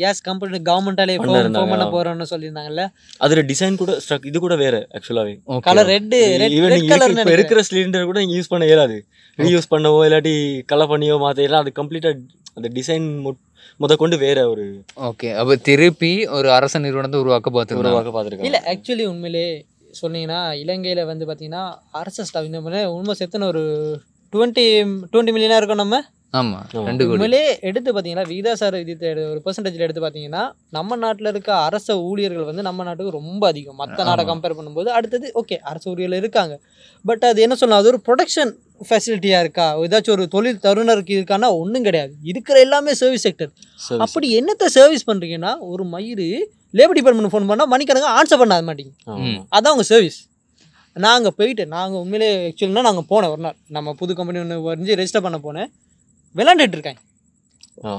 [0.01, 2.85] கேஸ் கம்பெனி கவர்மெண்டாலே பண்ண போறோம்னு சொல்லியிருந்தாங்கல்ல.
[3.25, 5.65] அதில் டிசைன் கூட ஸ்ட்ரக் இது கூட வேற ஆக்சுவலாகவே Okay.
[5.69, 8.97] Colour red red even red colour இப்போ இருக்கிற சிலிண்டர் கூட நீங்கள் யூஸ் பண்ண இயலாது.
[9.37, 10.35] ரீயூஸ் பண்ணவோ இல்லாட்டி
[10.71, 12.21] கலர் பண்ணியோ மாற்ற அது கம்ப்ளீட்டாக
[12.57, 13.05] அந்த டிசைன்
[13.79, 14.63] முத கொண்டு வேற ஒரு
[15.09, 18.49] ஓகே அப்ப திருப்பி ஒரு அரச நிறுவனத்தை உருவாக்க பார்த்துருவாங்க உருவாக்க பார்த்துருக்காங்க.
[18.49, 19.45] இல்ல ஆக்சுவலி உண்மையிலே
[20.01, 23.61] சொன்னீங்கன்னா இலங்கையில வந்து பாத்தீங்கன்னா அரசு ஸ்டாஃப் இந்த மாதிரி உண்மை செத்துன ஒரு
[24.33, 24.63] டுவெண்ட்டி
[25.13, 26.03] டுவெண்ட்டி மில்லியனா இருக்கும் நம்ம?
[26.33, 26.59] ஆமா ஆமா.
[26.71, 27.05] ரெண்டு கோடி.
[27.05, 32.43] உண்மையிலே எடுத்து பார்த்தீங்கன்னா விகிதாசார விதித்தை எடு- ஒரு பெர்சன்டேஜில் எடுத்து பார்த்தீங்கன்னா நம்ம நாட்டில் இருக்க அரச ஊழியர்கள்
[32.43, 33.75] வந்து நம்ம நாட்டுக்கு ரொம்ப அதிகம்.
[33.75, 34.25] மற்ற நாடை.
[34.25, 36.59] கம்பேர் பண்ணும்போது அடுத்தது ஓகே அரசு ஊழியர்கள் இருக்காங்க.
[37.05, 37.83] பட் அது என்ன சொல்லலாம்?
[37.83, 39.65] அது ஒரு ப்ரொடக்ஷன் ஃபெசிலிட்டியாக இருக்கா?
[39.83, 42.13] ஏதாச்சும் ஒரு தொழில் தருணருக்கு இருக்கான்னா ஒன்றும் கிடையாது.
[42.23, 44.01] இருக்கிற எல்லாமே சர்வீஸ் செக்டர் Service.
[44.05, 46.27] அப்படி என்னத்தை சர்வீஸ் பண்ணுறீங்கன்னா ஒரு மயிறு
[46.73, 48.91] லேபர் டிபார்ட்மெண்ட் ஃபோன் பண்ணால் மணிக்கணக்கு ஆன்சர் பண்ண மாட்டீங்க.
[49.51, 50.19] அதான் உங்கள் சர்வீஸ்
[50.95, 53.57] நாங்கள் போயிட்டு நாங்கள் உண்மையிலே ஆக்சுவலினா நாங்கள் போனோம் ஒரு நாள்.
[53.69, 55.69] நம்ம புது கம்பெனி ஒன்று வரைஞ்சி ரெஜிஸ்டர் பண்ண போனேன்.
[56.35, 57.01] விளாண்டுட்டு இருக்காங்க
[57.83, 57.91] ஆ.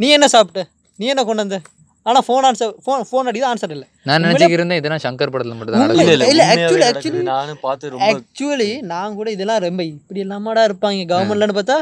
[0.00, 0.62] நீ என்ன சாப்பிட்ட?
[0.98, 1.58] நீ என்ன கொண்டு வந்த?
[2.08, 3.86] ஆனால் ஃபோன் ஆன்சர் ஃபோன் ஃபோன் அடிக்குது ஆன்சர் இல்லை.
[4.02, 6.84] நான் நினைச்சுக்கிறேன் இதெல்லாம் சங்கர் படத்துல மட்டும் இல்ல இல்ல நடக்குது.
[6.90, 11.78] actually- நானும் பார்த்து ரொம்ப ஆக்சுவலி நான் கூட இதெல்லாம் ரொம்ப இப்படி எல்லாமாடா இருப்பாங்க கவர்மெண்ட்லன்னு பார்த்தா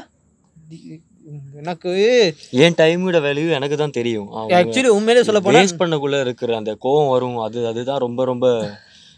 [1.60, 1.90] எனக்கு
[2.60, 4.26] என் டைமோட வேல்யூ எனக்கு தான் தெரியும்.
[4.58, 8.46] ஆக்சுவலி உண்மையிலே சொல்ல போனா வேஸ்ட் பண்ணக்குள்ள இருக்கிற அந்த கோவம் வரும் அது அதுதான் ரொம்ப ரொம்ப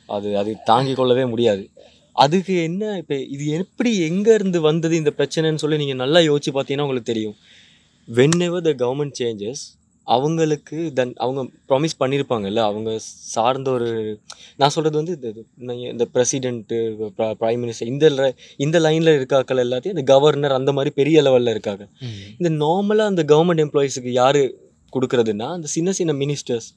[0.09, 1.65] அது அது தாங்கிக் கொள்ளவே முடியாது.
[2.17, 6.87] அதுக்கு என்ன இப்போ இது எப்படி எங்க இருந்து வந்தது இந்த பிரச்சனைன்னு சொல்லி நீங்க நல்லா யோசிச்சு பார்த்தீங்கன்னா
[6.87, 7.37] உங்களுக்கு தெரியும்.
[8.09, 9.63] Whenever the government changes
[10.09, 12.91] அவங்களுக்கு தன் அவங்க ப்ராமிஸ் பண்ணியிருப்பாங்கல்ல அவங்க
[13.35, 13.89] சார்ந்த ஒரு
[14.57, 15.15] நான் சொல்கிறது வந்து
[15.57, 16.79] இந்த- இந்த- பிரசிடென்ட்டு
[17.41, 21.85] ப்ரைம் மினிஸ்டர் இந்த இந்த லைனில் இருக்காக்கள் எல்லாத்தையும் இந்த கவர்னர் அந்த மாதிரி பெரிய லெவலில் இருக்காங்க.
[22.39, 24.41] இந்த நார்மலாக அந்த கவர்மெண்ட் எம்ப்ளாயீஸுக்கு யார்
[24.93, 26.69] கொடுக்குறதுன்னா அந்த சின்ன சின்ன மினிஸ்டர்ஸ்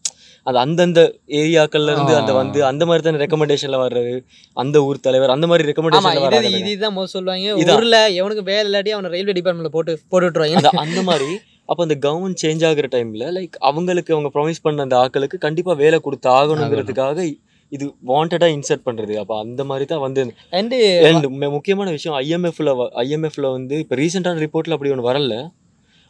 [0.45, 0.99] அது அந்தந்த
[1.35, 4.13] ஏரியாக்கள்ல இருந்து அந்த வந்து அந்த மாதிரி தானே ரெக்கமெண்டேஷன்ல வர்றது
[4.57, 7.53] அந்த ஊர் தலைவர் அந்த மாதிரி ரெக்கமெண்டேஷன்ல வராங்க இதுதான் முதல்ல சொல்லுவாங்க.
[7.75, 10.53] ஊர்ல எவனுக்கு வேலை இல்லாட்டி அவனை ரயில்வே டிபார்ட்மெண்ட்ல போட்டு போட்டு விட்டுருவாங்க.
[10.77, 11.29] அந்த மாதிரி
[11.71, 15.99] அப்போ அந்த கவர்மெண்ட் சேஞ்ச் ஆகுற டைம்ல லைக் அவங்களுக்கு அவங்க ப்ராமிஸ் பண்ண அந்த ஆட்களுக்கு கண்டிப்பா வேலை
[15.99, 17.25] கொடுத்து ஆகணுங்கிறதுக்காக
[17.71, 19.13] இது வாண்டடா இன்சர்ட் பண்றது.
[19.19, 20.21] அப்ப அந்த மாதிரி தான் வந்து
[20.53, 20.77] அண்டு
[21.09, 22.71] அண்ட் முக்கியமான விஷயம் ஐஎம்எஃப்ல
[23.03, 25.35] ஐஎம்எஃப்ல வந்து இப்போ ரீசெண்டான ரிப்போர்ட்ல அப்படி ஒன்று வரல.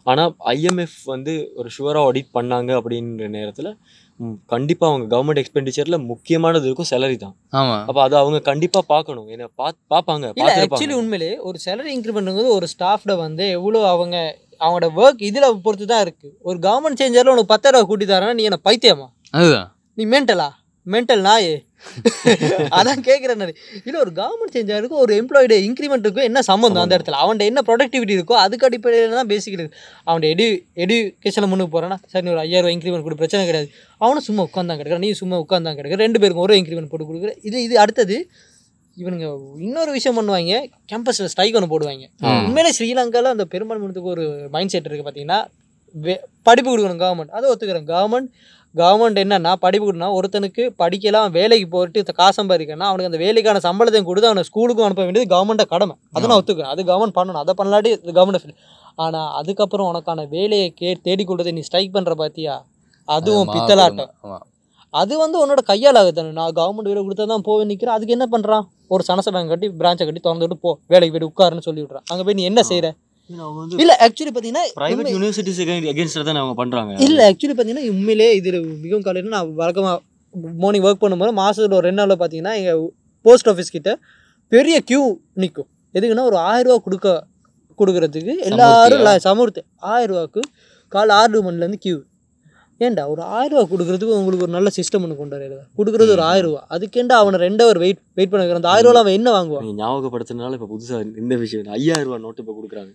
[0.05, 3.69] ஆனா ஐஎம்எஃப் வந்து ஒரு ஷுவராக ஆடிட் பண்ணாங்க அப்படின்ற நேரத்துல
[4.19, 7.35] ம், கண்டிப்பா அவங்க கவர்மெண்ட் எக்ஸ்பெண்டிச்சர்ல முக்கியமானது இருக்கும் சேலரி தான்.
[7.53, 7.75] ஆமா.
[7.87, 9.27] அப்ப அதை அவங்க கண்டிப்பா பார்க்கணும்.
[9.33, 10.25] ஏன்னா பா பார்ப்பாங்க
[10.63, 14.17] ஆக்சுவலி உண்மையிலே ஒரு சேலரி இன்க்ரிமெண்ட்ங்கிறது ஒரு ஸ்டாஃப்ட வந்து எவ்வளோ அவங்க
[14.63, 16.27] அவங்களோட ஒர்க் இதுல பொறுத்து தான் இருக்கு.
[16.49, 19.07] ஒரு கவர்மெண்ட் சேஞ்சர்ல உனக்கு பத்தாயிரம் ரூபா கூட்டி தரேன்னா நீ என்ன பைத்தியமா?
[19.39, 19.69] அதுதான்.
[19.97, 20.49] நீ மென்டலா
[20.85, 21.55] மென்டல் நாயே?
[22.77, 23.39] அதான் கேட்குறேன்
[23.87, 27.19] இல்லை ஒரு கவர்மெண்ட் சேஞ்சாருக்கும் ஒரு எம்ப்ளாயிட இன்க்ரிமெண்ட்டுக்கும் என்ன சம்மந்தம் அந்த இடத்துல?
[27.23, 29.77] அவன்கிட்ட என்ன ப்ரொடக்டிவிட்டி இருக்கோ அதுக்கு அடிப்படையில் தான் பேசிக் இருக்கு.
[30.09, 30.45] அவன் எடு
[30.83, 33.69] எடியூகேஷனில் முன்னுக்கு போகிறான்னா சரி ஒரு ஐயாயிரம் இன்க்ரிமெண்ட் கொடு பிரச்சனை கிடையாது.
[34.01, 37.33] அவனும் சும்மா உட்காந்தான் கிடக்குறான் நீ சும்மா உட்காந்தான் கிடக்குற ரெண்டு பேருக்கும் ஒரு இன்க்ரிமெண்ட் போட்டு கொடுக்குற.
[37.49, 38.17] இது இது அடுத்தது
[39.01, 39.27] இவனுங்க
[39.65, 40.55] இன்னொரு விஷயம் பண்ணுவாங்க
[40.91, 42.05] கேம்பஸில் ஸ்ட்ரைக் ஒன்று போடுவாங்க.
[42.47, 44.25] உண்மையிலே ஸ்ரீலங்காவில் அந்த பெரும்பான்மைக்கு ஒரு
[44.55, 45.39] மைண்ட் செட் இருக்குது பார்த்தீங்கன்னா
[46.47, 47.87] படிப்பு கொடுக்கணும் கவர்மெண்ட் அதை ஒத்துக்கிறேன்.
[47.93, 48.29] கவர்மெண்ட்
[48.81, 54.07] கவர்மெண்ட் என்னன்னா படிப்பு கொடுக்கணும் ஒருத்தனுக்கு படிக்கலாம் வேலைக்கு போட்டு இந்த காசு சம்பாதிக்கணும் அவனுக்கு அந்த வேலைக்கான சம்பளத்தையும்
[54.09, 55.95] கொடுத்து அவனை ஸ்கூலுக்கும் அனுப்ப வேண்டியது கவர்மெண்ட்டை கடமை.
[56.15, 56.71] அதை நான் ஒத்துக்கிறேன்.
[56.75, 57.41] அது கவர்மெண்ட் பண்ணணும்.
[57.43, 58.55] அதை பண்ணலாட்டி கவர்மெண்ட்
[59.03, 62.55] ஆனால் அதுக்கப்புறம் உனக்கான வேலையை கே தேடி கொடுத்து நீ ஸ்ட்ரைக் பண்ணுற பார்த்தியா
[63.07, 64.11] அதுவும் பித்தலாட்டம்.
[64.93, 68.63] அது வந்து உன்னோட கையால் ஆகுதானே நான் கவர்மெண்ட் வேலை கொடுத்தா தான் போய் நிற்கிறேன் அதுக்கு என்ன பண்ணுறான்
[68.93, 70.71] ஒரு சனச பேங்க் கட்டி பிரான்ச்சை கட்டி திறந்து விட்டு போ.
[70.91, 72.87] வேலைக்கு போயிட்டு உட்காருன்னு சொல்லி விட்றான் அங்கே போய் நீ என்ன செய்கிற
[73.81, 75.59] இல்லை ஆக்சுவலி பார்த்தீங்கன்னா பிரைவேட் யூனிவர்சிட்டிஸ்
[75.91, 76.91] அகேன்ஸ்ட் தான் அவங்க பண்றாங்க.
[77.05, 78.49] இல்லை ஆக்சுவலி பார்த்தீங்கன்னா உண்மையிலே இது
[78.83, 79.97] மிகவும் காலையில் நான் வழக்கமாக
[80.59, 82.81] மார்னிங் ஒர்க் பண்ணும்போது மாதத்தில் ஒரு ரெண்டு நாளில் பார்த்தீங்கன்னா எங்கள்
[83.25, 83.91] போஸ்ட் ஆஃபீஸ் கிட்ட
[84.51, 85.01] பெரிய கியூ
[85.35, 87.07] நிற்கும் எதுக்குன்னா ஒரு ஆயிரம் ரூபா கொடுக்க
[87.79, 89.61] கொடுக்கறதுக்கு எல்லாரும் சமுர்த்து.
[89.91, 90.41] ஆயிரம் ரூபாய்க்கு
[90.93, 91.97] காலை ஆறு மணிலேருந்து கியூ
[92.85, 96.47] ஏன்டா ஒரு ஆயிரம் ரூபா கொடுக்குறதுக்கு உங்களுக்கு ஒரு நல்ல சிஸ்டம் ஒன்று கொண்டு வர கொடுக்குறது ஒரு ஆயிரம்
[96.47, 98.57] ரூபா அதுக்கேண்டா அவனை ரெண்டு அவர் வெயிட் வெயிட் பண்ண.
[98.59, 99.63] அந்த ஆயிரம் ரூபா அவன் என்ன வாங்குவான்?
[99.65, 101.71] நீங்க ஞாபகப்படுத்துறதுனால இப்போ புதுசா இந்த விஷயம்.
[101.79, 102.91] ஐயாயிரம் ரூபா நோட்டு இப்போ கொடுக்குறாங்க.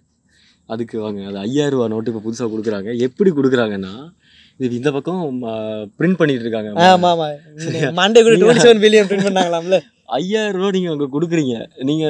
[0.68, 2.90] அதுக்கு வாங்க அது ஐயாயிரம் ரூபா நோட்டு இப்போ புதுசா கொடுக்குறாங்க.
[3.08, 3.94] எப்படி கொடுக்குறாங்கன்னா
[4.60, 5.22] இது இந்த பக்கம்
[5.98, 6.70] பிரிண்ட் பண்ணிட்டு இருக்காங்க.
[6.90, 9.78] ஆமாம் ஆமாம் மண்டே கூட டுவெண்ட்டி செவன் பில்லியன் பிரிண்ட் பண்ணாங்களாம்ல.
[10.18, 11.54] ஐயாயிரம் ரூபா நீங்க அங்க கொடுக்குறீங்க.
[11.90, 12.04] நீங்க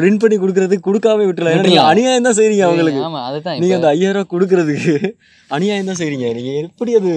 [0.00, 1.82] பிரிண்ட் பண்ணி கொடுக்கறதுக்கு கொடுக்காம விட்டுலாம் ஏன்னா நீங்க.
[1.86, 3.00] அநியாயம் தான் செய்றீங்க அவங்களுக்கு.
[3.02, 4.94] ஆமா அதுதான் நீங்க இப்ப அந்த ஐயாயிரம் ரூபாய் கொடுக்கறதுக்கு
[5.50, 6.26] அநியாயம் தான் செய்றீங்க.
[6.34, 7.12] நீங்க எப்படி அது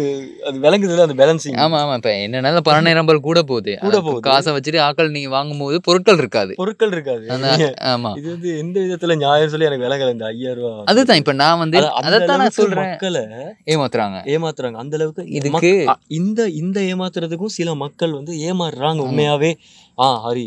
[0.46, 3.74] அது விளங்குதுல அந்த பேலன்சிங் ஆமா ஆமா இப்ப என்னனால பண நம்பர் கூட போகுது.
[3.82, 4.22] கூட போகுது.
[4.22, 6.54] காசை வச்சுட்டு ஆட்கள் நீங்க வாங்கும்போது பொருட்கள் இருக்காது.
[6.56, 7.26] பொருட்கள் இருக்காது.
[7.30, 8.12] அந்த நீங்க- ஆமா.
[8.17, 11.80] இது வந்து எந்த விதத்துல நியாயம் சொல்லி எனக்கு விலகல இந்த ஐயாயிரம் ரூபாய் அதுதான் இப்ப நான் வந்து
[12.02, 12.89] அதைத்தான் நான் சொல்றேன்.
[12.89, 13.24] மக்களை
[13.67, 14.17] ஏமாத்துறாங்க.
[14.34, 14.78] ஏமாத்துறாங்க.
[14.78, 15.76] அந்த அளவுக்கு இதுக்கு-
[16.13, 19.52] இந்த இந்த ஏமாத்துறதுக்கும் சில மக்கள் வந்து ஏமாறுறாங்க உண்மையாவே.
[19.98, 20.46] ஆ ஹரி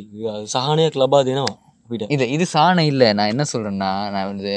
[0.53, 1.45] சஹானியா கிளபா தேனா
[1.89, 3.09] போயிட்டேன் இது இது சாணை இல்லை.
[3.19, 4.53] நான் என்ன சொல்றேன்னா நான் வந்து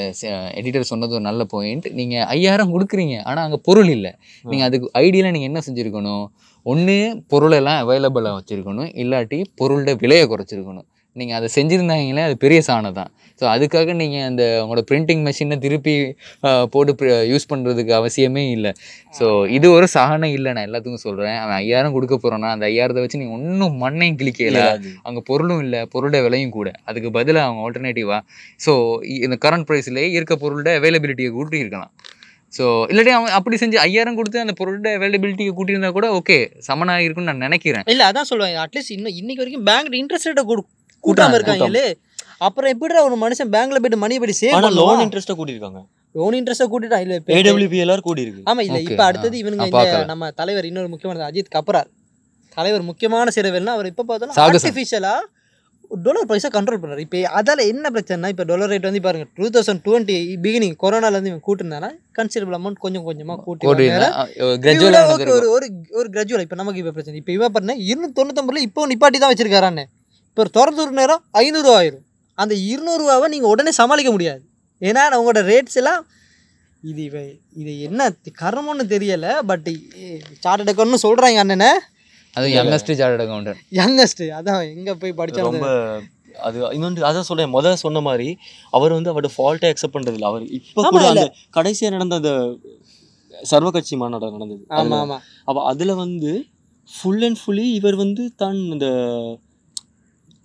[0.60, 4.12] எடிட்டர் சொன்னது ஒரு நல்ல பாயிண்ட் நீங்க ஐயாயிரம் கொடுக்குறீங்க ஆனா அங்க பொருள் இல்லை.
[4.52, 6.26] நீங்க அதுக்கு ஐடியில் நீங்க என்ன செஞ்சிருக்கணும்?
[6.66, 6.96] ஒண்ணு
[7.34, 8.90] பொருளெல்லாம் அவைலபிளாக வச்சிருக்கணும்.
[9.04, 10.88] இல்லாட்டி பொருளோட விலையை குறைச்சிருக்கணும்.
[11.22, 13.12] நீங்கள் அதை செஞ்சுருந்தாங்களே அது பெரிய சாணை தான்.
[13.40, 15.94] ஸோ அதுக்காக நீங்கள் அந்த உங்களோட பிரிண்டிங் மெஷினை திருப்பி
[16.74, 18.72] போட்டு யூஸ் பண்ணுறதுக்கு அவசியமே இல்லை.
[19.18, 19.26] ஸோ
[19.58, 23.38] இது ஒரு சாணை இல்லை நான் எல்லாத்துக்கும் சொல்கிறேன் அவன் ஐயாயிரம் கொடுக்க போகிறோன்னா அந்த ஐயாயிரத்தை வச்சு நீங்கள்
[23.40, 24.62] ஒன்றும் மண்ணையும் கிளிக்கல
[25.10, 26.70] அங்கே பொருளும் இல்லை பொருளோட விலையும் கூட.
[26.90, 28.22] அதுக்கு பதிலாக அவங்க ஆல்டர்னேட்டிவாக
[28.66, 28.74] ஸோ
[29.26, 31.94] இந்த கரண்ட் ப்ரைஸ்லேயே இருக்க பொருளோட அவைலபிலிட்டியை கூட்டி இருக்கலாம்.
[32.58, 37.32] ஸோ இல்லாட்டி அவங்க அப்படி செஞ்சு ஐயாயிரம் கொடுத்து அந்த பொருளோட அவைலபிலிட்டியை கூட்டியிருந்தா கூட ஓகே சமனாக இருக்கும்னு
[37.32, 37.86] நான் நினைக்கிறேன்.
[37.94, 40.68] இல்ல அதான் சொல்லுவாங்க அட்லீஸ்ட் இன்னும் இன்னைக்கு வரைக்கும் பேங்க் இன்ட்ரெஸ்ட் ரேட்டை கூட்டாம
[41.04, 41.86] கூட்டாம, இருக்காங்களே.
[42.38, 45.80] அப்புறம் எப்படிடா ஒரு மனுஷன் பேங்க்ல போயிட்டு மணி போய் சேவ் ஆனா லோன் இன்ட்ரெஸ்ட்டா கூட்டியிருக்காங்க.
[46.16, 49.04] லோன் இன்ட்ரெஸ்ட்டை கூட்டிட்டா இல்ல இப்ப- ஏடபிள்யூபிஎல்ஆர் கூடி இருக்கு ஆமா இல்ல இப்ப.
[49.04, 50.06] அடுத்தது இவனுங்க இந்த.
[50.06, 51.90] நம்ம தலைவர் இன்னொரு முக்கியமானது அஜித் கப்ரார்.
[52.58, 54.38] தலைவர் முக்கியமான சிறவர்னா அவர் இப்ப பார்த்தோம்னா.
[54.46, 55.14] ஆர்டிஃபிஷியலா
[56.04, 57.00] டாலர் ப்ரைஸை கண்ட்ரோல் பண்றாரு.
[57.00, 61.30] இப்போ அதால என்ன பிரச்சனைனா இப்போ டாலர் ரேட் வந்து பாருங்க டூ தௌசண்ட் டுவெண்ட்டி பிகினிங் கொரோனால இருந்து
[61.30, 64.10] இவன் கூட்டிருந்தானா கன்சிடபிள் அமௌண்ட் கொஞ்சம் கொஞ்சமா கூட்டி கோடி வந்தாரு.
[64.40, 67.18] இவரு கிராஜுவலாக okay, ஒரு ஒரு ஒரு கிராஜுவல் இப்போ நமக்கு இப்போ பிரச்சனை.
[67.18, 69.86] இப்போ இவன் பாருங்க இருநூத்தி தொண்ணூத்தொம்பதுல இப்போ நிப்பாட்டி தான் வச்சிருக்காரான்னு.
[70.40, 72.04] இப்போ ஒரு திறந்து ஒரு நேரம் ஐநூறுரூவா ஆயிரும்.
[72.42, 74.42] அந்த இருநூறுவாவை நீங்கள் உடனே சமாளிக்க முடியாது.
[74.82, 76.02] ஏன்னா உங்களோட ரேட்ஸ் எல்லாம்
[76.90, 77.22] இது இவ
[77.62, 78.08] இது என்ன
[78.42, 79.68] கர்மம்னு தெரியல பட்
[80.46, 81.72] சார்ட்டட் அக்கௌண்ட்னு சொல்கிறாங்க அண்ணனை.
[82.34, 86.08] அது யங்கஸ்ட் சார்ட் அக்கௌண்டன்ட் யங்கஸ்ட் அதான் எங்கே போய் ரொம்ப படித்தாலும்
[86.48, 88.30] அது இன்னொன்று அதான் சொல்றேன் முத சொன்ன மாதிரி
[88.80, 91.04] அவர் வந்து அவரோட ஃபால்ட்டை அக்செப்ட் பண்றது இல்ல அவர் இப்ப கூட.
[91.12, 91.28] அந்த
[91.60, 92.34] கடைசியா நடந்த அந்த
[93.52, 94.64] சர்வ கட்சி மாநாடு நடந்தது.
[94.80, 96.32] ஆமாம் ஆமாம் அப்ப அதுல வந்து
[96.90, 98.88] ஃபுல் அண்ட் ஃபுல்லி இவர் வந்து தான் இந்த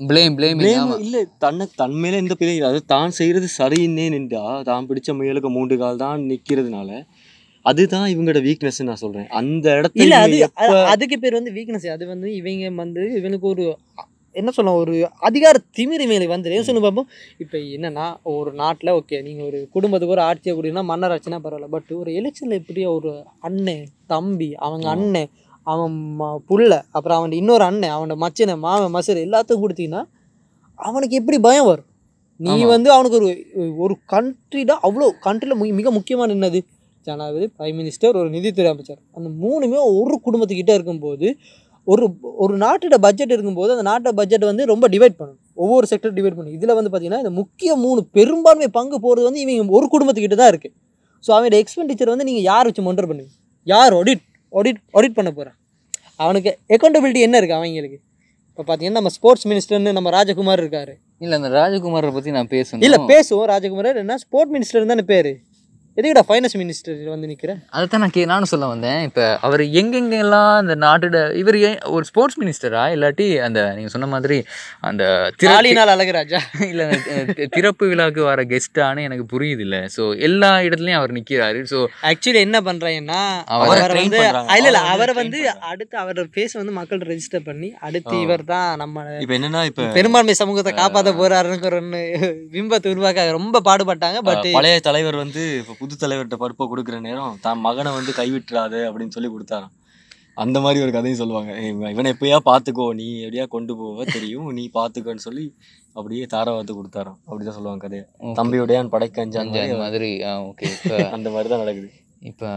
[0.00, 4.86] ப்ளேம் ப்ளேம் blame இல்ல தன்னை தன் மேல எந்த பிழை அது தான் செய்யறது சரின்னே நின்றா தான்
[4.88, 6.90] பிடிச்ச முயலுக்கு மூன்று கால் தான் நிக்கிறதுனால
[7.64, 9.28] அதுதான் இவங்களோட வீக்னஸ் நான் சொல்றேன்.
[9.38, 10.38] அந்த இடத்துல இல்ல அது
[10.92, 13.64] அதுக்கு பேர் வந்து வீக்னஸ் அது வந்து இவங்க வந்து இவனுக்கு ஒரு
[14.34, 14.94] என்ன சொல்ல ஒரு
[15.26, 17.08] அதிகார திமிரி மேலே வந்து சொல்லு பார்ப்போம்
[17.42, 21.68] இப்போ என்னன்னா ஒரு நாட்டில் ஓகே நீங்கள் ஒரு குடும்பத்துக்கு ஒரு ஆட்சியை கூடினா மன்னர் ஆச்சுன்னா பரவாயில்ல.
[21.74, 23.12] பட் ஒரு எலெக்ஷனில் எப்படியோ ஒரு
[23.48, 25.30] அண்ணன் தம்பி அவங்க அண்ணன்
[25.66, 30.02] அவன் ம- புள்ள அப்புறம் அவன் இன்னொரு அண்ணன் அவனோட மச்சனை மாமன் மசர் எல்லாத்துக்கும் கொடுத்தீங்கன்னா
[30.80, 31.88] அவனுக்கு எப்படி பயம் வரும்?
[32.40, 32.52] நீ.
[32.70, 33.28] வந்து அவனுக்கு ஒரு
[33.78, 36.60] ஒரு கண்ட்ரிடா அவ்வளோ கண்ட்ரியில் மிக முக்கியமான என்னது?
[37.06, 39.00] ஜனாதிபதி பிரைம் மினிஸ்டர் ஒரு நிதித்துறை அமைச்சர்.
[39.12, 41.26] அந்த மூணுமே ஒரு குடும்பத்துக்கிட்ட இருக்கும்போது
[41.86, 42.04] ஒரு
[42.38, 46.56] ஒரு நாட்டோட பட்ஜெட் இருக்கும்போது அந்த நாட்டோட பட்ஜெட் வந்து ரொம்ப டிவைட் பண்ணணும் ஒவ்வொரு செக்டர் டிவைட் பண்ணணும்
[46.56, 50.74] இதில் வந்து பார்த்தீங்கன்னா இந்த முக்கிய மூணு பெரும்பான்மை பங்கு போகிறது வந்து இவங்க ஒரு குடும்பத்துக்கிட்ட தான் இருக்குது
[51.24, 53.34] ஸோ அவனோட எக்ஸ்பெண்டிச்சர் வந்து நீங்கள் யார் வச்சு மொண்டர் பண்ணுவீங்க?
[53.66, 55.56] யார் ஆடிட் ஆடிட் ஆடிட் பண்ண போகிறான்
[56.16, 57.98] அவனுக்கு அக்கௌண்டபிலிட்டி என்ன இருக்குது அவங்களுக்கு?
[58.56, 60.92] இப்போ பார்த்தீங்கன்னா நம்ம ஸ்போர்ட்ஸ் மினிஸ்டர்னு நம்ம ராஜகுமார் இருக்காரு.
[61.18, 62.84] இல்ல அந்த ராஜகுமாரை பத்தி நான் பேசணும்.
[62.86, 63.48] இல்லை பேசுவோம்.
[63.52, 64.16] ராஜகுமார் என்ன?
[64.16, 65.32] ஸ்போர்ட் மினிஸ்டர் தானே பேர்.
[65.96, 70.74] எதுக்குடா ஃபைனான்ஸ் மினிஸ்டர் வந்து நிற்கிறேன் அதைத்தான் நான் கே நானும் சொல்ல வந்தேன் இப்போ அவர் எங்கெங்கெல்லாம் அந்த
[70.82, 74.38] நாட்டோட இவர் ஏன் ஒரு ஸ்போர்ட்ஸ் மினிஸ்டரா இல்லாட்டி அந்த நீங்க சொன்ன மாதிரி
[74.88, 75.02] அந்த
[75.40, 76.82] திறப்பு நாளினால் அழகுராஜா இல்ல
[77.54, 81.78] திறப்பு விழாக்கு வர கெஸ்டான்னு எனக்கு புரியுது இல்ல ஸோ எல்லா இடத்துலயும் அவர் நிக்கிறாரு ஸோ
[82.10, 83.20] ஆக்சுவலி என்ன பண்றாங்கன்னா
[83.56, 84.58] அவரை வந்து பண்றாங்க.
[84.58, 85.38] இல்ல இல்ல அவரை வந்து.
[85.70, 88.16] அடுத்து அவரோட ஃபேஸ் வந்து மக்கள் ரெஜிஸ்டர் பண்ணி அடுத்து.
[88.24, 92.02] இவர் தான் நம்ம இப்ப என்னன்னா இப்ப பெரும்பான்மை சமூகத்தை காப்பாத்த போறாருங்கிற ஒன்று
[92.54, 97.58] பிம்பத்தை உருவாக்க ரொம்ப பாடுபட்டாங்க பட் பழைய தலைவர் வந்து இப்ப புது தலைவர்கிட்ட பருப்பை கொடுக்குற நேரம் தான்
[97.60, 99.72] மகனை வந்து கைவிட்டுறாது அப்படின்னு சொல்லி கொடுத்தாராம்.
[100.36, 101.50] அந்த மாதிரி ஒரு கதையும் சொல்லுவாங்க.
[101.58, 104.04] "ஏய், இவன் எப்படியா பாத்துக்கோ நீ எப்படியா கொண்டு போவ?
[104.12, 105.44] தெரியும் நீ பாத்துக்கோன்னு சொல்லி
[105.96, 107.18] அப்படியே தாராவாத்து கொடுத்தாராம்.
[107.28, 108.04] அப்படிதான் சொல்லுவாங்க கதையை.
[108.38, 110.08] தம்பியுடையான் படைக்கஞ்சான் அந்த மாதிரி
[110.48, 110.70] ஓகே.
[111.16, 111.90] அந்த மாதிரி தான் நடக்குது.
[112.22, 112.48] இப்போ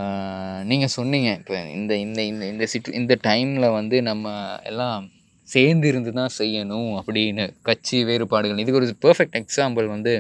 [0.63, 4.27] நீங்கள் சொன்னீங்க இப்போ இந்த இந்த இந்த இந்த சிட்டு இந்த டைமில் வந்து நம்ம
[4.63, 5.05] எல்லாம்
[5.49, 8.61] சேர்ந்து இருந்து தான் செய்யணும் அப்படின்னு கட்சி வேறுபாடுகள்.
[8.63, 10.13] இதுக்கு ஒரு பெர்ஃபெக்ட் எக்ஸாம்பிள் வந்து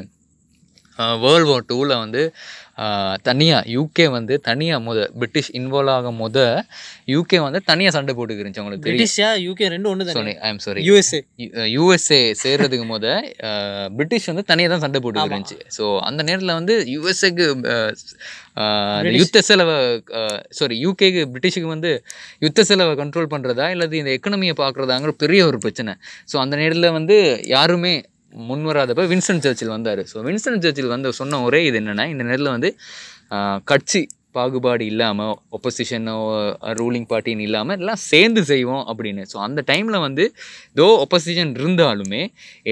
[1.23, 2.21] வேர்ல்ட் வார் டூவில் வந்து
[3.27, 6.39] தனியாக யூகே வந்து தனியாக முத பிரிட்டிஷ் இன்வால்வ் ஆகும் முத
[7.13, 11.21] யூகே வந்து தனியாக சண்டை போட்டுக்கிருந்துச்சு உங்களுக்கு பிரிட்டிஷா யூகே ரெண்டு ஒன்று sorry I am sorry USA
[11.75, 13.05] USA சேர்றதுக்கு முத
[13.97, 15.57] பிரிட்டிஷ் வந்து தனியாக தான் சண்டை போட்டு இருந்துச்சு.
[15.77, 17.47] ஸோ அந்த நேரத்தில் வந்து யூஎஸ்ஏக்கு
[19.21, 19.77] யுத்த செலவை
[20.59, 21.91] சாரி யூகேக்கு பிரிட்டிஷுக்கு வந்து
[22.45, 25.93] யுத்த செலவை கண்ட்ரோல் பண்ணுறதா இல்லாது இந்த எக்கனமியை பார்க்குறதாங்கிற பெரிய ஒரு பிரச்சனை.
[26.31, 27.17] ஸோ அந்த நேரத்தில் வந்து
[27.55, 27.93] யாருமே
[28.49, 30.01] முன் வராதப்ப வின்ஸ்டன் சர்ச்சில் வந்தார்.
[30.11, 32.69] ஸோ வின்ஸ்டன் சர்ச்சில் வந்து சொன்ன ஒரே இது என்னென்னா இந்த நேரத்தில் வந்து
[33.71, 34.01] கட்சி
[34.35, 36.15] பாகுபாடு இல்லாமல் ஒப்போசிஷனோ
[36.79, 39.23] ரூலிங் பார்ட்டின்னு இல்லாமல் எல்லாம் சேர்ந்து செய்வோம் அப்படின்னு.
[39.31, 40.25] ஸோ அந்த டைமில் வந்து
[40.79, 42.23] தோ ஒப்போசிஷன் இருந்தாலுமே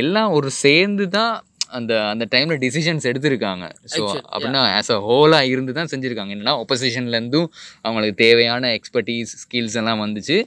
[0.01, 1.33] எல்லாம் ஒரு சேர்ந்து தான்
[1.77, 3.65] அந்த அந்த டைமில் டிசிஷன்ஸ் எடுத்திருக்காங்க.
[3.93, 4.01] ஸோ.
[4.33, 6.33] அப்படின்னா ஆஸ் அ ஹோலாக இருந்து தான் செஞ்சுருக்காங்க.
[6.35, 7.47] என்னன்னா ஒப்போசிஷன்லேருந்தும்
[7.85, 10.37] அவங்களுக்கு தேவையான எக்ஸ்பர்டீஸ் ஸ்கில்ஸ் எல்லாம் வந்துச்சு.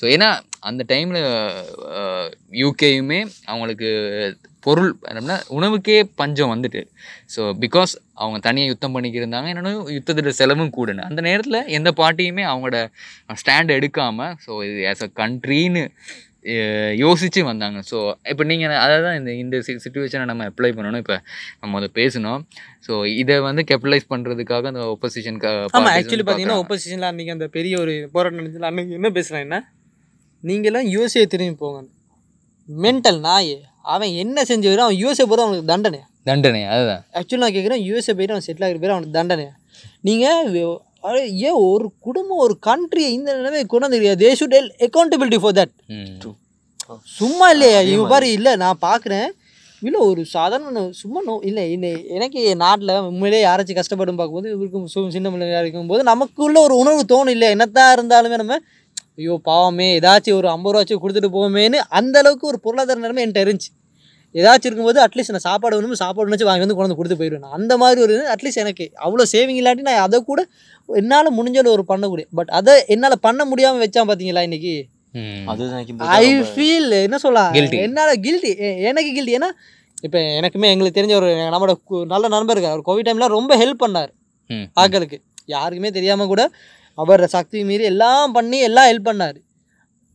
[0.00, 0.28] ஸோ ஏன்னா
[0.70, 1.20] அந்த டைமில்
[2.62, 3.90] யூகேயுமே அவங்களுக்கு
[4.68, 6.82] பொருள் என்னன்னா உணவுக்கே பஞ்சம் வந்துட்டு.
[7.34, 7.92] ஸோ பிகாஸ்
[8.22, 12.78] அவங்க தனியாக யுத்தம் பண்ணிக்கிருந்தாங்க என்னென்னா யுத்தத்தோட செலவும் கூடன்னு அந்த நேரத்தில் எந்த பார்ட்டியுமே அவங்களோட
[13.42, 15.84] ஸ்டாண்ட் எடுக்காமல் ஸோ இது ஆஸ் அ கண்ட்ரின்னு
[17.02, 17.78] யோசித்து வந்தாங்க.
[17.88, 17.96] ஸோ
[18.32, 21.02] இப்போ நீங்கள் அதை தான் இந்த இந்த சுச்சுவேஷனை நம்ம அப்ளை பண்ணணும்.
[21.04, 21.16] இப்போ
[21.62, 22.42] நம்ம அதை பேசணும்.
[22.86, 22.92] ஸோ
[23.22, 25.40] இதை வந்து கேபிட்டலைஸ் பண்ணுறதுக்காக அந்த ஒப்போசிஷன்
[25.78, 29.58] ஆமாம் ஆக்சுவலி பார்த்தீங்கன்னா ஒப்போசிஷனில் அன்றைக்கி அந்த பெரிய ஒரு போராட்டம் நடந்ததுல அன்றைக்கி என்ன பேசுகிறேன் என்ன
[30.44, 31.80] நீங்களாம் யூஎஸ்ஏ திரும்பி போங்க.
[32.68, 33.54] மென்டல் நாய்.
[33.84, 37.02] அவன் என்ன செஞ்சு வரும் அவன் யூஎஸ்ஏ போகிற அவனுக்கு தண்டனை தண்டனை அதுதான்.
[37.18, 39.46] ஆக்சுவலி நான் கேட்குறேன் யூஎஸ்ஏ போயிட்டு அவன் செட்டில் ஆகிற பேர் அவனுக்கு தண்டனை
[40.04, 40.56] நீங்கள்
[41.48, 44.56] ஏன் ஒரு குடும்பம் ஒரு கண்ட்ரியை இந்த நிலைமை கொண்டு வந்து they should
[44.86, 45.72] accountability for that.
[47.18, 47.80] சும்மா இல்லையா?
[47.92, 49.28] இவன் பாரு இல்லை நான் பார்க்குறேன்.
[49.82, 55.28] இல்லை ஒரு சாதாரண சும்மா நோ இல்லை இல்லை எனக்கு நாட்டில் உண்மையிலே யாராச்சும் கஷ்டப்படும் பார்க்கும்போது இவருக்கும் சின்ன
[55.30, 58.56] பிள்ளையா இருக்கும்போது நமக்குள்ள ஒரு உணர்வு தோணும் இல்லை என்னத்தான் இருந்தாலுமே நம்ம
[59.18, 63.70] ஐயோ பாவமே ஏதாச்சும் ஒரு ஐம்பது ரூபாச்சும் கொடுத்துட்டு போவோமேன்னு அந்த அளவுக்கு ஒரு பொருளாதார நிலைமை என்கிட்ட இருந்துச்சு.
[64.34, 68.00] ஏதாச்சும் இருக்கும்போது அட்லீஸ்ட் நான் சாப்பாடு வேணும் சாப்பாடு வச்சு வாங்கி வந்து கொண்டு கொடுத்து போயிடுவேன் அந்த மாதிரி
[68.06, 68.84] ஒரு அட்லீஸ்ட் எனக்கு.
[69.04, 70.40] அவ்வளோ சேவிங் இல்லாட்டி நான் அதை கூட
[70.88, 74.74] என்னால் முடிஞ்சளவு ஒரு பண்ணக்கூடிய பட் அதை என்னால் பண்ண முடியாமல் வச்சான் பார்த்தீங்களா இன்னைக்கு?
[75.14, 75.44] ம்.
[75.50, 77.78] அதுதான் எனக்கு ஐ ஃபீல் என்ன சொல்லலாம் Guilty.
[77.84, 78.52] என்னால் கில்ட்டி
[78.88, 79.50] எனக்கு கில்ட்டி ஏன்னா
[79.98, 81.74] இப்போ எனக்குமே எங்களுக்கு தெரிஞ்ச ஒரு நம்மளோட
[82.10, 84.10] நல்ல நண்பர் இருக்கார் அவர் கோவிட் டைமில் ரொம்ப ஹெல்ப் பண்ணார்
[84.50, 84.66] ம்.
[84.76, 86.42] ஆட்களுக்கு யாருக்குமே தெரியாமல் கூட
[87.02, 89.38] அவர் சக்தி மீறி எல்லாம் பண்ணி எல்லாம் ஹெல்ப் பண்ணார்.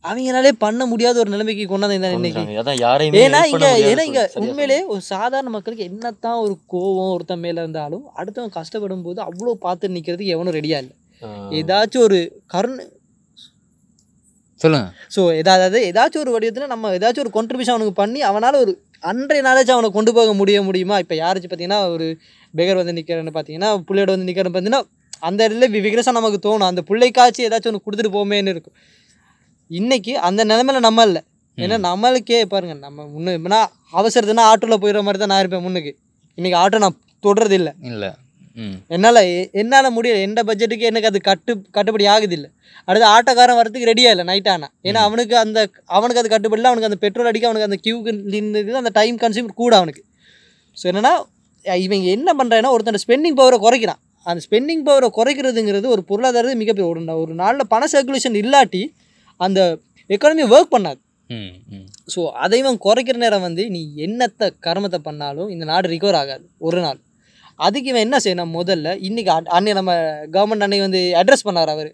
[0.04, 2.42] அவங்களாலே பண்ண முடியாத ஒரு நிலைமைக்கு கொண்டாந்து இந்த இன்னைக்கு.
[3.22, 8.56] ஏன்னா இங்க ஏன்னா இங்க உண்மையிலே ஒரு சாதாரண மக்களுக்கு என்னத்தான் ஒரு கோவம் ஒருத்தன் மேல இருந்தாலும் அடுத்தவன்
[8.58, 10.94] கஷ்டப்படும் போது அவ்வளோ பார்த்து நிக்கிறதுக்கு எவனும் ரெடியா இல்லை.
[11.60, 12.18] ஏதாச்சும் ஒரு
[12.54, 12.84] கருணை
[14.62, 14.88] சொல்லுங்க.
[15.14, 18.72] ஸோ ஏதாவது ஏதாச்சும் ஒரு வடிவத்தில் நம்ம ஏதாச்சும் ஒரு contribution அவனுக்கு பண்ணி அவனால் ஒரு
[19.10, 20.98] அன்றைய நாளாச்சும் அவனை கொண்டு போக முடிய முடியுமா?
[21.04, 22.06] இப்போ யாராச்சும் பார்த்தீங்கன்னா ஒரு
[22.54, 24.84] பெகர் வந்து நிற்கிறன்னு பார்த்தீங்கன்னா புள்ளையோட வந்து நிற்கிறன்னு பார்த்தீங்கன்னா
[25.22, 26.62] அந்த இடத்துல வி- விக்ரஸா நமக்கு தோணும்.
[26.62, 28.76] அந்த பிள்ளைக்காச்சும் ஏதாச்சும் ஒன்று கொடுத்துட்டு போமேன்னு இருக்கும்.
[29.70, 31.22] இன்னைக்கு அந்த நிலைமையில நம்ம இல்லை.
[31.58, 33.60] ஏன்னா நம்மளுக்கே பாருங்க நம்ம முன்னு
[33.92, 35.92] அவசரத்துனா ஆட்டோவில் போயிடுற மாதிரி தான் நான் இருப்பேன் முன்னுக்கு.
[36.38, 37.72] இன்னைக்கு ஆட்டோ நான் தொடுறது இல்லை.
[37.82, 38.10] இல்லை.
[38.88, 39.20] என்னால்
[39.52, 40.20] என்னால் முடியல.
[40.20, 42.50] எந்த பட்ஜெட்டுக்கு எனக்கு அது கட்டு கட்டுப்படி ஆகுது இல்லை.
[42.88, 46.90] அடுத்து ஆட்டோக்காரன் வரதுக்கு ரெடியாக இல்லை நைட் ஆனால் ஏன்னா அவனுக்கு அந்த அவனுக்கு அது கட்டுப்படி இல்லை அவனுக்கு
[46.90, 50.02] அந்த பெட்ரோல் அடிக்க அவனுக்கு அந்த கியூக்கு நின்று அந்த டைம் கன்சியூம் கூட அவனுக்கு.
[50.76, 51.12] ஸோ என்னன்னா
[51.64, 54.00] இவங்க என்ன பண்ணுறாங்கன்னா ஒருத்தன் ஸ்பெண்டிங் பவரை குறைக்கிறான்.
[54.24, 58.82] அந்த ஸ்பெண்டிங் பவரை குறைக்கிறதுங்கிறது ஒரு பொருளாதாரத்து மிகப்பெரிய ஒரு ஒரு நாளில் பண சர்க்குலேஷன் இல்லாட்டி
[59.40, 59.60] அந்த
[60.08, 61.00] எக்கானமி ஒர்க் பண்ணாது.
[62.14, 66.80] ஸோ அதை இவன் குறைக்கிற நேரம் வந்து நீ என்னத்தை கர்மத்தை பண்ணாலும் இந்த நாடு ரிகவர் ஆகாது ஒரு
[66.80, 66.98] நாள்.
[67.66, 68.54] அதுக்கு இவன் என்ன செய்யணும்?
[68.60, 69.92] முதல்ல இன்னைக்கு அ- அன்னை நம்ம
[70.34, 71.90] கவர்மெண்ட் அன்னைக்கு வந்து அட்ரஸ் பண்ணார் அவர்.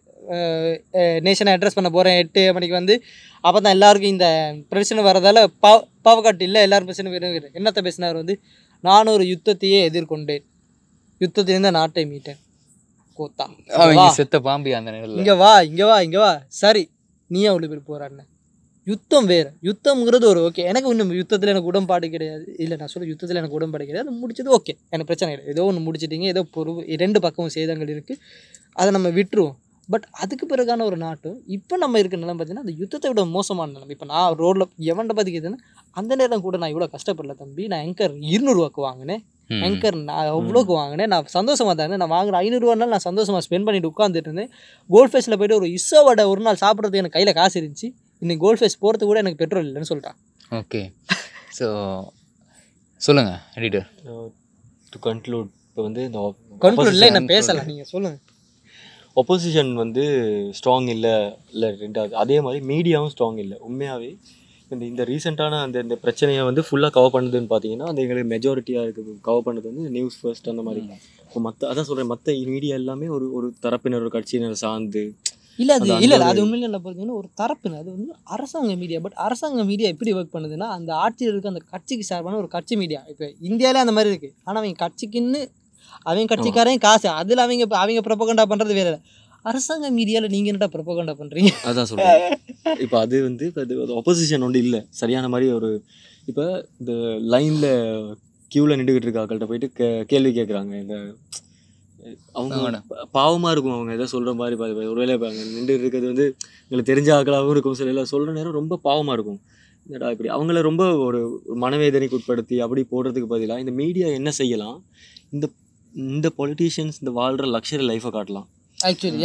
[1.26, 2.94] நேஷனை அட்ரஸ் பண்ண போகிறேன் எட்டு மணிக்கு வந்து
[3.44, 4.26] அப்போ தான் எல்லாருக்கும் இந்த
[4.68, 5.72] பிரச்சனை வரதால பா
[6.04, 8.34] பாவக்காட்டு இல்லை எல்லாரும் பிரச்சனை என்னத்தை பேசினார் வந்து
[8.84, 10.44] நான் ஒரு யுத்தத்தையே எதிர்கொண்டேன்.
[11.20, 12.40] யுத்தத்திலிருந்து நாட்டை மீட்டேன்.
[13.18, 13.44] கோத்தா.
[13.98, 14.04] வா.
[14.18, 15.20] செத்த பாம்பி அந்த நேரத்தில்.
[15.22, 16.32] இங்க வா இங்க வா இங்க வா.
[16.62, 16.84] சரி
[17.30, 18.22] நீ அவ்வளோ பேர் போராடின
[18.86, 19.50] யுத்தம் வேறு.
[19.68, 22.44] யுத்தம்ங்கிறது ஒரு ஓகே எனக்கு இன்னும் யுத்தத்தில் எனக்கு உடன்பாடு கிடையாது.
[22.62, 24.10] இல்லை நான் சொல்ல யுத்தத்தில் எனக்கு உடன்பாடு கிடையாது.
[24.20, 25.52] முடிச்சது ஓகே எனக்கு பிரச்சனை கிடையாது.
[25.54, 28.20] ஏதோ ஒன்று முடிச்சிட்டீங்க ஏதோ பொறுப்பு ரெண்டு பக்கமும் சேதங்கள் இருக்குது
[28.80, 29.56] அதை நம்ம விட்டுருவோம்.
[29.88, 33.92] பட் அதுக்கு பிறகான ஒரு நாட்டும் இப்போ நம்ம இருக்கிற நிலம் பார்த்தீங்கன்னா அந்த யுத்தத்தை விட மோசமான நிலம்.
[33.94, 35.60] இப்போ நான் ரோட்டில் எவன்ட பார்த்துக்கிதுன்னா
[36.00, 37.64] அந்த நேரம் கூட நான் இவ்வளோ கஷ்டப்படல தம்பி.
[37.72, 39.22] நான் எங்கர் இருநூறுவாக்கு வாங்கினேன்.
[39.66, 41.10] ஆங்கர் நான் அவ்வளோக்கு வாங்கினேன்.
[41.12, 44.50] நான் சந்தோஷமாக தான் நான் வாங்குற ஐநூறுரூவானாலும் நான் சந்தோஷமாக ஸ்பெண்ட் பண்ணிட்டு உட்காந்துட்டு இருந்தேன்.
[44.90, 47.88] கோல்ட் ஃபேஸில் போயிட்டு ஒரு இஸ்ஸோ வடை ஒரு நாள் சாப்பிட்றதுக்கு எனக்கு கையில் காசு இருந்துச்சு.
[48.22, 50.18] இன்னைக்கு கோல்ட் ஃபேஸ் போகிறதுக்கு கூட எனக்கு பெட்ரோல் இல்லைன்னு சொல்லிட்டான்.
[50.60, 50.82] ஓகே
[51.58, 51.66] ஸோ
[53.00, 53.86] சொல்லுங்க எடிட்டர்.
[54.92, 56.20] டு கன்க்ளூட் இப்போ வந்து இந்த
[56.66, 58.26] கண்ட்ரோல் இல்லை என்ன பேசலாம் நீங்கள் சொல்லுங்கள்
[59.20, 60.02] ஒப்போசிஷன் வந்து
[60.58, 61.14] ஸ்ட்ராங் இல்லை
[61.54, 62.12] இல்லை ரெண்டாவது.
[62.22, 63.56] அதே மாதிரி மீடியாவும் ஸ்ட்ராங் இல்லை.
[63.68, 64.10] உண்மையாகவே
[64.70, 69.12] இந்த இந்த ரீசெண்டான அந்த இந்த பிரச்சனையை வந்து ஃபுல்லாக கவர் பண்ணுதுன்னு பார்த்தீங்கன்னா அது எங்களுக்கு மெஜாரிட்டியாக இருக்குது
[69.20, 70.82] கவர் பண்ணது வந்து நியூஸ் ஃபர்ஸ்ட் அந்த மாதிரி.
[71.26, 75.02] இப்போ மற்ற அதான் சொல்கிறேன் மற்ற மீடியா எல்லாமே ஒரு ஒரு தரப்பினர் ஒரு கட்சியினர் சார்ந்து
[75.58, 79.16] இல்லை அது இல்லை அந்த அது உண்மையில என்ன பார்த்தீங்கன்னா ஒரு தரப்புன்னு அது வந்து அரசாங்க மீடியா பட்
[79.18, 83.26] அரசாங்க மீடியா எப்படி ஒர்க் பண்ணுதுன்னா அந்த ஆட்சியில் இருக்க அந்த கட்சிக்கு சார்பான ஒரு கட்சி மீடியா இப்போ
[83.40, 85.40] இந்தியாவிலே அந்த மாதிரி இருக்குது ஆனால் அவங்க கட்சிக்குன்னு
[86.06, 87.08] அவங்க கட்சிக்காரையும் காசு.
[87.12, 88.92] அதில் அவங்க அவங்க ப்ரொபகண்டா பண்ணுறது வேற.
[89.44, 92.38] அரசாங்க மீடியாவில் நீங்கள் என்னடா ப்ரொபகண்டா பண்ணுறீங்க அதான் சொல்கிறேன்
[92.80, 94.80] இப்போ அது வந்து இப்போ அது ஒப்போசிஷன் ஒன்று இல்லை.
[94.90, 95.70] சரியான மாதிரி ஒரு
[96.26, 96.44] இப்போ
[96.78, 96.92] இந்த
[97.26, 97.70] லைனில்
[98.50, 100.94] க்யூவில் நின்றுக்கிட்டு இருக்க ஆக்கள்கிட்ட போயிட்டு கே கேள்வி கேட்குறாங்க இந்த
[102.32, 102.80] அவங்க ஆமாண்ணா.
[102.90, 106.26] பா- பாவமா இருக்கும் அவங்க எதோ சொல்கிற மாதிரி பா- பா- ஒருவேளை இப்போ அங்கே நின்று இருக்கிறது வந்து
[106.62, 107.74] எங்களுக்கு தெரிஞ்ச ஆக்களாகவும் இருக்கும்.
[107.74, 109.40] சில எல்லாம் சொல்கிற நேரம் ரொம்ப பாவமாக இருக்கும்.
[109.86, 110.28] என்னடா இப்படி?
[110.28, 111.20] அவங்கள ரொம்ப ஒரு
[111.60, 114.78] மனவேதனைக்கு உட்படுத்தி அப்படி போடுறதுக்கு பதிலாக இந்த மீடியா என்ன செய்யலாம்?
[115.30, 115.46] இந்த
[115.94, 118.48] இந்த பொலிட்டீஷியன்ஸ் இந்த வாழ்கிற லக்ஸரி லைஃபை காட்டலாம்.
[118.80, 119.18] Actually.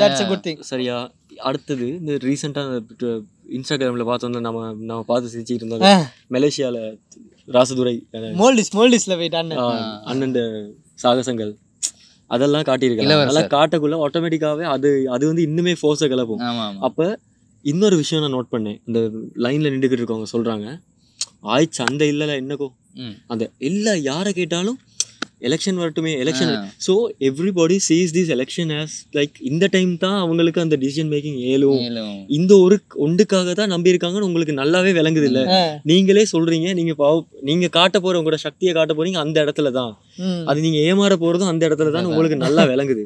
[0.00, 0.96] That's a good thing சரியா
[1.42, 2.80] அடுத்தது இந்த ரீசெண்டாக
[3.48, 5.82] இன்ஸ்டாகிராமில் பார்த்தோம்ல நம்ம நம்ம பார்த்து சிரிச்சுட்டு இருந்தோம்.
[6.30, 6.80] மலேசியாவில்
[7.48, 7.94] ராசதுரை
[8.40, 9.72] மோல்டிஸ் மோல்டிஸ்ல போயிட்டான்னு ஆஹ்,
[10.04, 10.36] அண்ணன்.
[10.98, 11.52] சாகசங்கள்.
[12.30, 13.04] அதெல்லாம் காட்டியிருக்காங்க.
[13.24, 16.40] அதெல்லாம் காட்டக்குள்ள ஆட்டோமேட்டிக்காவே அது அது வந்து இன்னுமே ஃபோர்ஸை கிளப்பும்.
[16.80, 17.00] அப்ப
[17.64, 18.78] இன்னொரு விஷயம் நான் நோட் பண்ணேன்.
[18.86, 19.00] இந்த
[19.44, 20.66] லைன்ல நின்றுக்கிட்டு இருக்கவங்க சொல்றாங்க
[21.52, 22.68] ஆயிடுச்சு அந்த இல்லல என்னக்கோ.
[23.26, 24.78] அந்த இல்ல யாரை கேட்டாலும்
[25.44, 26.52] எலெக்ஷன் வரட்டுமே election.
[26.80, 26.94] So
[27.28, 31.76] everybody sees this election as like இந்த டைம் தான் அவங்களுக்கு அந்த டிசிஷன் மேக்கிங் மேலும்
[32.36, 33.22] இந்த ஒரு ஒண்டுக்காக
[33.54, 35.42] தான் நம்பி இருக்காங்கன்னு உங்களுக்கு நல்லாவே விளங்குது இல்ல
[35.84, 39.92] நீங்களே சொல்றீங்க நீங்க பாவ- நீங்க காட்ட போற உங்களோட சக்தியை காட்ட போறீங்க அந்த இடத்துல தான்.
[40.46, 43.04] அது நீங்க ஏமாற போறதும் அந்த இடத்துல தான் உங்களுக்கு நல்லா விளங்குது.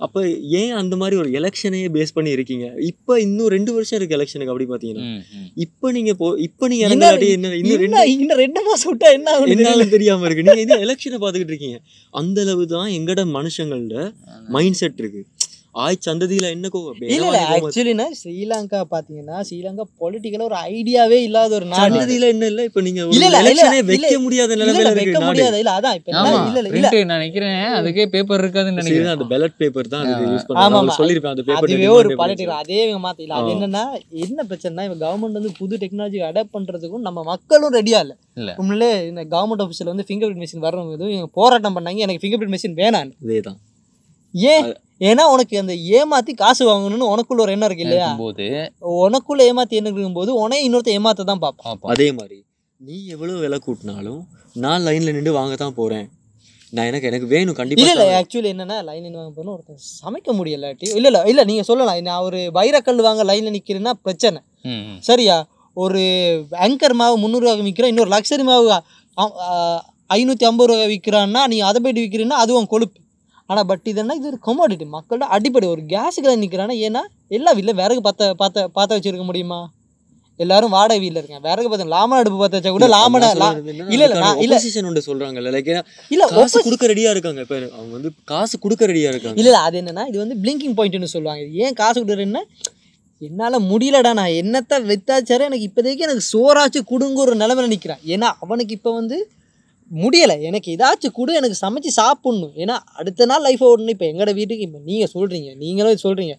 [0.00, 0.20] அப்ப
[0.52, 2.74] ஏன் அந்த மாதிரி ஒரு எலெக்ஷனையே பேஸ் பண்ணி இருக்கீங்க?
[2.82, 4.66] இப்ப இன்னும் ரெண்டு வருஷம் இருக்கு எலெக்ஷனுக்கு அப்படி
[5.00, 5.20] ம்.
[5.56, 9.30] இப்ப நீங்க போ இப்ப நீங்க இறங்காட்டி என்ன இன்னும் ரெண்டு இன்னும் ரெண்டு மாசம் விட்டா என்ன.
[9.54, 10.42] என்னாலும் தெரியாம இருக்கு.
[10.42, 11.80] நீங்க இந்த எலெக்ஷனை பாத்துக்கிட்டு இருக்கீங்க.
[12.14, 14.12] அந்த அளவு தான் எங்கட மனுஷங்களோட
[14.48, 15.22] மைண்ட் செட் இருக்கு.
[15.80, 21.66] ஆய் சந்ததியில என்ன கோவம் இல்ல இல்ல ஆக்சுவலினா ஸ்ரீலங்கா பாத்தீங்கன்னா ஸ்ரீலங்கா பொலிட்டிக்கலா ஒரு ஐடியாவே இல்லாத ஒரு
[21.66, 21.80] நாடு.
[21.84, 22.62] சந்ததியில என்ன இல்ல?
[22.68, 25.96] இப்ப நீங்க இல்ல, இல்ல, இல்ல, வைக்க இல்ல, முடியாத இல்ல, நிலைமையில இல்ல, வைக்க முடியாது இல்ல அதான்
[25.98, 26.90] இப்ப இல்ல இல்ல இல்ல.
[27.04, 30.96] நான் நினைக்கிறேன் அதுக்கே பேப்பர் இருக்காதுன்னு நினைக்கிறேன் அந்த பெலட் பேப்பர் தான் அதுக்கு யூஸ் பண்ணுவாங்க.
[30.98, 33.54] சொல்லிருப்பேன் அந்த பேப்பர் அதுவே ஒரு பாலிட்டிக்கல் அதே இவங்க மாத்தல அது ஆ.
[33.54, 33.84] என்னன்னா
[34.24, 38.14] என்ன பிரச்சனைனா இவங்க கவர்மெண்ட் வந்து புது டெக்னாலஜி அடாப்ட் பண்றதுக்கும் நம்ம மக்களும் ரெடியா இல்ல.
[38.36, 38.50] இல்ல.
[38.60, 42.56] உண்மையிலே இந்த கவர்மெண்ட் ஆஃபீஸ்ல வந்து ஃபிங்கர் பிரிண்ட் மிஷின் வரவங்க இவங்க போராட்டம் பண்ணாங்க எனக்கு ஃபிங்கர் பிரிண்ட்
[42.56, 43.14] மிஷின் வேணான்னு.
[43.24, 43.58] அதேதான்
[44.34, 44.68] ஏன்?
[45.08, 48.08] ஏன்னா உனக்கு அந்த ஏமாத்தி காசு வாங்கணும்னு உனக்குள்ள ஒரு எண்ணம் இருக்கு இல்லையா?
[48.22, 48.46] போது
[49.04, 52.38] உனக்குள்ள ஏமாத்தி என்ன இருக்கும்போது உனைய இன்னொருத்த ஏமாத்த தான் பார்ப்பான் பார்ப்போம் அதே மாதிரி
[52.80, 54.20] நீ எவ்வளவு விலை கூட்டினாலும்
[54.56, 56.06] நான் லைன்ல நின்று வாங்க தான் போறேன்.
[56.72, 58.04] நான் எனக்கு எனக்கு வேணும் கண்டிப்பா இல்ல.
[58.18, 62.00] ஆக்சுவலி என்னன்னா லைன்ல வாங்க போனா ஒருத்தன் சமைக்க முடியலாட்டி இல்ல இல்ல இல்ல நீங்க சொல்லலாம்.
[62.08, 64.40] நான் ஒரு வைரக்கல் வாங்க லைன்ல நிக்கிறேன்னா பிரச்சனை.
[65.08, 65.36] சரியா?
[65.76, 66.00] ஒரு
[66.64, 68.68] ஆங்கர் மாவு முந்நூறுவாக்கு விற்கிறோம் இன்னொரு லக்ஸரி மாவு
[70.10, 72.98] ஐநூற்றி ஐம்பது ரூபா விற்கிறான்னா நீ அதை போயிட்டு விற்கிறீன்னா அதுவும் கொழுப்பு.
[73.50, 75.68] ஆனால் பட் இதெல்லாம் இது ஒரு கொமாடிட்டி மக்களோட அடிப்படை.
[75.74, 77.02] ஒரு கேஸுக்கு நிற்கிறான்னா ஏன்னா
[77.36, 79.60] எல்லா வீட்டில் விறகு பற்ற பார்த்த பார்த்த வச்சிருக்க முடியுமா?
[80.40, 81.42] எல்லாரும் வாடகை வீட்டில் இருக்காங்க.
[81.48, 84.06] விறகு பார்த்த லாமன் அடுப்பு பார்த்து வச்சா கூட லாமன இல்ல, இல்ல, இல்ல.
[84.34, 85.50] opposition ஒன்று சொல்றாங்கல்ல.
[85.56, 85.70] லைக்
[86.14, 87.40] இல்லை காசு கொடுக்க ரெடியா இருக்காங்க.
[87.40, 89.38] இப்ப அவங்க வந்து காசு கொடுக்க ரெடியா இருக்காங்க.
[89.42, 91.42] இல்லை அது என்னன்னா இது வந்து பிளிங்கிங் பாயிண்ட்னு சொல்லுவாங்க.
[91.44, 92.44] இது ஏன் காசு கொடுக்குறேன்னா
[93.22, 98.74] என்னால் முடியலடா நான் என்னத்தை வித்தாச்சாரு எனக்கு இப்போதைக்கு எனக்கு சோறாச்சு கொடுங்க ஒரு நிலமையில நிற்கிறேன் ஏன்னா அவனுக்கு
[98.78, 99.16] இப்போ வந்து
[99.90, 100.36] முடியலை.
[100.48, 102.54] எனக்கு ஏதாச்சும் கொடு எனக்கு சமைச்சு சாப்பிட்ணும்.
[102.62, 103.94] ஏன்னா அடுத்த நாள் லைஃப் ஓடணும்.
[103.96, 106.34] இப்போ எங்களோட வீட்டுக்கு இப்போ நீங்கள் சொல்கிறீங்க நீங்களும் சொல்கிறீங்க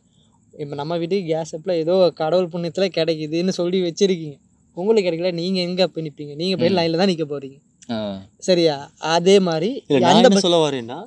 [0.54, 4.38] இப்போ நம்ம வீட்டுக்கு கேஸ் அப்பில் ஏதோ கடவுள் புண்ணியத்தில் கிடைக்குதுன்னு சொல்லி வச்சுருக்கீங்க.
[4.78, 7.58] உங்களுக்கு கிடைக்கல நீங்கள் எங்கே போய் நிற்பீங்க நீங்கள் போய் லைனில் தான் நிற்க போகிறீங்க.
[8.48, 8.76] சரியா?
[9.16, 9.70] அதே மாதிரி
[10.12, 11.00] அந்த சொல்ல வரேன்னா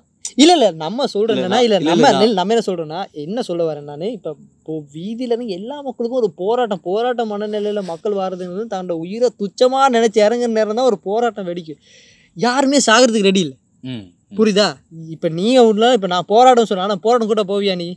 [0.43, 0.67] இல்ல இல்ல.
[0.83, 4.07] நம்ம சொல்றேன்னா இல்ல, நம்ம நம்ம என்ன சொல்றோம்னா என்ன சொல்ல வரேன் நானு?
[4.17, 4.29] இப்ப
[4.59, 10.21] இப்போ வீதியில இருந்து எல்லா மக்களுக்கும் ஒரு போராட்டம் போராட்ட மனநிலையில மக்கள் வர்றதுங்கிறது தன்னோட உயிரை துச்சமா நினைச்சு
[10.27, 11.81] இறங்குற நேரம் தான் ஒரு போராட்டம் வெடிக்கும்.
[12.37, 13.57] யாருமே சாகிறதுக்கு ரெடி இல்லை.
[14.33, 14.69] புரியுதா
[15.11, 17.89] இப்ப நீங்க உள்ள இப்ப நான் போராட்டம் சொன்னா ஆனா போராட்டம் கூட போவியா நீ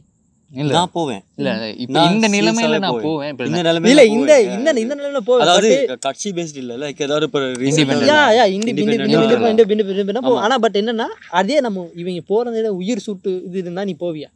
[0.51, 3.31] இல்ல நான் போவேன் இல்ல இப்ப இந்த நிலைமையில நான் போவேன்.
[3.47, 4.33] இந்த நிலைமையில இல்ல இந்த.
[4.53, 5.69] இந்த இந்த நிலையில போவேன் அதாவது
[6.05, 8.07] கட்சி பேஸ்ட் இல்ல லைக் ஏதாவது இப்ப Independent.
[8.11, 10.43] யா யா இண்டி பிண்டி Independent பிண்டி ஆ பிண்டி பிண்டி பிண்டி பிண்டி போ ஆமா.
[10.45, 11.07] ஆனா பட் என்னன்னா
[11.39, 14.29] அதே நம்ம இவங்க போறதுல உயிர் சுட்டு இது இருந்தா நீ போவியா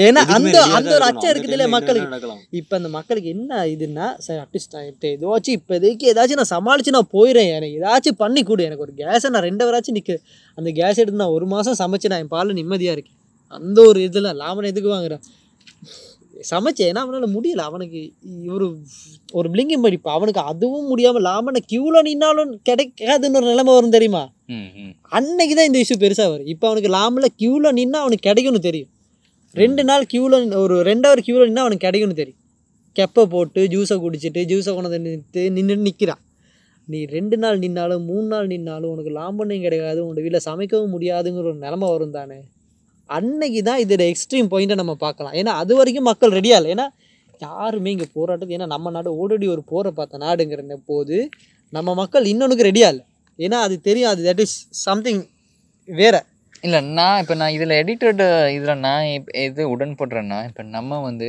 [0.00, 1.04] ஏன்னா அந்த அந்த ஒரு.
[1.06, 2.34] அச்சம் இருக்குது இல்ல time ல மக்களுக்கு?
[2.60, 7.10] இப்போ அந்த மக்களுக்கு என்ன இதுன்னா சரி அட்லீஸ்ட் நான் இப்போ ஏதாச்சும் இப்போதைக்கு ஏதாச்சும் நான் சமாளித்து நான்
[7.12, 8.66] போயிடுறேன் எனக்கு ஏதாச்சும் பண்ணி கொடு.
[8.68, 10.16] எனக்கு ஒரு கேஸை நான் ரெண்டு வராச்சும் நிற்க
[10.58, 13.16] அந்த கேஸ் எடுத்து நான் ஒரு மாதம் சமைச்சு நான் என் பாலில் நிம்மதியாக இருக்கேன்.
[13.52, 15.22] அந்த ஒரு இதில் லாமன் எதுக்கு வாங்குறேன்?
[16.50, 16.88] சமைச்சேன்.
[16.90, 17.64] ஏன்னா அவனால் முடியல.
[17.70, 18.00] அவனுக்கு
[18.54, 18.66] ஒரு
[19.32, 24.22] ஒரு பிளிங்கிங் படிப்பு அவனுக்கு அதுவும் முடியாமல் லாமனை க்யூவில் நின்னாலும் கிடைக்காதுன்னு ஒரு நிலைமை வரும் தெரியுமா?
[24.48, 24.92] ம், ம்.
[25.08, 26.46] அன்னைக்கு தான் இந்த இஷ்யூ பெருசாக வரும்.
[26.46, 28.90] இப்போ அவனுக்கு லாமில் க்யூவில் நின்னா அவனுக்கு கிடைக்கும்னு தெரியும்.
[29.58, 32.40] ரெண்டு நாள் க்யூவில் ஒரு ரெண்டு ஹவர் க்யூவில் நின்னா அவனுக்கு கிடைக்கும்னு தெரியும்.
[32.98, 36.22] கெப்பை போட்டு ஜூஸை குடிச்சிட்டு ஜூஸை கொண்டு நின்று நின்று நிற்கிறான்
[36.88, 41.58] நீ ரெண்டு நாள் நின்னாலும் மூணு நாள் நின்னாலும் உனக்கு லாம்பண்ணையும் கிடைக்காது உன்னோட வீட்டில் சமைக்கவும் முடியாதுங்கிற ஒரு
[41.64, 42.38] நிலமை வரும் தானே.
[43.16, 45.34] அன்னைக்கு தான் இதோட எக்ஸ்ட்ரீம் பாயிண்ட்டை நம்ம பார்க்கலாம்.
[45.40, 46.70] ஏன்னா அது வரைக்கும் மக்கள் ரெடியா இல்லை.
[46.76, 46.86] ஏன்னா
[47.46, 51.16] யாருமே இங்கே போராட்டத்துக்கு ஏன்னா நம்ம நாடு ஓடடி ஒரு போரை பார்த்த நாடுங்கிற போது
[51.76, 53.04] நம்ம மக்கள் இன்னொன்றுக்கு ரெடியா இல்லை.
[53.38, 54.10] ஏன்னா அது தெரியும்.
[54.14, 55.22] அது தட் இஸ் சம்திங்
[55.88, 56.16] வேற.
[56.62, 58.22] இல்ல நான் இப்ப நான் இதுல எடிட்டட்
[58.56, 59.04] இதுல நான்
[59.44, 61.28] எது உடன்படுறேன்னா இப்ப நம்ம வந்து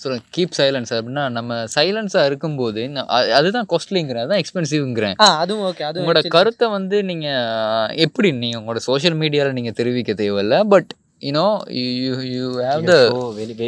[0.00, 2.82] சொல்ல கீப் சைலன்ஸ் அப்படின்னா நம்ம சைலன்ஸா இருக்கும்போது
[3.38, 7.26] அதுதான் காஸ்ட்லிங்கிறேன் அதுதான் எக்ஸ்பென்சிவ்ங்கிறேன் அதுவும் ஓகே அதுவும் உங்களோட கருத்தை வந்து நீங்க
[7.64, 10.90] அஹ், எப்படி நீங்க உங்களோட சோஷியல் மீடியால நீங்க தெரிவிக்க தேவையில்ல but
[11.22, 11.46] you
[11.76, 11.86] know
[12.32, 12.96] you you have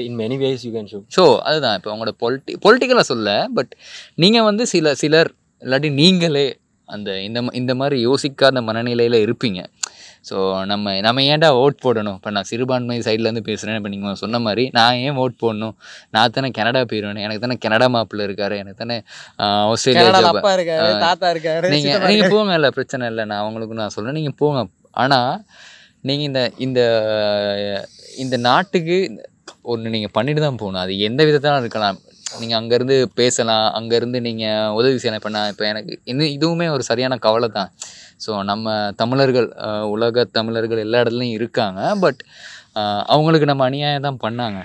[0.02, 1.00] in many ways you can show.
[1.10, 3.72] Show அதுதான் இப்போ உங்களோட பொலிட்டி பொலிட்டிக்கலாக சொல்ல பட்
[4.18, 5.30] நீங்கள் வந்து சில சிலர்
[5.62, 6.46] இல்லாட்டி நீங்களே
[6.94, 9.60] அந்த இந்த இந்த மாதிரி யோசிக்காத மனநிலையில் இருப்பீங்க.
[10.28, 10.36] ஸோ
[10.70, 12.16] நம்ம நம்ம ஏன்டா ஓட் போடணும்?
[12.18, 15.74] இப்போ நான் சிறுபான்மை சைட்லேருந்து பேசுகிறேன் இப்போ நீங்கள் சொன்ன மாதிரி நான் ஏன் ஓட் போடணும்?
[16.14, 18.56] நான் தானே கனடா போயிடுவேன் எனக்கு தானே கனடா மாப்பிள்ள இருக்காரு.
[18.62, 18.98] எனக்கு தானே
[19.46, 20.20] ஆஸ்திரேலியா.
[21.06, 22.32] தாத்தா இருக்காரு நீங்கள் நீங்கள்.
[22.34, 23.26] போங்க இல்லை பிரச்சனை இல்லை.
[23.32, 24.66] நான் அவங்களுக்கு நான் சொல்கிறேன் நீங்கள் போங்க.
[25.04, 25.32] ஆனால்
[26.08, 26.80] நீங்கள் இந்த இந்த
[28.24, 28.98] இந்த நாட்டுக்கு
[29.72, 30.82] ஒன்று நீங்கள் பண்ணிட்டு தான் போகணும்.
[30.84, 31.98] அது எந்த விதத்தாலும் இருக்கலாம்.
[32.38, 35.18] நீங்கள் அங்கேருந்து பேசலாம் அங்கேருந்து நீங்கள் உதவி செய்யலாம்.
[35.18, 37.72] இப்போ நான் இப்போ எனக்கு இன்னும் இதுவுமே ஒரு சரியான கவலை தான்.
[38.26, 39.52] ஸோ நம்ம தமிழர்கள்
[39.82, 41.96] உலக தமிழர்கள் எல்லா இடத்துலையும் இருக்காங்க.
[42.00, 42.22] பட்
[43.06, 44.62] அவங்களுக்கு நம்ம அநியாயம் தான் பண்ணாங்க.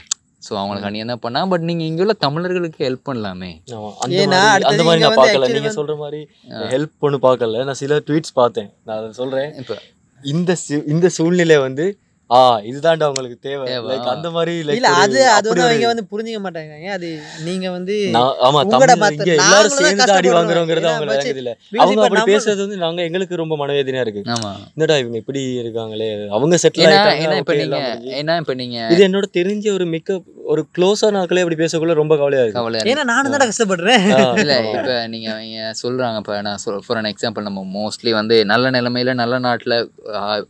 [0.49, 1.49] ஸோ அவங்களுக்கு அநியாயம் தான் பண்ணாங்க.
[1.49, 3.61] பட் நீங்கள் இங்கே உள்ள தமிழர்களுக்கு ஹெல்ப் பண்ணலாமே.
[3.71, 5.31] ஆமா, அந்த மாதிரி- நான் பார்க்கல.
[5.31, 7.63] actually நீங்க வந்து- சொல்ற மாதிரி ஹெல்ப் பண்ணு பார்க்கல.
[7.63, 8.73] நான் சில ட்வீட்ஸ் பார்த்தேன்.
[8.85, 9.53] நான் அதை சொல்றேன்.
[9.53, 9.81] இப்போ
[10.23, 11.99] இந்த சு- இந்த சூழ்நிலை வந்து
[12.29, 13.65] ஆ இதுதான்டா அவங்களுக்கு தேவை.
[13.87, 14.05] லைக்.
[14.11, 16.71] அந்த மாதிரி ஒரு- அது அது வந்து அவங்க வந்து புரிஞ்சுக்க மாட்டாங்க.
[16.95, 17.09] அது
[17.43, 17.95] நீங்க வந்து
[18.43, 18.93] ஆமா தமிழ்
[19.35, 20.29] எல்லாரும் சேர்ந்து அடி.
[20.35, 21.51] வாங்குறோங்கிறது அவங்க விளங்குது இல்ல
[21.81, 24.23] அவங்க அப்படி பேசுறது வந்து நாங்க எங்களுக்கு ரொம்ப மனவேதனையா இருக்கு.
[24.35, 26.07] ஆமாம் என்னடா இவங்க இப்படி இருக்காங்களே.
[26.31, 28.15] அவங்க செட்டில் ஆயிட்டாங்க இப்போ முடிஞ்சு.
[28.15, 32.41] ஏன்னா இப்போ நீங்கள் இது என்னோட தெரிஞ்ச ஒரு மிக்க ஒரு க்ளோஸான ஆட்களே அப்படி பேசக்குள்ள ரொம்ப கவலையா
[32.41, 32.59] இருக்கு.
[32.59, 34.03] கவலையாக ஏன்னா நானும் தான் கஷ்டப்படுறேன்.
[34.37, 34.73] இல்லை ஆமா.
[34.75, 39.13] இப்போ நீங்கள் அவங்க சொல்கிறாங்க இப்போ நான் சொல் ஃபார் அன் எக்ஸாம்பிள் நம்ம மோஸ்ட்லி வந்து நல்ல நிலமையில
[39.15, 39.77] நல்ல நாட்டில்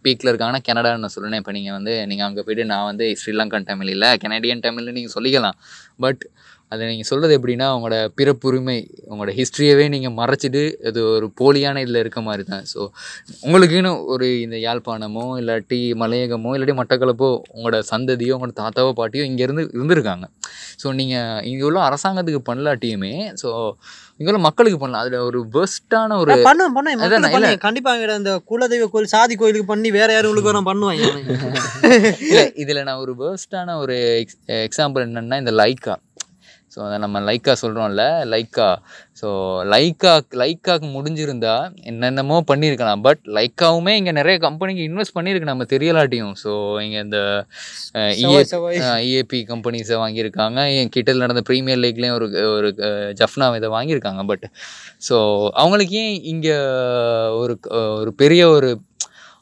[0.02, 4.12] பீக்கில் இருக்காங்கன்னா கனடான்னு சொல்லுனேன் இப்போ நீங்கள் வந்து நீங்கள் அங்கே போய்ட்டு நான் வந்து ஸ்ரீலங்கன் தமிழ் இல்லை
[4.26, 5.60] கனடியன் தமிழ்னு நீங்கள் சொல்லிக்கலாம்.
[6.06, 6.24] பட்
[6.74, 8.78] அதை நீங்கள் சொல்கிறது எப்படின்னா உங்களோட பிறப்புரிமை
[9.10, 12.80] உங்களோட ஹிஸ்ட்ரியவே நீங்கள் மறைச்சிட்டு அது ஒரு போலியான இதில் இருக்க மாதிரி தான் ஸோ
[13.46, 20.28] உங்களுக்குன்னு ஒரு இந்த யாழ்ப்பாணமோ இல்லாட்டி மலையகமோ இல்லாட்டி மட்டக்களப்போ உங்களோட சந்ததியோ உங்களோட தாத்தாவோ பாட்டியோ இங்கேருந்து இருந்திருக்காங்க.
[20.84, 23.14] ஸோ நீங்கள் இங்கே உள்ள அரசாங்கத்துக்கு பண்ணலாட்டியுமே
[23.44, 23.52] ஸோ
[24.20, 25.02] இங்கே மக்களுக்கு பண்ணலாம்.
[25.04, 27.00] அதில் ஒரு பெஸ்ட்டான ஒரு பண்ணுவேன் பண்ணுவேன்.
[27.00, 27.58] அதான் மக்களுக்கு நான் பண்ணுவேன்.
[27.58, 31.04] கண்டிப்பா அங்க அந்த குலதெய்வ கோயில் சாதி கோயிலுக்கு பண்ணி வேற வர பண்ணுவாங்க.
[32.30, 35.96] இல்லை இதில் நான் ஒரு வேர்ஸ்டான ஒரு எக்ஸ் எக்ஸாம்பிள் என்னென்னா இந்த லைக்கா
[36.76, 38.70] ஸோ அதை நம்ம லைக்கா சொல்கிறோம்ல லைக்கா
[39.20, 39.28] ஸோ
[39.74, 41.54] லைக்கா லைக்காக்கு முடிஞ்சிருந்தா
[41.90, 46.34] என்னென்னமோ பண்ணியிருக்கலாம் பட் லைக்காவுமே இங்கே நிறைய கம்பெனிக்கு இன்வெஸ்ட் பண்ணியிருக்கு நம்ம தெரியலாட்டியும்.
[46.44, 46.52] ஸோ
[46.86, 47.20] இங்கே இந்த.
[49.06, 50.60] இஏபி கம்பெனிஸை வாங்கியிருக்காங்க.
[50.80, 52.72] என் கிட்ட நடந்த ப்ரீமியர் லீக்லேயும் ஒரு ஒரு
[53.22, 54.24] ஜஃப்னா இதை வாங்கியிருக்காங்க.
[54.32, 54.46] பட்
[55.10, 55.18] ஸோ
[55.62, 56.58] அவங்களுக்கு ஏன் இங்கே
[57.42, 57.56] ஒரு
[58.02, 58.72] ஒரு பெரிய ஒரு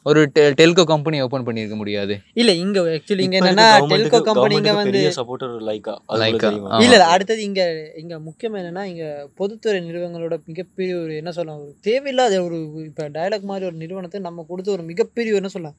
[0.05, 0.21] ஒரு
[0.57, 2.13] டெல்கோ கம்பெனி ஓப்பன் பண்ணியிருக்க முடியாது.
[2.33, 6.49] இல்ல இங்க ஆக்சுவலி இங்க இப்ப என்னன்னா டெல்கோ government-க்கு- கம்பெனி இங்க government-க்கு வந்து சப்போர்ட்டர் லைக்கா லைக்கா.
[6.85, 7.61] இல்ல அடுத்தது இங்க
[8.01, 9.05] இங்க முக்கியம் என்னன்னா இங்க
[9.37, 14.45] பொதுத்துறை நிறுவனங்களோட மிகப்பெரிய ஒரு என்ன சொல்லலாம் ஒரு தேவையில்லாத ஒரு இப்ப டயலாக் மாதிரி ஒரு நிறுவனத்தை நம்ம
[14.49, 15.77] கொடுத்த ஒரு மிகப்பெரிய என்ன சொல்லலாம்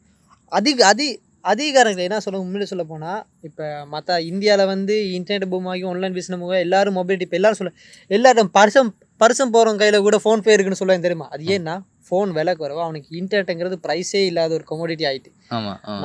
[0.52, 1.08] அதிக அதி
[1.44, 3.10] அதிகாரங்கள் என்ன சொல்ல உண்மையிலே சொல்ல போனா
[3.42, 7.72] இப்ப மத்த இந்தியால வந்து இன்டர்நெட் பூமாகி ஆன்லைன் பிசினஸ் மூலம் எல்லாரும் மொபைல் இப்ப எல்லாரும் சொல்ல
[8.10, 11.28] எல்லாரும் பரிசம் பரிசம் போறவங்க கையில கூட ஃபோன் பே இருக்குன்னு சொல்லுவாங்க தெரியுமா?
[11.30, 11.74] அது ஏன்னா
[12.08, 15.30] ஃபோன் விலை குறைவா அவனுக்கு இன்டர்நெட்டுங்கிறது ப்ரைஸே இல்லாத ஒரு கமோடிட்டி ஆயிட்டு.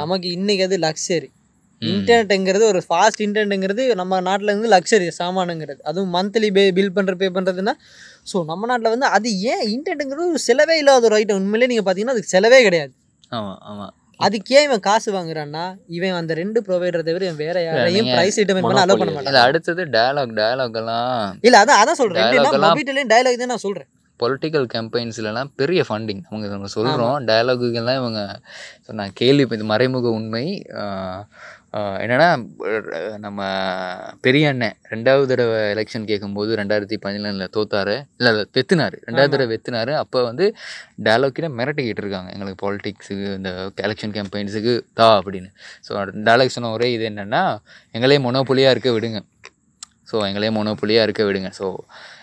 [0.02, 1.30] நமக்கு இன்னைக்கு அது லக்ஸரி
[1.92, 5.80] இன்டர்நெட்டுங்கிறது ஒரு ஃபாஸ்ட் இன்டர்நெட்டுங்கிறது நம்ம நாட்டில் இருந்து லக்ஸரி சாமானுங்கிறது.
[5.90, 7.74] அதுவும் மந்த்லி பே பில் பண்ணுற பே பண்ணுறதுன்னா
[8.32, 12.16] ஸோ நம்ம நாட்டில் வந்து அது ஏன் இன்டர்நெட்டுங்கிறது ஒரு செலவே இல்லாத ஒரு ஐட்டம் உண்மையிலே நீங்கள் பார்த்தீங்கன்னா
[12.18, 12.94] அதுக்கு செலவே கிடையாது.
[13.38, 15.62] ஆமாம் ஆமாம் அதுக்கு இவன் காசு வாங்குறான்னா
[15.98, 19.14] இவன் அந்த ரெண்டு ப்ரொவைடரை தவிர இவன் வேற யாரையும் ப்ரைஸ் ஐட்டம் பண்ண அலோவ் பண்ண.
[19.18, 19.46] மாட்டான்.
[19.50, 22.28] அடுத்தது டயலாக் டயலாக் எல்லாம் இல்ல அதான் அதான் சொல்றேன்.
[22.66, 23.90] மொபைட்லேயும் டயலாக் தான் நான் சொல்றேன்.
[24.22, 28.22] பொலிட்டிக்கல் கேம்பெயின்ஸ்லலாம் பெரிய ஃபண்டிங் அவங்க நம்ம சொல்கிறோம் டயலாகுக்கெல்லாம் இவங்க
[29.00, 30.46] நான் கேள்வி இது மறைமுக உண்மை.
[32.04, 32.28] என்னன்னா
[33.26, 33.40] நம்ம
[34.26, 37.96] பெரிய அண்ணன் ரெண்டாவது தடவை எலெக்ஷன் கேட்கும்போது ரெண்டாயிரத்தி பதினேழில் தோத்தாரு.
[38.20, 38.98] இல்லை இல்லை வெத்துனாரு.
[39.08, 39.94] ரெண்டாவது தடவை வெத்துனாரு.
[40.04, 40.46] அப்போ வந்து
[41.08, 43.52] டயலாக்கிட்ட மிரட்டிக்கிட்டு இருக்காங்க எங்களுக்கு பாலிடிக்ஸுக்கு இந்த
[43.88, 45.52] எலெக்ஷன் கேம்பெயின்ஸுக்கு தா அப்படின்னு.
[45.88, 45.92] ஸோ
[46.28, 47.44] டயலாக் சொன்ன ஒரே இது என்னென்னா
[47.98, 49.22] எங்களே மொனோபொலியாக இருக்க விடுங்க.
[50.12, 51.52] ஸோ எங்களே மொனோபொலியாக இருக்க விடுங்க.
[51.60, 51.68] So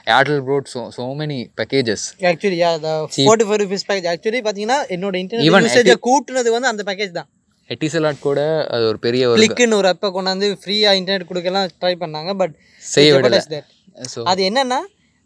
[0.07, 2.59] Airtel brought so so many packages actually
[3.15, 3.25] Cheap.
[3.29, 7.29] Forty four rupees package actually பார்த்தீங்கன்னா என்னோட இன்டர்நெட் யூசேஜை கூட்டுனது வந்து அந்த பேக்கேஜ் தான்.
[7.71, 8.41] எட்டிசலாட் கூட
[8.75, 13.15] அது ஒரு பெரிய ஒரு கிளிக்குன்னு ஒரு அப்போ கொண்டாந்து ஃப்ரீயாக இன்டர்நெட் கொடுக்கலாம் ட்ரை பண்ணாங்க பட் செய்ய
[13.17, 13.41] விடல.
[14.33, 14.81] அது என்னன்னா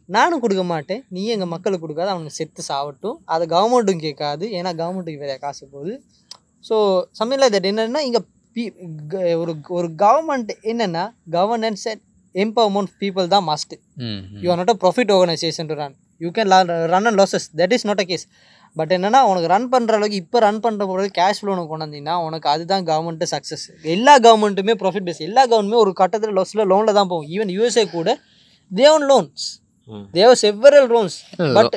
[0.08, 1.02] நானும் கொடுக்க மாட்டேன்.
[1.14, 3.18] நீ எங்கள் மக்களுக்கு கொடுக்காது அவனுக்கு செத்து சாவட்டும்.
[3.34, 4.44] அது கவர்மெண்ட்டும் கேட்காது.
[4.58, 5.92] ஏன்னா கவர்மெண்ட்டுக்கு வேற காசு போகுது.
[6.68, 6.76] ஸோ
[7.18, 8.22] சம்திங் லைக் தட் என்னன்னா இங்கே
[9.42, 11.04] ஒரு ஒரு கவர்மெண்ட் என்னன்னா
[11.36, 12.02] கவர்னன்ஸ் அண்ட்
[13.02, 13.74] பீப்புள் தான் must
[14.08, 16.50] um you are not a profit organisation to run you can
[16.94, 18.26] run and losses that is not a case
[18.76, 22.16] but என்னன்னா உனக்கு ரன் பண்ணுற அளவுக்கு இப்போ ரன் பண்ணுற பொழுது கேஷ் ஃப்ளோ உனக்கு கொண்டு வந்தீங்கன்னா
[22.26, 23.64] உனக்கு அதுதான் கவர்மெண்ட்டு சக்ஸஸ்
[23.94, 27.28] எல்லா கவர்மெண்ட்டுமே ப்ராஃபிட் பேஸ் எல்லா கவர்மெண்ட்டுமே ஒரு கட்டத்தில் லாஸில் லோனில் தான் போகும்.
[27.34, 28.08] ஈவன் யூஎஸ்ஏ கூட
[28.70, 29.46] தேவன் லோன்ஸ்.
[30.18, 31.16] தேவ செவரல் லோன்ஸ்
[31.56, 31.76] பட்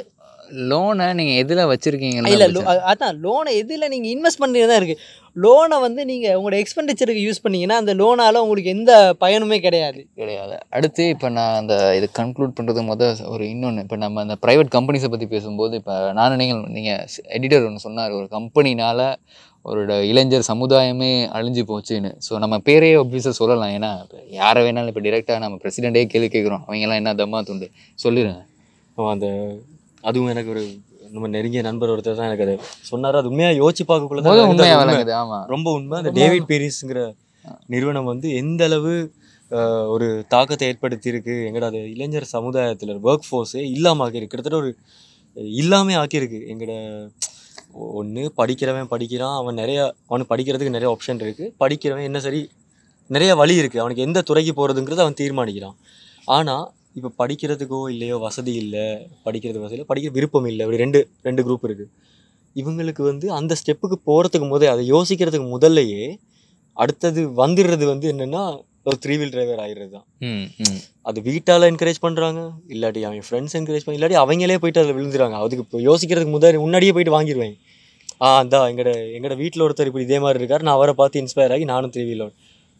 [0.69, 5.01] லோனை நீங்கள் எதில் இல்ல வச்சுருக்கீங்களா lo- அ- அதான் லோனை எதில் நீங்கள் இன்வெஸ்ட் பண்ணுறது தான் இருக்குது
[5.35, 10.07] லோனை வந்து நீங்கள் உங்களோட எக்ஸ்பெண்டிச்சருக்கு யூஸ் பண்ணீங்கன்னா அந்த லோனால உங்களுக்கு எந்த பயனுமே கிடையாது.
[10.15, 10.57] கிடையாது.
[10.69, 15.09] அடுத்து இப்போ நான் அந்த இது கன்க்ளூட் பண்ணுறது முத ஒரு இன்னொன்று இப்போ நம்ம அந்த ப்ரைவேட் கம்பெனிஸை
[15.09, 18.11] பற்றி பேசும்போது இப்போ நானும் நீங்கள் நீங்கள் எடிட்டர் ஒன்று சொன்னார்.
[18.11, 19.15] ஒரு கம்பெனினால
[19.61, 22.11] ஒரு இளைஞர் சமுதாயமே அழிஞ்சு போச்சுன்னு.
[22.29, 23.69] ஸோ நம்ம பேரே ஒப்வியஸாக சொல்லலாம்.
[23.69, 26.63] ஏன்னா இப்போ யாரை வேணாலும் இப்போ டிரெக்டாக நம்ம பிரசிடெண்ட்டே கேள்வி கேட்குறோம்.
[26.67, 27.69] அவங்கெல்லாம் என்ன தம்மா துண்டு?
[28.03, 28.41] சொல்லிடுங்க
[28.97, 29.27] அவன் அந்த
[30.09, 30.63] அதுவும் எனக்கு ஒரு
[31.15, 32.55] நம்ம நெருங்கிய நண்பர் ஒருத்தர் தான் எனக்கு அது
[32.91, 33.17] சொன்னார்.
[33.19, 35.97] அது உண்மையாக யோசிச்சு பார்க்கக்குள்ள உண்மையாக ஆமாம் ரொம்ப உண்மை.
[36.01, 37.01] அந்த டேவிட் பீரிஸ்ங்கிற
[37.73, 38.93] நிறுவனம் வந்து எந்த அளவு
[39.93, 44.31] ஒரு தாக்கத்தை ஏற்படுத்தியிருக்கு எங்கட அது இளைஞர் சமுதாயத்தில் ஒர்க் ஃபோர்ஸே இல்லாமல் ஆக்கியிருக்கு.
[44.31, 44.71] கிட்டத்தட்ட ஒரு
[45.61, 46.39] இல்லாமல் ஆக்கியிருக்கு.
[46.53, 46.73] எங்கட
[47.99, 49.79] ஒன்று படிக்கிறவன் படிக்கிறான் அவன் நிறைய
[50.09, 52.41] அவனுக்கு படிக்கிறதுக்கு நிறைய ஆப்ஷன் இருக்குது படிக்கிறவன் என்ன சரி
[53.15, 55.77] நிறைய வழி இருக்குது அவனுக்கு எந்த துறைக்கு போகிறதுங்கிறது அவன் தீர்மானிக்கிறான்.
[56.27, 56.65] ஆனால்
[56.95, 58.85] இப்போ படிக்கிறதுக்கோ இல்லையோ வசதி இல்லை
[59.25, 60.63] படிக்கிறது வசதி இல்லை படிக்கிற விருப்பம் இல்லை.
[60.65, 61.91] இப்படி ரெண்டு ரெண்டு குரூப் இருக்குது
[62.55, 66.03] இவங்களுக்கு வந்து அந்த ஸ்டெப்புக்கு போகிறதுக்கு முதல் அதை யோசிக்கிறதுக்கு முதல்லையே
[66.77, 68.43] அடுத்தது வந்துடுறது வந்து என்னென்னா
[68.87, 70.05] ஒரு த்ரீ வீல் டிரைவர் ஆயிடுறது தான்
[71.01, 72.39] அது வீட்டால் என்கரேஜ் பண்ணுறாங்க
[72.69, 76.93] இல்லாட்டி அவன் ஃப்ரெண்ட்ஸ் என்கரேஜ் பண்ணி இல்லாட்டி அவங்களே போயிட்டு அதில் விழுந்துறாங்க அதுக்கு இப்போ யோசிக்கிறதுக்கு முன்னாடி முன்னாடியே
[76.95, 77.55] போயிட்டு வாங்கிடுவேன்.
[78.21, 81.65] ஆ அந்த எங்கட எங்கட வீட்டில் ஒருத்தர் இப்படி இதே மாதிரி இருக்கார் நான் அவரை பார்த்து இன்ஸ்பயர் ஆகி
[81.65, 82.33] நானும் த்ரீ வீலர்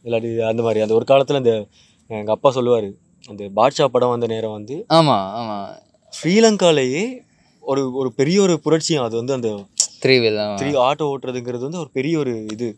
[0.06, 1.54] இல்லாட்டி அந்த மாதிரி அந்த ஒரு காலத்தில் இந்த
[2.10, 2.90] எங்கள் அப்பா சொல்லுவார்
[3.24, 5.58] அந்த பாட்ஷா படம் வந்த நேரம் வந்து ஆமா ஆமா.
[6.14, 7.04] ஸ்ரீலங்காலேயே
[7.64, 9.50] ஒரு ஒரு பெரிய ஒரு புரட்சியும் அது வந்து அந்த
[10.02, 10.16] த்ரீ
[10.60, 12.70] த்ரீ ஆட்டோ ஓட்டுறதுங்கிறது வந்து ஒரு பெரிய ஒரு இது.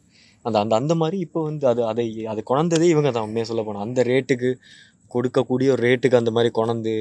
[0.46, 3.86] அந்த அந்த அந்த மாதிரி இப்போ வந்து அது அதை அதை கொணந்ததே இவங்க தான் உண்மையாக சொல்ல போனால்
[3.86, 4.50] அந்த ரேட்டுக்கு
[5.12, 6.94] கொடுக்கக்கூடிய ஒரு ரேட்டுக்கு அந்த மாதிரி கொணந்து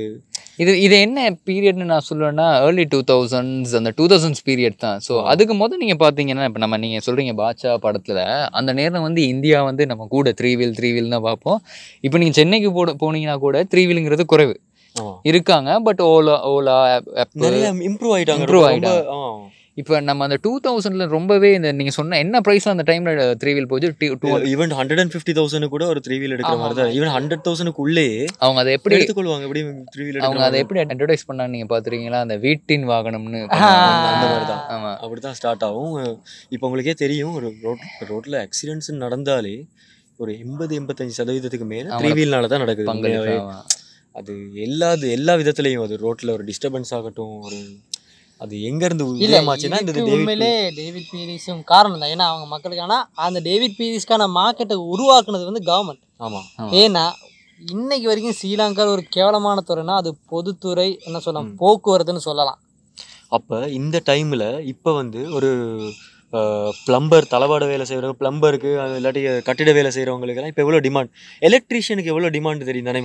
[0.63, 4.99] இது இது என்ன பீரியட்னு நான் சொல்லுவேன்னா ஏர்லி டூ தௌசண்ட்ஸ் அந்த டூ தௌசண்ட்ஸ் பீரியட் தான்.
[5.07, 8.23] ஸோ அதுக்கு முதல் நீங்கள் பார்த்தீங்கன்னா இப்போ நம்ம நீங்கள் சொல்கிறீங்க பாட்சா படத்தில்
[8.61, 11.59] அந்த நேரம் வந்து இந்தியா வந்து நம்ம கூட த்ரீ வீல் த்ரீ வீல் தான் பார்ப்போம்
[12.07, 14.55] இப்போ நீங்கள் சென்னைக்கு போட போனீங்கன்னா கூட த்ரீ வீலுங்கிறது குறைவு.
[15.31, 16.75] இருக்காங்க பட் ஓலா ஓலா
[17.89, 18.45] இம்ப்ரூவ் ஆயிட்டாங்க.
[18.47, 19.19] Improve ரொம்ப ஆ.
[19.77, 23.69] இப்போ நம்ம அந்த டூ தௌசண்ட்ல ரொம்பவே இந்த நீங்கள் சொன்ன என்ன ப்ரைஸ் அந்த டைமில் த்ரீ வீல்
[23.71, 23.89] போச்சு
[24.23, 27.43] two even hundred and fifty thousand கூட ஒரு த்ரீ வீல் எடுக்கிற மாதிரி தான் ஈவன் ஹண்ட்ரட்
[27.47, 28.07] தௌசண்ட்க்குள்ளே
[28.45, 29.63] அவங்க அதை எப்படி எடுத்துக்கொள்வாங்க எப்படி
[29.95, 34.63] த்ரீ வீல் அவங்க அதை எப்படி அட்வர்டைஸ் பண்ணாங்க நீங்கள் பார்த்துருக்கீங்களா அந்த வீட்டின் வாகனம்னு அந்த மாதிரி தான்
[34.75, 35.97] ஆமாம் அப்படி தான் ஸ்டார்ட் ஆகும்.
[36.55, 39.55] இப்போ உங்களுக்கே தெரியும் ஒரு ரோட் ரோட்டில் ஆக்சிடென்ட்ஸ் நடந்தாலே
[40.21, 42.89] ஒரு எண்பது எண்பத்தஞ்சு சதவீதத்துக்கு மேலே த்ரீ வீல்னால தான் நடக்குது.
[44.15, 44.33] அது
[44.67, 47.59] எல்லா எல்லா விதத்துலையும் அது ரோட்ல ஒரு டிஸ்டர்பன்ஸ் ஆகட்டும் ஒரு
[48.41, 52.13] அது எங்க இருந்து இல்ல உதயமாச்சுன்னா இந்த உண்மையிலே டேவிட் பீரிஸும் காரணம் தான்.
[52.15, 56.41] ஏன்னா அவங்க மக்களுக்கு ஆனா அந்த டேவிட் பீரிஸ்க்கான மார்க்கெட்டை உருவாக்குனது வந்து கவர்மெண்ட் ஆமா.
[56.81, 57.05] ஏன்னா
[57.61, 62.59] இன்னைக்கு வரைக்கும் ஸ்ரீலங்கா ஒரு கேவலமான துறைனா அது பொதுத்துறை என்ன சொல்லலாம் போக்குவரத்துன்னு சொல்லலாம்.
[63.29, 65.51] அப்ப இந்த டைம்ல இப்ப வந்து ஒரு
[66.87, 71.11] பிளம்பர் தளவாட வேலை செய்யறவங்க பிளம்பருக்கு இல்லாட்டி கட்டிட வேலை செய்யறவங்களுக்கெல்லாம் இப்போ எவ்வளோ டிமாண்ட்
[71.49, 73.03] எலக்ட்ரீஷியனுக்கு எவ்வளோ டிமாண்ட் தெரியும் தானே?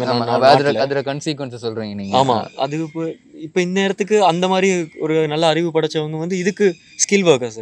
[0.84, 2.14] அதுல கன்சீக்வன்ஸ் சொல்றீங்க நீங்க.
[2.22, 3.04] ஆமா அது இப்போ
[3.48, 4.70] இப்போ இந்த நேரத்துக்கு அந்த மாதிரி
[5.06, 6.68] ஒரு நல்ல அறிவு படைச்சவங்க வந்து இதுக்கு
[7.06, 7.60] ஸ்கில் ஒர்க்கர்ஸ்.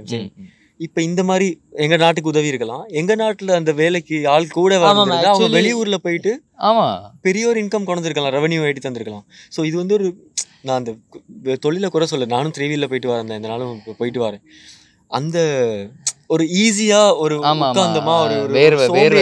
[0.86, 1.46] இப்போ இந்த மாதிரி
[1.84, 2.82] எங்க நாட்டுக்கு உதவி இருக்கலாம்.
[3.00, 6.32] எங்க நாட்டுல அந்த வேலைக்கு ஆள் கூட ஆமாம், அவங்க வெளியூர்ல போயிட்டு
[6.70, 6.88] ஆமா.
[7.28, 9.26] பெரிய ஒரு இன்கம் கொண்டு வந்திருக்கலாம் ரெவன்யூ ஐடி தந்திருக்கலாம்.
[9.56, 10.08] ஸோ இது வந்து ஒரு
[10.68, 10.92] நான் அந்த
[11.66, 14.44] தொழிலை குறை சொல்ல நானும் த்ரீ வீலில் போயிட்டு வரேன் இந்த நாளும் போயிட்டு வரேன்.
[15.08, 15.40] அந்த
[16.28, 17.40] ஒரு ஈஸியா ஒரு.
[17.74, 19.20] உட்காந்தமா ஒரு வேர்வை- வேர்வை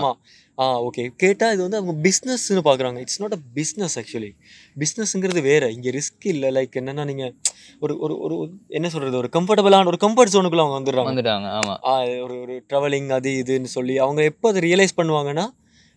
[0.00, 0.12] ஆமா.
[0.58, 4.30] ஆ ஓகே கேட்டா இது வந்து அவங்க பிஸ்னஸ்னு பார்க்குறாங்க it's not a business actually
[4.78, 5.70] பிஸ்னஸ்ங்கிறது வேற.
[5.70, 6.50] இங்க ரிஸ்க் இல்லை.
[6.54, 7.32] லைக் என்னன்னா நீங்க
[7.80, 9.16] ஒரு ஒரு ஒரு என்ன சொல்றது?
[9.16, 10.94] ஒரு கம்ஃபர்டபுளான ஒரு கம்ஃபர்ட் ஜோனுக்குள்ள அவங்க வந்துடுறாங்க.
[10.94, 11.76] வந்துட்டாங்க ஆமா.
[11.86, 15.48] ஆ, ஒரு ஒரு ட்ராவலிங் அது இதுன்னு சொல்லி அவங்க எப்போ அதை ரியலைஸ் பண்ணுவாங்கன்னா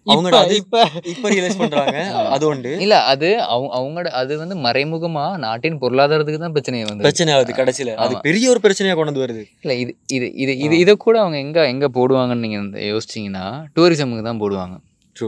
[0.06, 0.80] அவங்க இப்ப அது இப்ப.
[1.12, 1.96] இப்போ ரியலைஸ் பண்றாங்க.
[2.36, 2.72] அது உண்டு.
[2.84, 7.96] இல்ல அது அவங்க அவங்களோட அது வந்து மறைமுகமா நாட்டின் பொருளாதாரத்துக்கு தான் பிரச்சனையை வந்து பிரச்சனை ஆகுது கடைசியில.
[8.04, 8.16] அது.
[8.28, 9.44] பெரிய ஒரு பிரச்சனையா கொண்டு வருது.
[9.64, 12.60] இல்ல இது இது இது இது இதை கூட அவங்க எங்க எங்க போடுவாங்கன்னு நீங்க
[12.92, 13.46] யோசிச்சீங்கன்னா
[13.78, 14.76] டூரிசமுக்கு தான் போடுவாங்க.
[15.16, 15.28] ட்ரூ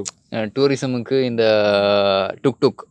[0.55, 1.43] டூரிசமுக்கு இந்த
[2.43, 2.83] டுக் டுக்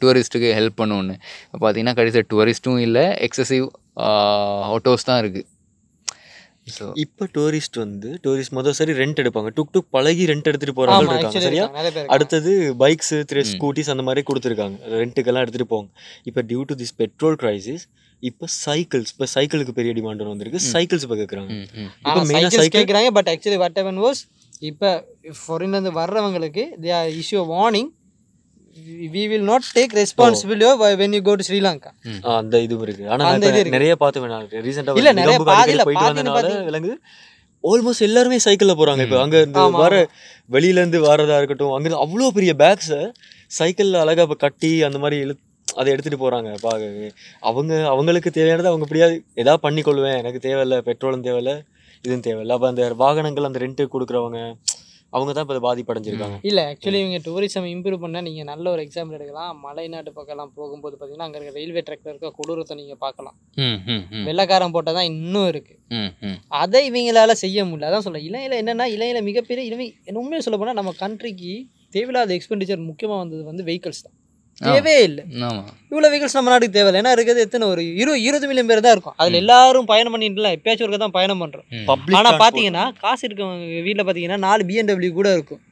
[0.00, 1.14] டூரிஸ்ட்டுக்கு ஹெல்ப் பண்ணுவோன்னு
[1.54, 3.66] பார்த்தீங்கன்னா கடைசியில் டூரிஸ்ட்டும் இல்லை எக்ஸசிவ்
[4.70, 5.46] ஆட்டோஸ் தான் இருக்குது
[6.76, 9.50] ஸோ இப்போ டூரிஸ்ட் வந்து டூரிஸ்ட் முதல் சரி ரெண்ட் எடுப்பாங்க.
[9.58, 11.66] டுக் டுக் பழகி ரெண்ட் எடுத்துட்டு போறவங்க ஆமா இருக்காங்க சரியா.
[12.16, 12.52] அடுத்தது
[12.82, 13.42] பைக்ஸ் த்ரீ.
[13.52, 14.76] ஸ்கூட்டிஸ் அந்த மாதிரி கொடுத்துருக்காங்க.
[15.02, 15.90] ரெண்ட்டுக்கெல்லாம் எடுத்துட்டு போவாங்க
[16.30, 17.84] இப்போ due to this petrol crisis
[18.22, 20.60] இப்போ சைக்கிள்ஸ் இப்போ சைக்கிளுக்கு பெரிய டிமாண்ட் வந்திருக்கு.
[20.72, 21.52] சைக்கிள்ஸ் இப்போ கேட்குறாங்க
[22.02, 24.20] இப்போ மெயினாக சைக்கிள் கேக்குறாங்க but actually what even was
[24.70, 24.88] இப்போ
[25.42, 27.90] ஃபாரின்லேருந்து வர்றவங்களுக்கு they are issue warning
[29.12, 30.68] we will not take responsibility
[30.98, 31.90] when you go to Sri Lanka
[32.34, 33.04] அந்த இதுவும் இருக்கு.
[33.08, 33.74] ஆனா அந்த இது.
[33.76, 36.96] நிறைய பார்த்து நான் ரீசெண்டா இல்ல, நிறைய பாதியில போயிட்டு பாதின்னு வந்தனால பாதி- விளங்குது
[37.64, 39.02] ஆல்மோஸ்ட் எல்லாருமே சைக்கிள்ல போறாங்க.
[39.06, 39.94] இப்போ அங்க இருந்து வர
[40.48, 43.00] வெளியில இருந்து வரதா இருக்கட்டும் அங்க இருந்து அவ்வளோ பெரிய பேக்ஸை
[43.50, 45.34] சைக்கிள்ல அழகா இப்ப கட்டி அந்த மாதிரி இழு
[45.68, 47.10] அதை எடுத்துட்டு போறாங்க பாக்க
[47.42, 51.52] அவங்க அவங்களுக்கு தேவையானது அவங்க எப்படியாவது ஏதாவது பண்ணி கொள்வேன் எனக்கு தேவையில்ல பெட்ரோலும் தேவையில்ல
[52.04, 52.54] இதுவும் தேவையில்ல.
[52.56, 54.40] அப்ப அந்த வாகனங்கள் அந்த ரெண்ட் கொடுக்குறவங்க
[55.12, 56.36] அவங்க தான் இப்போ பாதிப்படைஞ்சிருக்காங்க.
[56.48, 59.54] இல்லை ஆக்சுவலி இவங்க டூரிசம் இம்ப்ரூவ் பண்ணால் நீங்கள் நல்ல ஒரு எக்ஸாம்பிள் எடுக்கலாம்.
[59.64, 64.24] மலைநாட்டு பக்கம்லாம் போகும்போது பார்த்தீங்கன்னா அங்கே இருக்க ரயில்வே ட்ராக்ல இருக்க கொடூரத்தை நீங்கள் பார்க்கலாம் ம் ம் ம்.
[64.28, 65.80] வெள்ளக்காரன் போட்டால் தான் இன்னும் இருக்குது
[66.24, 67.90] ம் அதை இவங்களால செய்ய முடியல.
[67.90, 69.88] அதான் சொல்ல இளையில என்னன்னா இளையில மிகப்பெரிய இனிமே
[70.22, 71.52] உண்மையை சொல்ல போனால் நம்ம கண்ட்ரிக்கு
[71.94, 74.16] தேவையில்லாத எக்ஸ்பெண்டிச்சர் முக்கியமாக வந்தது வந்து வெஹிக்கல்ஸ் தான்.
[74.68, 75.22] தேவையே இல்லை.
[75.90, 77.00] இவ்வளோ வெஹிக்கல்ஸ் நம்ம நாட்டுக்கு தேவையில்லை.
[77.02, 79.16] ஏன்னா இருக்கிறது எத்தனை ஒரு இரு இருபது மில்லியன் பேர் தான் இருக்கும்.
[79.20, 81.66] அதில் எல்லாரும் பயணம் பண்ணிட்டுலாம் எப்பயாச்சும் ஒருக்க தான் பயணம் பண்ணுறோம்
[82.18, 85.62] ஆனால் பார்த்தீங்கன்னா காசு இருக்கவங்க வீட்டில் பார்த்தீங்கன்னா நாலு பிஎன்டபிள்யூ கூட இருக்கும்.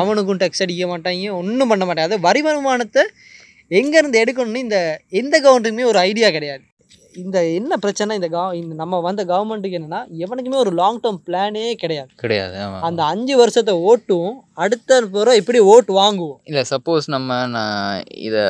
[0.00, 3.04] அவனுக்கும் டெக்ஸ் அடிக்க மாட்டாங்க ஒன்றும் பண்ண மாட்டாங்க அது வரி வருமானத்தை
[3.80, 4.78] எங்கேருந்து எடுக்கணும்னு இந்த
[5.22, 6.64] எந்த கவர்மெண்ட்டுக்குமே ஒரு ஐடியா கிடையாது.
[7.14, 8.16] இந்த என்ன பிரச்சனை?
[8.18, 12.56] இந்த கவ இந்த நம்ம வந்த கவர்மெண்ட்டுக்கு என்னன்னா எவனுக்குமே ஒரு லாங் டேர்ம் பிளானே கிடையாது கிடையாது
[12.88, 16.38] அந்த அஞ்சு வருஷத்தை ஓட்டுவோம் அடுத்த பிறகு இப்படி ஓட்டு வாங்குவோம்.
[16.44, 18.44] இல்லை சப்போஸ் நம்ம நான் இதை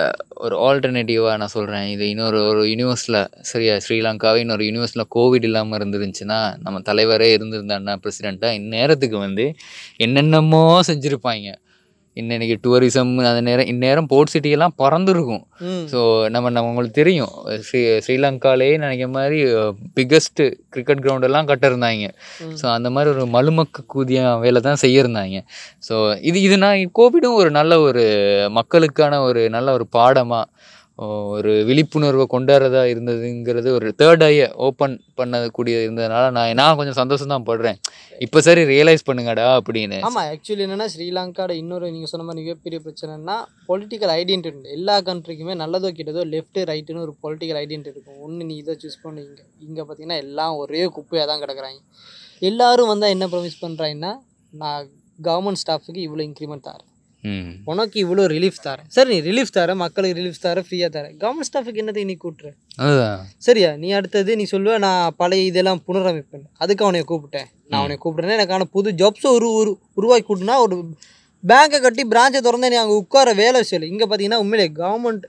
[0.45, 3.21] ஒரு ஆல்டர்னேட்டிவாக நான் சொல்கிறேன் இது இன்னொரு ஒரு யூனிவர்ஸில்
[3.53, 9.47] சரியா ஸ்ரீலங்காவே இன்னொரு யூனிவர்ஸில் கோவிட் இல்லாமல் இருந்துருந்துச்சுன்னா நம்ம தலைவரே இருந்திருந்தாருன்னா பிரசிடெண்ட்டாக இந்நேரத்துக்கு வந்து
[9.97, 11.49] என்னென்னமோ செஞ்சுருப்பாங்க.
[12.17, 15.43] இன்னைக்கு டூரிசம் அந்த நேரம் இந்நேரம் போர்ட் சிட்டியெல்லாம் பறந்துருக்கும்.
[15.93, 17.33] ஸோ நம்ம நம்ம உங்களுக்கு தெரியும்.
[17.61, 19.39] ஸ்ரீ ஸ்ரீலங்காலே நினைக்கிற மாதிரி
[19.95, 22.09] பிக்கஸ்ட்டு கிரிக்கெட் கிரவுண்டெல்லாம் கட்டிருந்தாங்க.
[22.41, 22.57] ம்.
[22.63, 25.39] ஸோ அந்த மாதிரி ஒரு மலுமக்க கூதிய வேலை தான் செய்யிருந்தாங்க.
[25.89, 28.05] ஸோ இது இது நான் கோவிடும் ஒரு நல்ல ஒரு
[28.51, 30.47] மக்களுக்கான ஒரு நல்ல ஒரு பாடமாக
[31.35, 37.47] ஒரு விழிப்புணர்வை கொண்டாடுறதா இருந்ததுங்கிறது ஒரு தேர்ட் ஐயை ஓப்பன் பண்ணக்கூடிய இருந்ததுனால நான் நான் கொஞ்சம் சந்தோஷம் தான்
[37.51, 37.79] படுறேன்.
[38.25, 39.99] இப்போ சரி ரியலைஸ் பண்ணுங்கடா அப்படின்னு.
[40.09, 43.37] ஆமாம் ஆக்சுவலி என்னென்னா ஸ்ரீலங்காவோட இன்னொரு நீங்கள் சொன்ன மாதிரி மிகப்பெரிய பிரச்சனைனா
[43.71, 48.21] பொலிட்டிக்கல் ஐடென்டிட்டி எல்லா கண்ட்ரிக்குமே நல்லதோ கிட்டதோ லெஃப்ட்டு ரைட்டுன்னு ஒரு பொலிட்டிக்கல் ஐடென்டிட்டி இருக்கும்.
[48.27, 49.47] ஒன்று நீ இதை சூஸ் பண்ணு இங்கே.
[49.69, 51.81] இங்கே பார்த்தீங்கன்னா எல்லாம் ஒரே குப்பையாக தான் கிடக்குறாங்க.
[52.51, 54.13] எல்லாரும் வந்தால் என்ன ப்ரொமிஸ் பண்ணுறாங்கன்னா
[54.53, 54.87] நான்
[55.29, 56.90] கவர்மெண்ட் ஸ்டாஃபுக்கு இவ்வளோ இன்க்ரிமெண்ட் தரேன்.
[57.71, 58.87] உனக்கு இவ்வளோ ரிலீஃப் தரேன்.
[58.97, 61.15] சரி நீ ரிலீஃப் தர மக்களுக்கு ரிலீஃப் தர ஃப்ரீயாக தரேன்.
[61.23, 62.51] கவர்மெண்ட் ஸ்டாஃபுக்கு என்னத்தை நீ கூட்டுற?
[63.47, 66.47] சரியா நீ அடுத்தது நீ சொல்லுவ நான் பழைய இதெல்லாம் புனரமைப்பேன்.
[66.65, 67.49] அதுக்கு அவனை கூப்பிட்டேன்.
[67.69, 70.77] நான் அவனை கூப்பிட்டேன்னா எனக்கான புது ஜாப்ஸை ஒரு உரு உருவாக்கி கூட்டினா ஒரு
[71.45, 73.87] பேங்கை கட்டி பிரான்ச்சை திறந்து நீ அங்கே உட்கார வேலை செய்யலை.
[73.93, 75.25] இங்கே பார்த்தீங்கன்னா உண்மையிலே கவர்மெண்ட்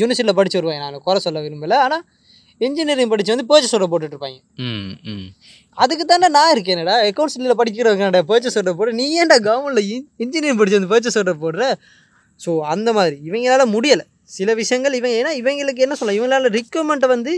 [0.00, 1.78] யூனிவர்சிட்டியில் படிச்சு வருவாங்க நான் குறை சொல்ல விரும்பலை.
[1.86, 2.04] ஆனால்
[2.66, 4.38] இன்ஜினியரிங் படித்து வந்து பர்ச்சேஸ் ஆர்டர் போட்டுட்டு இருப்பாங்க.
[4.68, 5.26] ம் ம்.
[5.78, 6.94] அதுக்கு தானே நான் இருக்கேனடா.
[7.08, 8.92] அக்கௌண்ட்ஸில் படிக்கிறவங்கடா பர்ச்சேஸ் ஆர்டர் போட.
[9.00, 9.90] நீ ஏன்டா கவர்மெண்ட்டில்
[10.24, 11.64] இன்ஜினியரிங் படிச்சு வந்து பர்ச்சேஸ் ஆர்டர் போடுற?
[12.40, 13.16] ஸோ அந்த மாதிரி.
[13.28, 14.04] இவங்களால முடியலை.
[14.36, 17.32] சில விஷயங்கள் இவங்க ஏன்னா இவங்களுக்கு என்ன சொல்ல இவங்களால ரிக்வயர்மெண்ட்டை வந்து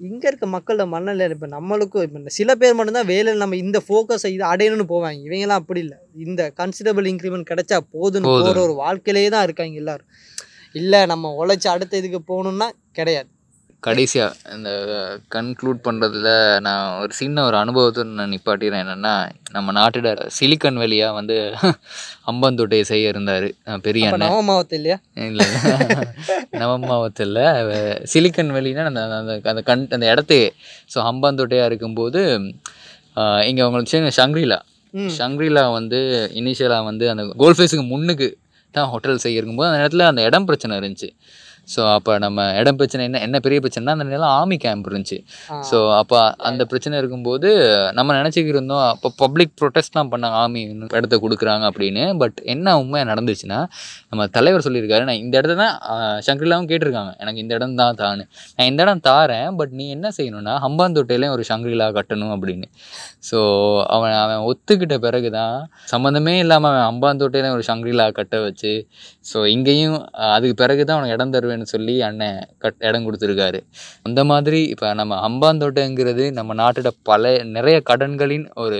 [0.00, 4.44] இங்கே இருக்க மக்களோட மனநிலை இப்போ நம்மளுக்கும் இப்போ சில பேர் மட்டும்தான் வேலையில் நம்ம இந்த ஃபோக்கஸை இது
[4.52, 5.18] அடையணும்னு போவாங்க.
[5.28, 5.98] இவங்கெல்லாம் அப்படி இல்லை.
[6.26, 8.46] இந்த கன்சிடபிள் இன்க்ரிமெண்ட் கிடைச்சா போதுன்னு போதும்.
[8.48, 10.08] போகிற ஒரு வாழ்க்கையிலே தான் இருக்காங்க எல்லாரும்.
[10.80, 13.28] இல்லை நம்ம உழைச்சி அடுத்த இதுக்கு போகணுன்னா கிடையாது.
[13.86, 14.70] கடைசியாக இந்த
[15.34, 16.30] கன்க்ளூட் பண்ணுறதுல
[16.60, 19.12] நான் ஒரு சின்ன ஒரு அனுபவத்தை நான் நிப்பாட்டிறேன் என்னென்னா
[19.52, 21.36] நம்ம நாட்டோட சிலிக்கன் வெளியாக வந்து
[22.30, 23.46] அம்பந்தோட்டையை செய்ய இருந்தார்
[23.82, 24.96] பெரிய நவ மாவட்டம் இல்லையா?
[25.26, 25.46] இல்லை.
[26.60, 27.36] நவமாவத்தில்
[28.12, 30.48] சிலிக்கன் வெளினா அந்த அந்த அந்த கண் அந்த இடத்தையே.
[30.90, 32.22] ஸோ ஹம்பாந்தோட்டையாக இருக்கும்போது
[33.44, 33.92] இங்கே உங்களுக்கு
[34.94, 35.10] ம்.
[35.16, 35.98] ஷங்க்ரிலா வந்து
[36.34, 38.28] இனிஷியலாக வந்து அந்த கோல்ஃபேஸுக்கு முன்னுக்கு
[38.74, 41.08] தான் ஹோட்டல் செய்ய இருக்கும்போது அந்த இடத்துல அந்த இடம் பிரச்சனை இருந்துச்சு.
[41.74, 45.18] ஸோ அப்போ நம்ம இடம் பிரச்சனை என்ன என்ன பெரிய பிரச்சனைனா அந்த நேரம் ஆர்மி கேம்ப் இருந்துச்சு.
[45.68, 47.48] ஸோ அப்போ அந்த பிரச்சனை இருக்கும்போது
[47.98, 50.62] நம்ம நினச்சிக்கிட்டு இருந்தோம் அப்போ பப்ளிக் ப்ரொட்டஸ்ட்லாம் பண்ணாங்க ஆர்மி
[50.98, 52.04] இடத்த கொடுக்குறாங்க அப்படின்னு.
[52.22, 53.60] பட் என்ன உண்மை நடந்துச்சுன்னா
[54.10, 55.74] நம்ம தலைவர் சொல்லியிருக்காரு நான் இந்த இடத்த தான்
[56.28, 57.12] சங்கரிலாவும் கேட்டிருக்காங்க.
[57.22, 58.26] எனக்கு இந்த இடம் தான் தான்னு.
[58.56, 62.68] நான் இந்த இடம் தாரேன் பட் நீ என்ன செய்யணும்னா ஹம்பாந்தோட்டையிலையும் ஒரு சங்கரிலா கட்டணும் அப்படின்னு.
[63.28, 63.38] ஸோ
[63.94, 65.54] அவன் அவன் ஒத்துக்கிட்ட பிறகு தான்
[65.92, 68.72] சம்மந்தமே இல்லாமல் அவன் அம்பாந்தோட்டையிலையும் ஒரு சங்கரிலா கட்ட வச்சு
[69.30, 69.96] ஸோ இங்கேயும்
[70.34, 73.58] அதுக்கு பிறகு தான் அவனுக்கு இடம் தருவேன்னு சொல்லி அண்ணன் கட் இடம் கொடுத்துருக்காரு.
[74.08, 77.22] அந்த மாதிரி இப்போ நம்ம அம்பாந்தோட்டைங்கிறது நம்ம நாட்டோட பல
[77.56, 78.78] நிறைய கடன்களின் ஒரு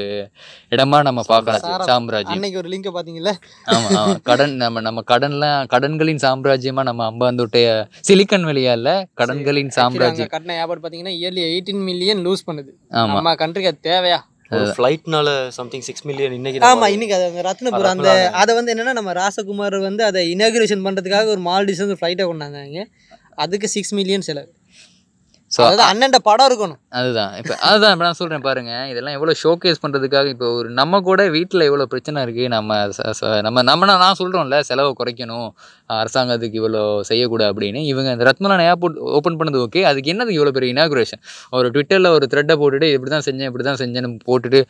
[0.72, 2.36] இடமா நம்ம பார்க்கலாம் சாம்ராஜ்யம்.
[2.36, 3.34] அன்னைக்கு ஒரு லிங்கை பார்த்தீங்கல்ல?
[3.66, 4.14] ஆமா ஆமா.
[4.30, 7.66] கடன் நம்ம நம்ம கடன்லாம் கடன்களின் சாம்ராஜ்யமா நம்ம அம்பாந்தோட்டைய
[8.11, 8.90] சிலிக்கன் வெளியா இல்ல
[9.22, 10.32] கடன்களின் சாம்ராஜ்யம்.
[10.36, 12.72] கட்டின வியாபாரம் பார்த்தீங்கன்னா இயர்லி எயிட்டீன் மில்லியன் லூஸ் பண்ணுது.
[13.03, 13.18] ஆமா.
[13.18, 14.20] நம்ம கண்ட்ரிக்கு அது தேவையா?
[14.51, 18.30] ஃப்ளைட்னால சம்திங் சிக்ஸ் மில்லியன் இன்னைக்கு ஆமா நம்ம- இன்னைக்கு அது ரத்னபுரம் அந்த.
[18.30, 22.84] அதை வந்து என்னன்னா நம்ம ராசகுமார் வந்து அதை இனாகுரேஷன் பண்றதுக்காக ஒரு மால்டிஸ் வந்து ஃப்ளைட்டை கொண்டாந்தாங்க.
[23.34, 24.55] அதுக்கு சிக்ஸ் மில்லியன் செலவு.
[25.49, 26.78] So, அதாவது அண்ணன்ட படம் இருக்கணும்.
[26.88, 27.36] அதுதான்.
[27.36, 28.86] இப்போ அதுதான் இப்போ நான் சொல்கிறேன் பாருங்க.
[28.90, 32.88] இதெல்லாம் எவ்வளோ ஷோகேஸ் பண்ணுறதுக்காக இப்போ ஒரு நம்ம கூட வீட்டில் எவ்வளோ பிரச்சனை இருக்குது நம்ம
[33.40, 35.49] நம்ம நம்ம நான் நான் சொல்கிறோம்ல செலவை குறைக்கணும்.
[35.91, 40.74] அரசாங்கத்துக்கு இவ்வளோ செய்யக்கூடாது அப்படின்னு இவங்க இந்த ரத்மலான் ஏர்போர்ட் ஓப்பன் பண்ணது ஓகே அதுக்கு என்னது இவ்வளோ பெரிய
[40.74, 41.22] இனாகுரேஷன்
[41.53, 44.61] ஒரு ட்விட்டரில் ஒரு த்ரெட்டை போட்டுட்டு இப்படி தான் செஞ்சேன் இப்படி தான் செஞ்சேன்னு போட்டுட்டு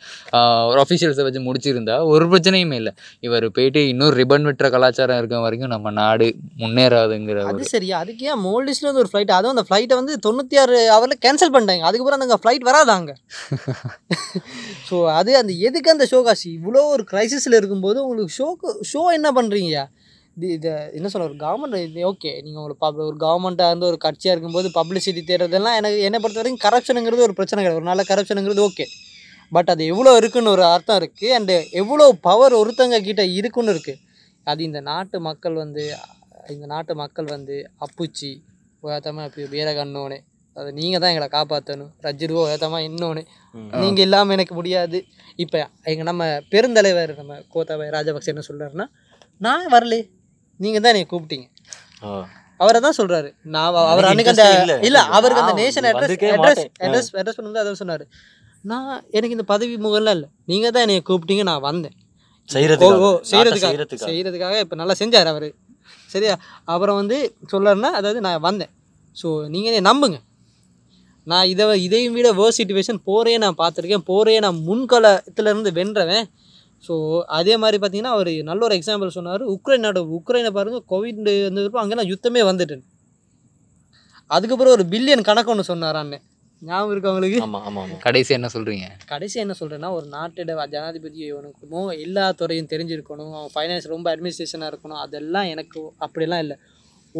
[0.69, 2.93] ஒரு அஃபிஷியல்ஸை வச்சு முடிச்சிருந்தா ஒரு பிரச்சனையுமே இல்லை.
[3.19, 6.27] இவர் போயிட்டு இன்னும் ரிபன் விட்டுற கலாச்சாரம் இருக்க வரைக்கும் நம்ம நாடு
[6.61, 11.21] முன்னேறாதுங்கிற அது சரியா அதுக்கு ஏன் மோல்டிஸ்ல ஒரு ஃப்ளைட் அதுவும் அந்த ஃப்ளைட்டை வந்து தொண்ணூற்றி ஆறு ஹவரில்
[11.25, 11.83] கேன்சல் பண்ணிட்டாங்க.
[11.89, 13.11] அதுக்கப்புறம் அந்த ஃப்ளைட் வராதாங்க
[14.89, 19.31] ஸோ அது அந்த எதுக்கு அந்த ஷோ காசு இவ்வளோ ஒரு கிரைசிஸில் இருக்கும்போது உங்களுக்கு ஷோக்கு ஷோ என்ன
[19.31, 19.77] பண்ணுறீங்க
[20.37, 24.33] இது இதை என்ன சொல்ல ஒரு கவர்மெண்ட் ஓகே நீங்கள் ஒரு பப் ஒரு கவர்மெண்ட்டாக இருந்து ஒரு கட்சியாக
[24.35, 27.79] இருக்கும்போது பப்ளிசிட்டி தேடுறதெல்லாம் எனக்கு என்னை பொறுத்த வரைக்கும் கரப்ஷனுங்கிறது ஒரு பிரச்சனை கிடையாது.
[27.81, 28.85] ஒரு நல்ல கரப்ஷனுங்கிறது ஓகே
[29.51, 34.01] பட் அது எவ்வளோ இருக்குன்னு ஒரு அர்த்தம் இருக்குது அண்டு எவ்வளோ பவர் ஒருத்தங்க கிட்ட இருக்குன்னு இருக்குது
[34.47, 35.83] அது இந்த நாட்டு மக்கள் வந்து
[36.55, 38.31] இந்த நாட்டு மக்கள் வந்து அப்புச்சி
[38.83, 40.19] ஓயாத்தமா இப்போ வேற கண்ணோனே
[40.55, 43.23] அது நீங்கள் தான் எங்களை காப்பாற்றணும் ரஜிருவோ ஓயாத்தமா இன்னொன்று.
[43.83, 44.99] நீங்கள் இல்லாமல் எனக்கு முடியாது.
[45.43, 45.57] இப்போ
[45.91, 48.87] எங்கள் நம்ம பெருந்தலைவர் நம்ம கோத்தாபாய் ராஜபக்சே என்ன சொல்றாருன்னா
[49.41, 49.99] நான் வரலே
[50.57, 51.55] நீங்கள் தான் என்னை கூப்பிட்டீங்க.
[52.57, 53.33] அவரை தான் சொல்றாரு.
[53.43, 54.99] நான் அவ- அவர் அன்னைக்கு அந்த இல்ல.
[55.01, 56.65] அவருக்கு அந்த nation address address.
[56.79, 58.01] Address address பண்ணும்போது அதை சொன்னாரு.
[58.61, 60.25] நான் எனக்கு இந்த பதவி முகம்லாம் இல்லை.
[60.45, 61.91] நீங்கள் தான் என்னை கூப்பிட்டீங்க நான் வந்தேன்.
[63.31, 63.75] செய்யறதுக்காக.
[64.05, 64.59] செய்யறதுக்காக.
[64.59, 65.53] இப்போ நல்லா செஞ்சார் அவர்.
[66.05, 66.39] சரியா?
[66.63, 68.69] அப்புறம் வந்து சொல்றாருன்னா அதாவது நான் வந்தேன்.
[69.23, 70.19] ஸோ நீங்கள் என்னை நம்புங்க.
[71.23, 74.03] நான் இதை இதையும் விட வேர்ஸ் சிச்சுவேஷன் போரையே நான் பார்த்துருக்கேன்.
[74.07, 76.29] போரையே நான் முன்களத்துல இருந்து வென்றவன்.
[76.83, 76.95] ஸோ
[77.39, 79.43] அதே மாதிரி பார்த்தீங்கன்னா அவர் நல்ல ஒரு எக்ஸாம்பிள் சொன்னார்.
[79.55, 82.83] உக்ரைன் நாடு உக்ரைனை பாருங்கள் கோவிட் வந்ததுக்கு அங்கே நான் யுத்தமே வந்துட்டேன்
[84.31, 86.23] அதுக்கப்புறம் ஒரு பில்லியன் கணக்கு ஒன்று சொன்னார் அண்ணன்
[86.61, 87.97] ஞாபகம் இருக்கு அவங்களுக்கு ஆமா ஆமா ஆமா.
[87.99, 88.85] கடைசி என்ன சொல்றீங்க?
[89.05, 93.33] கடைசி என்ன சொல்கிறேன்னா ஒரு நாட்டோட ஜனாதிபதி இவனுக்குமோ எல்லா துறையும் தெரிஞ்சிருக்கணும்.
[93.39, 95.01] அவன் ஃபைனான்ஸ் ரொம்ப அட்மினிஸ்ட்ரேஷனாக இருக்கணும்.
[95.05, 96.57] அதெல்லாம் எனக்கு அப்படிலாம் இல்லை.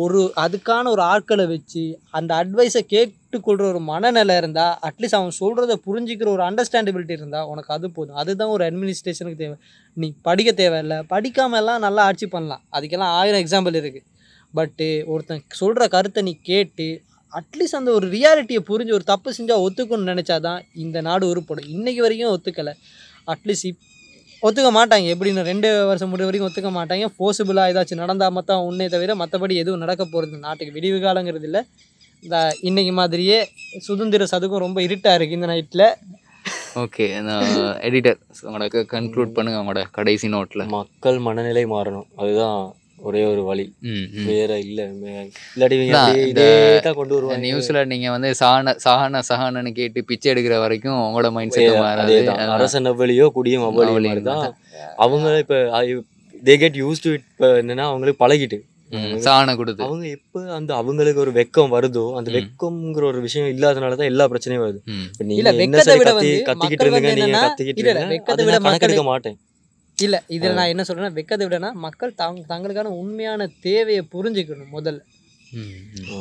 [0.04, 1.84] ஒரு அதுக்கான ஒரு ஆட்களை வச்சு
[2.18, 7.88] அந்த அட்வைஸை கேட்டுக்கொள்கிற ஒரு மனநிலை இருந்தால் அட்லீஸ்ட் அவன் சொல்கிறத புரிஞ்சிக்கிற ஒரு அண்டர்ஸ்டாண்டபிலிட்டி இருந்தால் உனக்கு அது
[7.92, 8.16] போதும்.
[8.16, 9.58] அதுதான் ஒரு அட்மினிஸ்ட்ரேஷனுக்கு தேவை.
[9.94, 10.98] நீ படிக்க தேவையில்லை.
[11.10, 12.64] படிக்காம எல்லாம் நல்லா ஆட்சி பண்ணலாம்.
[12.72, 14.06] அதுக்கெல்லாம் ஆயிரம் எக்ஸாம்பிள் இருக்குது
[14.54, 16.88] பட்டு ஒருத்தன் சொல்கிற கருத்தை நீ கேட்டு
[17.34, 21.70] அட்லீஸ்ட் அந்த ஒரு ரியாலிட்டியை புரிஞ்சு ஒரு தப்பு செஞ்சால் ஒத்துக்கணும்னு நினச்சாதான் இந்த நாடு உருப்படும்.
[21.76, 22.74] இன்றைக்கி வரைக்கும் ஒத்துக்கலை.
[23.28, 23.84] அட்லீஸ்ட் இப்
[24.46, 25.06] ஒத்துக்க மாட்டாங்க.
[25.14, 27.06] எப்படின்னு ரெண்டு வருஷம் முடிவு வரைக்கும் ஒத்துக்க மாட்டாங்க.
[27.16, 31.62] ஃபோர்ஸபிளாக ஏதாச்சும் நடந்தால் மட்டும் உன்னே தவிர மற்றபடி எதுவும் நடக்க போகிறது நாட்டுக்கு விடிவு காலங்கிறது இல்லை.
[32.26, 33.40] இந்த இன்னைக்கு மாதிரியே
[33.88, 35.88] சுதந்திர சதுக்கம் ரொம்ப இருட்டாக இருக்குது இந்த நைட்டில்
[36.84, 37.06] ஓகே
[37.88, 38.18] எடிட்டர்
[38.48, 42.08] உங்களோட கன்க்ளூட் பண்ணுங்க உங்களோட கடைசி நோட்ல மக்கள் மனநிலை மாறணும்.
[42.22, 42.60] அதுதான்
[43.08, 43.66] ஒரே ஒரு வழி.
[44.30, 45.78] வேற இல்ல இல்லாட்டி
[47.00, 47.40] கொண்டு வருவாங்க.
[47.46, 52.16] நியூஸ்ல நீங்க வந்து சாண சாகன சகானன்னு கேட்டு பிச்சை எடுக்கிற வரைக்கும் உங்களோட மைண்ட் செட் மாறாது.
[52.56, 54.48] அரசன் அவ்வளியோ குடியும் அவ்வளியோ தான்.
[55.06, 55.62] அவங்க இப்ப
[56.48, 58.60] they get use to it இப்போ என்னன்னா அவங்களுக்கு பழகிட்டு.
[59.24, 59.82] சாண கொடுத்து.
[59.88, 64.64] அவங்க எப்ப அந்த அவங்களுக்கு ஒரு வெக்கம் வருதோ அந்த வெக்கம்ங்கிற ஒரு விஷயம் இல்லாதனால தான் எல்லா பிரச்சனையும்
[64.66, 64.80] வருது.
[65.30, 67.84] நீங்க என்ன வெக்கத்தை சரி விட கத்தி வந்து கத்திக்கிட்டு இருந்தீங்க நீங்க கத்திக்கிட்டு
[68.14, 69.38] வெக்கத்தை அதை விட நான் கணக்கெடுக்க மாட்டேன்.
[69.98, 75.00] இல்லை இதில் நான் என்ன சொல்கிறேன்னா வெக்கத்தை விடனா மக்கள் தங் தங்களுக்கான உண்மையான தேவையை புரிஞ்சுக்கணும் முதல்ல.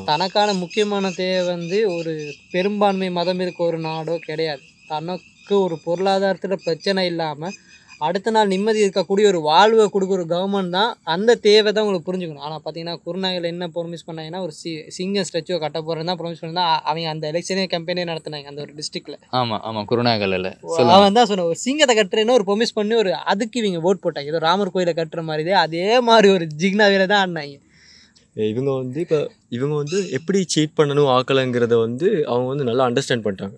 [0.05, 2.13] தனக்கான முக்கியமான தேவை வந்து ஒரு
[2.53, 4.63] பெரும்பான்மை மதம் இருக்க ஒரு நாடோ கிடையாது.
[4.89, 7.57] தனக்கு ஒரு பொருளாதாரத்தில் பிரச்சனை இல்லாமல்
[8.01, 12.45] அடுத்த நாள் நிம்மதி இருக்கக்கூடிய ஒரு வாழ்வை கொடுக்குற ஒரு கவர்மெண்ட் தான் அந்த தேவை தான் உங்களுக்கு புரிஞ்சுக்கணும்.
[12.47, 16.65] ஆனால் பார்த்தீங்கன்னா குருநாயகில் என்ன ப்ரொமிஸ் பண்ணாங்கன்னா ஒரு சி சிங்கம் ஸ்ட்ரெச்சுவை கட்ட போகிறேன் தான் ப்ரொமிஸ் பண்ணா
[16.91, 20.51] அவங்க அந்த எலெக்ஷனே கம்பெனியே நடத்தினாங்க அந்த ஒரு டிஸ்ட்ரிக்டில் ஆமா ஆமா குருநாகல்ல
[20.97, 24.33] அவன் தான் சொன்ன ஒரு சிங்கத்தை கட்டுறேன்னு ஒரு ப்ரொமிஸ் பண்ணி ஒரு அதுக்கு இவங்க ஓட் போட்டாங்க.
[24.35, 27.57] ஏதோ ராமர் கோயிலை கட்டுற மாதிரி அதே மாதிரி ஒரு ஜிக்னாவில தான் ஆடினாங்க.
[28.37, 29.19] இவங்க வந்து இப்போ
[29.57, 33.57] இவங்க வந்து எப்படி சீட் பண்ணணும் ஆக்கலைங்கிறத வந்து அவங்க வந்து நல்லா அண்டர்ஸ்டாண்ட் பண்ணிட்டாங்க.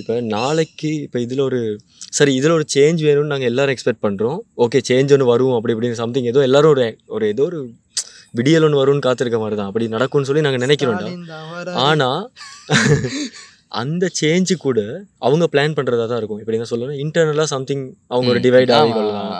[0.00, 1.60] இப்போ நாளைக்கு இப்போ இதில் ஒரு
[2.18, 6.00] சரி இதில் ஒரு சேஞ்ச் வேணும்னு நாங்கள் எல்லாரும் எக்ஸ்பெக்ட் பண்ணுறோம் ஓகே சேஞ்ச் ஒன்று வரும் அப்படி இப்படின்னு
[6.02, 6.86] சம்திங் ஏதோ எல்லாரும் ஒரு
[7.16, 7.60] ஒரு ஏதோ ஒரு
[8.38, 12.22] விடியல் ஒன்று வரும்னு காத்திருக்க மாதிரி தான் அப்படி நடக்கும்னு சொல்லி நாங்கள் நினைக்கிறோம்டா ஆனால்
[13.80, 14.80] அந்த சேஞ்சு கூட
[15.26, 16.40] அவங்க பிளான் பண்ணுறதா தான் இருக்கும்.
[16.42, 19.32] இப்படி என்ன சொல்லணும் இன்டர்னலாக சம்திங் அவங்க ஒரு டிவைட் ஆகிக்கொள்ளலாம்.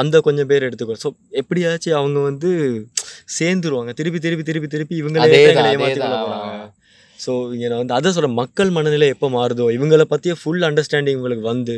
[0.00, 0.96] அந்த கொஞ்சம் பேர் எடுத்துக்கோ.
[1.04, 2.50] ஸோ எப்படியாச்சும் அவங்க வந்து
[3.38, 3.92] சேர்ந்துருவாங்க.
[4.00, 5.70] திருப்பி திருப்பி திருப்பி திருப்பி இவங்களே அதேதான்,
[7.24, 11.46] ஸோ இங்கே நான் வந்து அதை சொல்ற மக்கள் மனநிலை எப்போ மாறுதோ இவங்கள பற்றிய ஃபுல் அண்டர்ஸ்டாண்டிங் இவங்களுக்கு
[11.52, 11.76] வந்து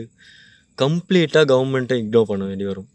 [0.82, 2.86] கம்ப்ளீட்டாக கவர்மெண்ட்டை இக்னோர் பண்ண வேண்டி வரும்.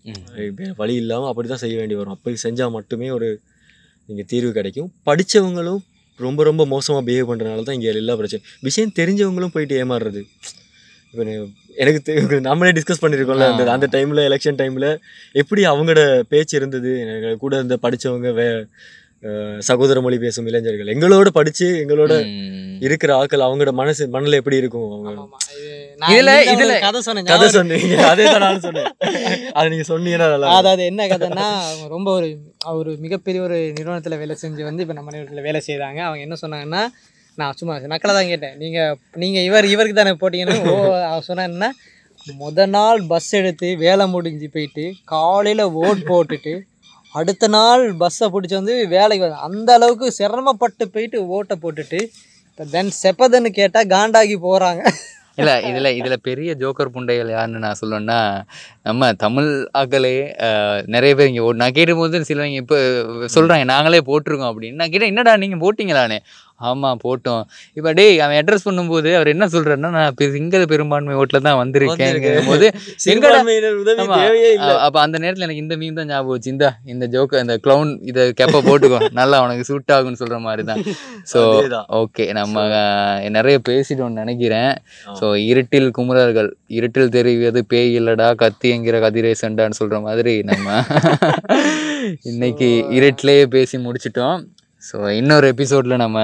[0.80, 2.16] வழி இல்லாமல் அப்படி தான் செய்ய வேண்டி வரும்.
[2.16, 3.28] அப்படி செஞ்சால் மட்டுமே ஒரு
[4.10, 4.89] இங்கே தீர்வு கிடைக்கும்.
[5.10, 5.82] படித்தவங்களும்
[6.20, 8.43] ரொம்ப ரொம்ப மோசமாக பிஹேவ் பண்ணுறதுனால தான் இங்கே எல்லா பிரச்சனை.
[8.68, 10.22] விஷயம் தெரிஞ்சவங்களும் போயிட்டு ஏமாறுறது.
[11.14, 11.24] இப்போ
[11.84, 14.89] எனக்கு நம்மளே டிஸ்கஸ் பண்ணியிருக்கோம்ல அந்த அந்த டைமில் எலெக்ஷன் டைமில்
[15.41, 16.91] எப்படி அவங்களோட பேச்சு இருந்தது?
[17.06, 18.48] எனக்கு கூட இருந்த படித்தவங்க வே
[19.59, 20.95] சகோதர மொழி பேசும் இளைஞர்கள்.
[20.95, 22.43] எங்களோட படித்து எங்களோட.
[22.80, 25.03] இருக்கிற ஆட்கள் அவங்களோட மனசு மனநிலை எப்படி இருக்கும்?
[25.03, 25.21] அவங்க
[26.07, 28.07] இதுல- இதுல ஒரு கதை ஞாபகம் சொன்னீங்க.
[28.07, 28.95] அதே தான் நான் சொன்னேன்.
[29.51, 30.55] அது நீங்கள் சொன்னீங்கன்னா நல்லா.
[30.55, 35.11] அதாவது என்ன கதைன்னா அவங்க ரொம்ப ஒரு ஒரு மிகப்பெரிய ஒரு நிறுவனத்தில் வேலை செஞ்சு வந்து இப்போ நம்ம
[35.11, 36.88] நிறுவனத்தில் வேலை செய்கிறாங்க அவங்க என்ன சொன்னாங்கன்னா
[37.36, 38.57] நான் சும்மா நக்கலை தான் கேட்டேன்.
[38.57, 40.69] நீங்கள் நீங்கள் இவர் இவருக்கு தானே போட்டீங்கன்னு.
[40.69, 41.71] ஓ அவன் சொன்னான்னா
[42.39, 46.59] முத நாள் பஸ் எடுத்து வேலை முடிஞ்சு போயிட்டு காலையில் ஓட் போட்டுட்டு
[47.16, 51.99] அடுத்த நாள் பஸ்ஸை பிடிச்சி வந்து வேலைக்கு வந்து அந்த அளவுக்கு சிரமப்பட்டு போயிட்டு ஓட்டை போட்டுட்டு
[52.47, 54.82] இப்போ தென் செப்பதன்னு கேட்டால் காண்டாகி போகிறாங்க
[55.38, 58.20] இல்லை இதில் இதில் பெரிய ஜோக்கர் புண்டைகள் யாருன்னு நான் சொல்லணும்னா
[58.82, 60.11] நம்ம தமிழ் ஆக்களே
[60.88, 62.78] நிறைய பேர் இங்கே ஓட் நான் கேட்டபோது சிலவங்க இப்போ
[63.36, 64.80] சொல்கிறாங்க நாங்களே போட்டிருக்கோம் அப்படின்னு.
[64.80, 66.20] நான் கேட்டேன் என்னடா நீங்கள் போட்டிங்களானே
[66.60, 67.41] ஆமா போட்டோம்.
[67.78, 72.16] இப்போ டேய் அவன் அட்ரஸ் பண்ணும்போது அவர் என்ன சொல்றாருன்னா நான் சிங்கள பெரும்பான்மை ஓட்டுல தான் வந்திருக்கேன்.
[72.49, 72.68] போது
[74.86, 78.26] அப்ப அந்த நேரத்துல எனக்கு இந்த மீம் தான் ஞாபகம் வச்சு இந்த இந்த ஜோக்க இந்த க்ளவுன் இத
[78.39, 78.99] கெப்ப போட்டுக்கோ.
[79.20, 80.82] நல்லா உனக்கு சூட் ஆகும்னு சொல்ற மாதிரி தான்
[81.34, 81.41] ஸோ.
[82.01, 82.56] ஓகே நம்ம
[83.38, 84.72] நிறைய பேசிட்டோம்னு நினைக்கிறேன்.
[85.20, 86.49] ஸோ இருட்டில் குமுறர்கள்
[86.80, 90.64] இருட்டில் தெரிவது பேய் இல்லடா கத்தி என்கிற கதிரேசன்டான்னு சொல்ற மாதிரி நம்ம
[92.32, 94.39] இன்னைக்கு இருட்டிலேயே பேசி முடிச்சிட்டோம்.
[94.86, 96.18] ஸோ இன்னொரு எபிசோட்ல நம்ம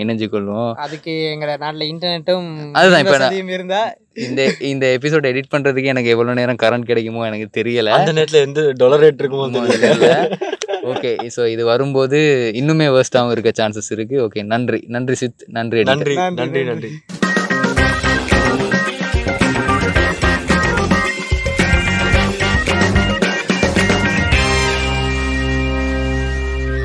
[0.00, 3.18] இணைஞ்சு கொள்வோம் அதுக்கு எங்களோட நாட்டில் இன்டர்நெட்டும் அதுதான் இப்ப
[3.50, 3.80] இருந்தா
[4.20, 7.92] இந்த இந்த எபிசோட் எடிட் பண்றதுக்கு எனக்கு எவ்வளவு நேரம் கரண்ட் கிடைக்குமோ எனக்கு தெரியல.
[7.96, 10.08] அந்த நேரத்துல எந்த டாலர் ரேட் இருக்குமோ தெரியல.
[10.84, 12.18] ஓகே ஸோ இது வரும்போது
[12.54, 14.18] இன்னுமே வேர்ஸ்டாகவும் இருக்க சான்சஸ் இருக்கு.
[14.26, 14.80] ஓகே நன்றி.
[14.88, 15.44] நன்றி சித்.
[15.50, 15.82] நன்றி.
[15.84, 16.92] நன்றி நன்றி நன்றி.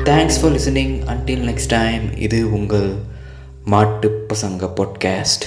[0.04, 2.88] Thanks for listening until next time இது உங்கள்
[3.64, 5.44] மாட்டு பசங்க பாட்காஸ்ட்